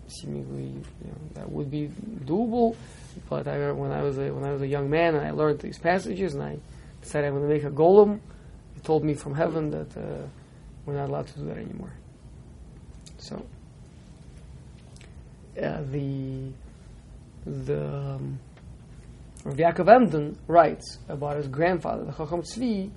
seemingly, 0.08 0.64
you 0.64 1.08
know, 1.08 1.18
that 1.34 1.50
would 1.50 1.70
be 1.70 1.90
doable." 2.24 2.76
But 3.28 3.46
I 3.48 3.72
when 3.72 3.92
I 3.92 4.02
was 4.02 4.18
a, 4.18 4.30
when 4.30 4.44
I 4.44 4.52
was 4.52 4.62
a 4.62 4.66
young 4.66 4.88
man 4.90 5.14
and 5.14 5.26
I 5.26 5.30
learned 5.30 5.60
these 5.60 5.78
passages 5.78 6.34
and 6.34 6.42
I 6.42 6.58
decided 7.02 7.28
I'm 7.28 7.34
going 7.34 7.48
to 7.48 7.54
make 7.54 7.64
a 7.64 7.70
golem. 7.70 8.20
He 8.74 8.80
told 8.80 9.04
me 9.04 9.14
from 9.14 9.34
heaven 9.34 9.70
that 9.70 9.96
uh, 9.96 10.26
we're 10.86 10.94
not 10.94 11.08
allowed 11.08 11.26
to 11.28 11.38
do 11.38 11.46
that 11.46 11.58
anymore. 11.58 11.92
So 13.18 13.44
uh, 15.60 15.82
the 15.90 16.52
the 17.46 17.86
um, 17.86 18.38
Yaakov 19.44 19.88
Emden 19.88 20.38
writes 20.46 20.98
about 21.08 21.36
his 21.36 21.48
grandfather, 21.48 22.04
the 22.04 22.12
Chacham 22.12 22.42
Tzvi, 22.42 22.90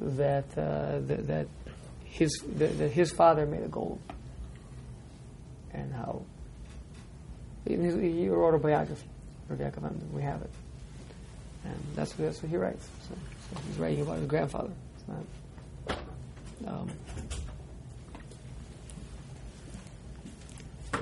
that 0.00 0.46
uh, 0.56 1.00
that, 1.00 1.26
that 1.26 1.46
his 2.04 2.30
that, 2.56 2.78
that 2.78 2.90
his 2.90 3.12
father 3.12 3.46
made 3.46 3.62
a 3.62 3.68
golem, 3.68 3.98
and 5.74 5.92
how 5.92 6.22
in 7.66 7.82
his, 7.82 7.94
he 7.94 8.28
wrote 8.28 8.54
a 8.54 8.58
biography 8.58 9.08
of 9.50 9.58
Yaakov 9.58 9.84
Emden. 9.84 10.12
We 10.12 10.22
have 10.22 10.42
it, 10.42 10.50
and 11.64 11.74
that's 11.94 12.16
what 12.18 12.26
that's 12.26 12.42
what 12.42 12.50
he 12.50 12.56
writes. 12.56 12.86
So, 13.08 13.14
so 13.50 13.60
he's 13.66 13.78
writing 13.78 14.02
about 14.02 14.18
his 14.18 14.26
grandfather. 14.26 14.70
It's 14.96 15.08
not. 15.08 15.24
Um, 16.66 16.90
uh, 20.94 20.98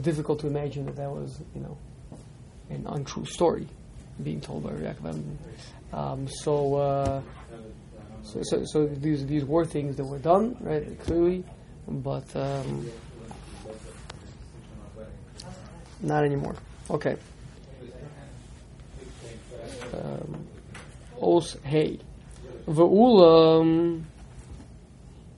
difficult 0.00 0.40
to 0.40 0.46
imagine 0.46 0.86
that 0.86 0.96
that 0.96 1.10
was, 1.10 1.40
you 1.54 1.60
know, 1.60 1.76
an 2.70 2.86
untrue 2.88 3.24
story 3.24 3.66
being 4.22 4.40
told 4.40 4.64
by 4.64 4.70
Yaakov 4.70 5.06
Emden. 5.06 5.38
Um, 5.92 6.28
so, 6.28 6.74
uh, 6.74 7.22
so, 8.24 8.40
so, 8.42 8.64
so 8.64 8.86
these 8.86 9.26
these 9.26 9.44
were 9.44 9.64
things 9.64 9.96
that 9.96 10.04
were 10.04 10.18
done, 10.18 10.56
right? 10.60 10.98
Clearly, 11.00 11.44
but 11.88 12.24
um, 12.36 12.90
not 16.00 16.24
anymore. 16.24 16.56
Okay. 16.90 17.16
Um, 19.92 20.46
Os 21.20 21.56
hey, 21.62 21.98
ve'ulam 22.66 24.02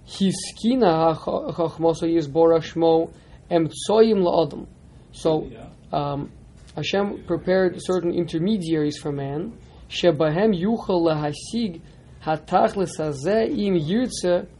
hiskina 0.06 1.14
hachmoso 1.14 2.06
yisbora 2.06 2.60
shmo 2.60 3.10
emtsoyim 3.50 4.22
la'adam. 4.22 4.66
So, 5.12 5.50
um, 5.92 6.30
Hashem 6.74 7.24
prepared 7.26 7.76
certain 7.78 8.12
intermediaries 8.12 8.96
for 8.98 9.12
man. 9.12 9.58
Shebahem 9.88 10.54
yuchal 10.58 11.02
lahasig 11.06 11.80
hatachlis 12.22 12.96
hazeh 12.98 13.48
im 13.50 13.74
yirtze 13.74 14.46
v'yishtadamo. 14.46 14.53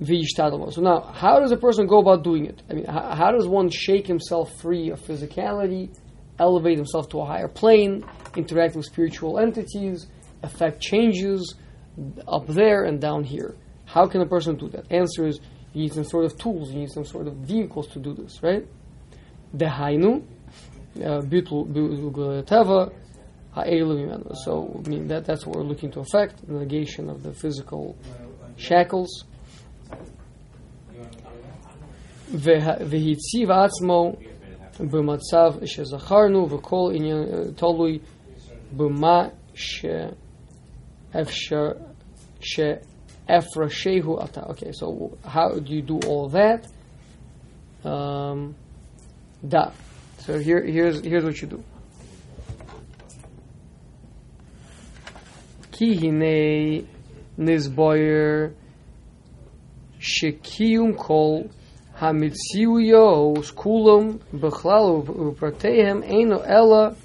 So 0.00 0.80
now, 0.80 1.00
how 1.00 1.40
does 1.40 1.50
a 1.50 1.56
person 1.56 1.86
go 1.86 1.98
about 1.98 2.22
doing 2.22 2.46
it? 2.46 2.62
I 2.70 2.74
mean, 2.74 2.84
how, 2.84 3.14
how 3.14 3.32
does 3.32 3.48
one 3.48 3.68
shake 3.68 4.06
himself 4.06 4.60
free 4.60 4.90
of 4.90 5.00
physicality, 5.00 5.90
elevate 6.38 6.76
himself 6.76 7.08
to 7.10 7.20
a 7.20 7.24
higher 7.24 7.48
plane, 7.48 8.04
interact 8.36 8.76
with 8.76 8.86
spiritual 8.86 9.40
entities, 9.40 10.06
affect 10.42 10.80
changes 10.80 11.56
up 12.28 12.46
there 12.46 12.84
and 12.84 13.00
down 13.00 13.24
here? 13.24 13.56
How 13.86 14.06
can 14.06 14.20
a 14.20 14.26
person 14.26 14.56
do 14.56 14.68
that? 14.68 14.90
Answer 14.92 15.26
is 15.26 15.40
you 15.72 15.82
need 15.82 15.92
some 15.92 16.04
sort 16.04 16.26
of 16.26 16.38
tools, 16.38 16.70
you 16.70 16.80
need 16.80 16.90
some 16.90 17.04
sort 17.04 17.26
of 17.26 17.34
vehicles 17.34 17.88
to 17.88 17.98
do 17.98 18.14
this, 18.14 18.40
right? 18.42 18.66
Dehainu, 19.56 20.22
uh, 20.96 21.20
bitl 21.22 21.68
uh, 21.68 22.42
teva, 22.42 22.92
ha'elu 23.52 24.36
So, 24.44 24.80
I 24.84 24.88
mean, 24.88 25.08
that, 25.08 25.24
that's 25.24 25.46
what 25.46 25.56
we're 25.56 25.64
looking 25.64 25.90
to 25.92 26.00
affect, 26.00 26.46
the 26.46 26.54
negation 26.54 27.08
of 27.10 27.22
the 27.22 27.32
physical 27.32 27.96
shackles. 28.56 29.24
והציב 32.31 33.51
עצמו 33.51 34.13
במצב 34.79 35.53
שזכרנו 35.65 36.49
וכל 36.49 36.91
עניין 36.95 37.23
תלוי 37.55 37.99
במה 38.77 39.27
שאפשר 39.53 40.11
שאפרשהו 42.39 44.23
אתה. 44.23 44.41
Okay, 44.41 44.71
so 44.71 45.11
how 45.23 45.59
do 45.59 45.73
you 45.73 45.81
do 45.81 45.99
all 46.07 46.29
that? 46.29 46.67
Um, 47.85 48.55
da. 49.47 49.71
So 50.19 50.39
here, 50.39 50.63
here's, 50.63 51.01
here's 51.01 51.23
what 51.23 51.39
you 51.41 51.47
do. 51.47 51.63
Ki 55.71 55.95
hine 55.95 56.87
nizboyer 57.37 58.53
shekiyum 59.99 60.97
kol 60.97 61.49
hamitziyos 62.00 63.52
kulam 63.54 64.18
bechlal 64.32 65.04
upratehem 65.04 66.02
eino 66.04 66.42
ella 66.46 66.96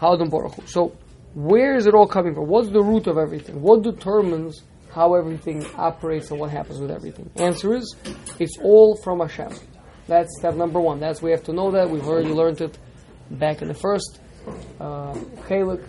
haudam 0.00 0.30
baruch 0.30 0.54
hu. 0.54 0.66
So, 0.66 0.92
where 1.34 1.76
is 1.76 1.86
it 1.86 1.94
all 1.94 2.08
coming 2.08 2.34
from? 2.34 2.48
What's 2.48 2.70
the 2.70 2.82
root 2.82 3.06
of 3.06 3.18
everything? 3.18 3.62
What 3.62 3.82
determines 3.82 4.62
how 4.92 5.14
everything 5.14 5.64
operates 5.76 6.30
and 6.30 6.40
what 6.40 6.50
happens 6.50 6.80
with 6.80 6.90
everything? 6.90 7.30
Answer 7.36 7.74
is, 7.74 7.94
it's 8.40 8.58
all 8.58 8.96
from 8.96 9.20
Hashem. 9.20 9.52
That's 10.08 10.36
step 10.38 10.56
number 10.56 10.80
one. 10.80 10.98
That's 10.98 11.22
we 11.22 11.30
have 11.30 11.44
to 11.44 11.52
know 11.52 11.70
that. 11.70 11.88
We've 11.88 12.06
already 12.06 12.32
learned 12.32 12.60
it 12.60 12.76
back 13.30 13.62
in 13.62 13.68
the 13.68 13.74
first 13.74 14.18
uh, 14.80 15.14
Chalik, 15.46 15.84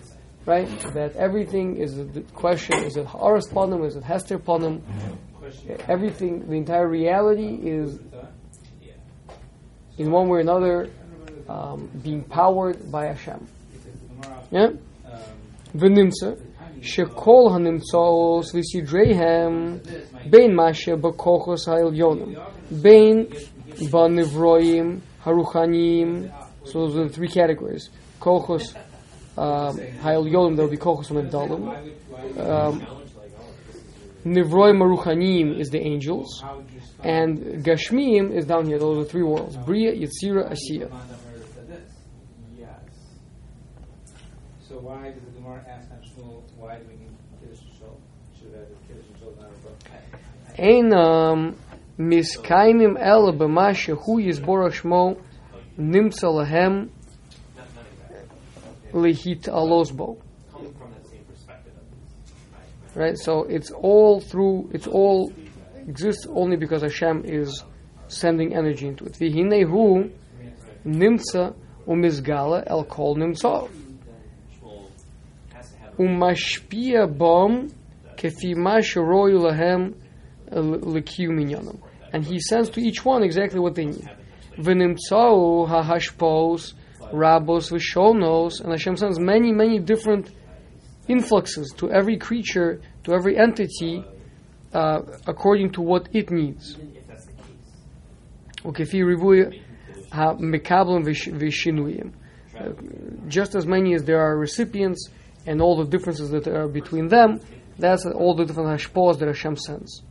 right? 0.46 0.68
That 0.94 1.16
everything 1.16 1.76
is 1.76 1.96
the 1.96 2.20
question: 2.32 2.84
is 2.84 2.96
it 2.96 3.06
Haaras 3.06 3.50
Panim? 3.52 3.84
Is 3.84 3.96
it 3.96 4.04
Hester 4.04 4.38
Panim? 4.38 4.80
Everything, 5.88 6.48
the 6.48 6.54
entire 6.54 6.88
reality 6.88 7.58
is, 7.62 7.98
in 9.98 10.10
one 10.10 10.28
way 10.28 10.38
or 10.38 10.40
another 10.40 10.90
um, 11.48 11.90
being 12.02 12.22
powered 12.22 12.90
by 12.90 13.06
Hashem. 13.06 13.46
Yeah? 14.50 14.70
V'nimtza 15.74 16.38
shekol 16.82 17.50
hanimtzos 17.52 18.52
v'sidreihem 18.52 19.80
bein 20.30 20.52
mashe 20.52 21.00
b'kochos 21.00 21.66
ha'ilyonim 21.66 22.34
bein 22.82 23.26
b'nivroim 23.90 25.00
haruchanim 25.24 26.32
so 26.64 26.80
those 26.80 26.96
are 26.96 27.04
the 27.04 27.12
three 27.12 27.28
categories 27.28 27.88
kochos 28.20 28.74
um, 29.38 29.78
ha'ilyonim 30.02 30.56
there 30.56 30.64
will 30.64 30.72
be 30.72 30.76
kochos 30.76 31.08
ha'mevdalim 31.08 31.62
um, 32.40 33.01
Nivroim 34.24 34.76
Maruchanim 34.78 35.58
is 35.58 35.70
the 35.70 35.80
angels, 35.80 36.44
and 37.02 37.64
Gashmim 37.64 38.32
is 38.32 38.44
down 38.46 38.66
here. 38.66 38.78
Those 38.78 38.98
are 38.98 39.00
the 39.02 39.08
three 39.08 39.24
worlds: 39.24 39.56
Bria, 39.56 39.92
Yetzira, 39.92 40.48
Asiya. 40.52 40.88
Yes. 42.56 42.68
So 44.68 44.78
why 44.78 45.10
does 45.10 45.22
the 45.24 45.30
Gemara 45.32 45.64
ask 45.68 45.88
Shmuel? 46.14 46.42
Why 46.56 46.78
do 46.78 46.84
we 46.88 46.94
need 46.94 47.16
Kiddush 47.40 47.58
shul? 47.78 47.98
Should 48.38 48.54
have 48.54 48.68
Kiddush 48.86 49.18
Shul 49.18 49.34
not 49.40 50.56
Einam 50.56 51.56
miskaimim 51.98 52.96
el 53.00 53.32
b'ma 53.32 53.72
shehu 53.74 54.22
yisborach 54.22 54.82
shmo 54.82 55.16
nimtzalahem 55.76 56.90
lehit 58.92 59.48
alosbo 59.48 60.18
right? 62.94 63.16
So 63.18 63.44
it's 63.44 63.70
all 63.70 64.20
through, 64.20 64.70
it's 64.72 64.86
all 64.86 65.32
exists 65.76 66.26
only 66.28 66.56
because 66.56 66.82
Hashem 66.82 67.24
is 67.24 67.64
sending 68.08 68.54
energy 68.54 68.86
into 68.88 69.04
it. 69.04 69.14
Vihinehu 69.14 70.10
nimtza 70.84 71.54
umizgala 71.86 72.64
el 72.66 72.84
kol 72.84 73.16
nimtzov. 73.16 73.70
Umashpia 75.98 77.06
bom 77.06 77.68
kefimash 78.16 78.96
royu 78.96 79.40
lahem 79.40 79.94
l'kiu 80.50 81.30
minyanam. 81.30 81.80
And 82.12 82.24
he 82.24 82.38
sends 82.40 82.68
to 82.70 82.80
each 82.80 83.04
one 83.04 83.22
exactly 83.22 83.58
what 83.58 83.74
they 83.74 83.86
need. 83.86 84.08
V'nimtzau 84.58 85.66
ha'hashpos 85.68 86.74
rabos 87.12 87.70
v'shonos. 87.72 88.60
And 88.60 88.70
Hashem 88.70 88.96
sends 88.96 89.18
many, 89.18 89.50
many 89.52 89.78
different 89.78 90.30
influxes 91.16 91.72
to 91.76 91.90
every 91.90 92.16
creature, 92.26 92.80
to 93.04 93.12
every 93.12 93.38
entity, 93.38 94.02
uh, 94.72 95.00
according 95.26 95.72
to 95.72 95.82
what 95.82 96.08
it 96.12 96.30
needs. 96.30 96.78
Uh, 98.64 98.72
just 103.28 103.54
as 103.54 103.66
many 103.66 103.94
as 103.94 104.04
there 104.04 104.20
are 104.20 104.38
recipients 104.38 105.08
and 105.46 105.60
all 105.60 105.76
the 105.82 105.90
differences 105.94 106.30
that 106.30 106.46
are 106.46 106.68
between 106.68 107.08
them, 107.08 107.40
that's 107.78 108.06
all 108.06 108.34
the 108.34 108.44
different 108.44 108.70
hashpos 108.70 109.18
that 109.18 109.28
Hashem 109.28 109.56
sends. 109.56 110.02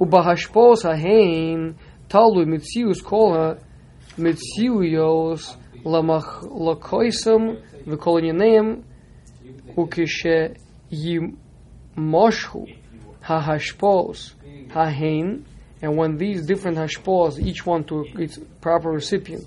Ubahashpos 0.00 0.82
hahein 0.82 1.76
talu 2.08 2.46
mitzius 2.46 3.02
kola 3.02 3.58
mitziuyos 4.16 5.56
lamach 5.84 6.42
lakoisum 6.42 7.62
v'kolonyaneim 7.86 8.82
ukishe 9.78 10.56
yimoshu 10.90 12.66
hahashpos 13.22 14.34
hahain, 14.68 15.44
and 15.80 15.96
when 15.96 16.16
these 16.16 16.44
different 16.44 16.76
hashpos, 16.76 17.38
each 17.38 17.64
one 17.64 17.84
to 17.84 18.04
its 18.18 18.38
proper 18.60 18.90
recipient, 18.90 19.46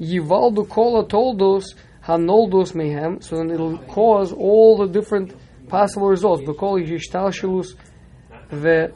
yivaldu 0.00 0.68
kola 0.68 1.06
toldos 1.06 1.74
hanoldos 2.04 2.72
mehem, 2.74 3.22
so 3.22 3.36
then 3.36 3.50
it'll 3.50 3.78
cause 3.78 4.32
all 4.32 4.78
the 4.78 4.86
different 4.86 5.34
possible 5.68 6.08
results. 6.08 6.42
B'kol 6.42 6.86
yishtalshilus 6.86 7.74
ve 8.50 8.88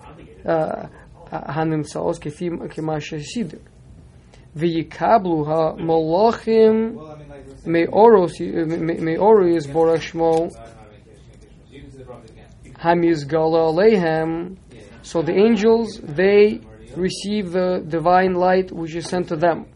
uh, 0.46 0.86
hanimtzaos 1.30 2.18
kifim 2.18 2.66
kimashe 2.72 3.22
sidir. 3.22 3.60
V'yikablu 4.56 5.46
ha-molochim 5.46 7.21
Me'oros, 7.64 8.40
uh, 8.40 8.66
Me'oros 8.66 9.66
Borashmo, 9.66 10.50
Hamizgala 12.74 13.72
lehem. 13.72 14.56
So 15.02 15.22
the 15.22 15.32
angels, 15.34 16.00
they 16.02 16.60
receive 16.96 17.52
the 17.52 17.84
divine 17.86 18.34
light 18.34 18.72
which 18.72 18.94
is 18.94 19.08
sent 19.08 19.28
to 19.28 19.36
them. 19.36 19.66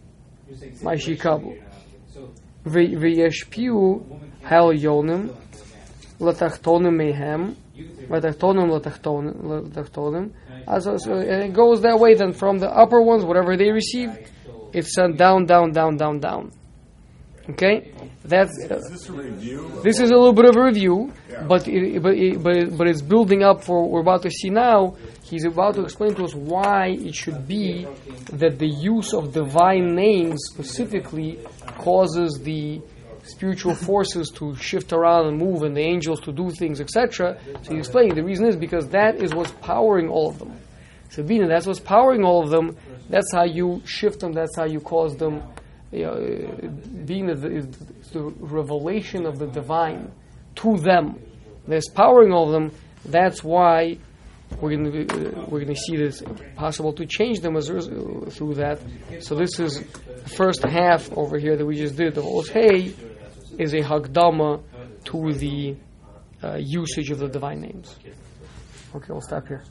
Mashikabu. 0.82 1.62
V'yeshpiu 2.64 4.20
hal 4.43 4.72
yonim, 4.72 5.34
latachtonim 6.18 6.97
mehem, 6.97 7.55
latachtonim 8.09 8.70
latachtonim, 8.70 10.32
uh, 10.66 10.80
and 11.20 11.45
it 11.45 11.53
goes 11.53 11.82
that 11.82 11.99
way 11.99 12.14
then 12.14 12.32
from 12.32 12.59
the 12.59 12.68
upper 12.68 13.01
ones, 13.01 13.24
whatever 13.24 13.57
they 13.57 13.70
receive, 13.70 14.11
it's 14.72 14.95
sent 14.95 15.16
down, 15.16 15.47
down, 15.47 15.70
down, 15.70 15.97
down, 15.97 16.18
down. 16.18 16.51
Okay? 17.51 17.93
That's, 18.25 18.51
uh, 18.69 18.77
Is 18.77 18.91
this 18.91 19.09
a 19.09 19.13
review? 19.13 19.81
this 19.85 20.01
is 20.01 20.11
a 20.11 20.15
little 20.15 20.33
bit 20.33 20.47
of 20.47 20.57
a 20.57 20.65
review, 20.65 21.13
but 21.47 21.69
it, 21.69 22.03
but 22.03 22.15
it, 22.15 22.43
but 22.43 22.57
it, 22.57 22.77
but 22.77 22.89
it's 22.89 23.03
building 23.03 23.45
up 23.45 23.63
for 23.63 23.83
what 23.83 23.91
we're 23.91 24.01
about 24.01 24.23
to 24.23 24.31
see 24.31 24.51
now. 24.51 24.97
He's 25.23 25.45
about 25.45 25.75
to 25.77 25.83
explain 25.83 26.15
to 26.17 26.25
us 26.25 26.35
why 26.35 26.89
it 26.89 27.15
should 27.15 27.47
be 27.47 27.87
that 28.33 28.59
the 28.59 28.69
use 28.69 29.15
of 29.15 29.33
divine 29.33 29.95
names 29.95 30.41
specifically 30.53 31.39
causes 31.79 32.41
the 32.43 32.81
spiritual 33.23 33.75
forces 33.75 34.31
to 34.31 34.55
shift 34.57 34.93
around 34.93 35.27
and 35.27 35.39
move, 35.39 35.63
and 35.63 35.77
the 35.77 35.81
angels 35.81 36.21
to 36.21 36.33
do 36.33 36.51
things, 36.51 36.81
etc. 36.81 37.39
So 37.63 37.75
he's 37.75 37.87
explaining 37.87 38.15
the 38.15 38.25
reason 38.25 38.47
is 38.47 38.57
because 38.57 38.89
that 38.89 39.17
is 39.17 39.35
what's 39.35 39.53
powering 39.53 40.09
all 40.09 40.31
of 40.31 40.39
them. 40.39 40.57
So 41.11 41.23
Bina, 41.23 41.47
that's 41.47 41.67
what's 41.67 41.81
powering 41.81 42.25
all 42.25 42.43
of 42.43 42.51
them. 42.51 42.77
That's 43.09 43.33
how 43.33 43.45
you 43.45 43.83
shift 43.85 44.21
them. 44.21 44.33
That's 44.33 44.57
how 44.57 44.65
you 44.65 44.81
cause 44.81 45.17
them. 45.17 45.43
You 45.97 46.05
know, 46.05 47.05
being 47.05 47.27
the, 47.27 47.49
is 47.49 47.67
the 48.13 48.23
revelation 48.39 49.27
of 49.27 49.39
the 49.39 49.47
divine 49.47 50.13
to 50.57 50.77
them. 50.77 51.19
That's 51.67 51.89
powering 51.89 52.33
of 52.33 52.51
them. 52.51 52.73
That's 53.05 53.43
why 53.43 53.99
we're 54.61 54.77
going 54.77 55.07
to 55.07 55.41
uh, 55.41 55.47
we're 55.49 55.61
going 55.61 55.75
to 55.75 55.81
see 55.81 55.97
this 55.97 56.23
possible 56.55 56.93
to 56.95 57.07
change 57.07 57.41
them 57.41 57.57
as 57.57 57.71
uh, 57.71 58.31
through 58.31 58.55
that. 58.55 58.81
So 59.21 59.35
this 59.35 59.59
is 59.59 59.83
the 59.83 60.31
first 60.31 60.63
half 60.65 61.13
over 61.13 61.39
here 61.39 61.57
that 61.57 61.67
we 61.67 61.77
just 61.77 61.97
did. 61.97 62.15
The 62.15 62.23
Hey 62.53 62.95
is 63.59 63.75
a 63.75 63.81
hagdama 63.81 64.63
to 65.05 65.33
the 65.33 65.77
uh, 66.43 66.57
usage 66.57 67.11
of 67.11 67.19
the 67.19 67.29
divine 67.29 67.61
names. 67.61 67.97
Okay, 68.95 69.07
we'll 69.09 69.21
stop 69.21 69.47
here. 69.49 69.65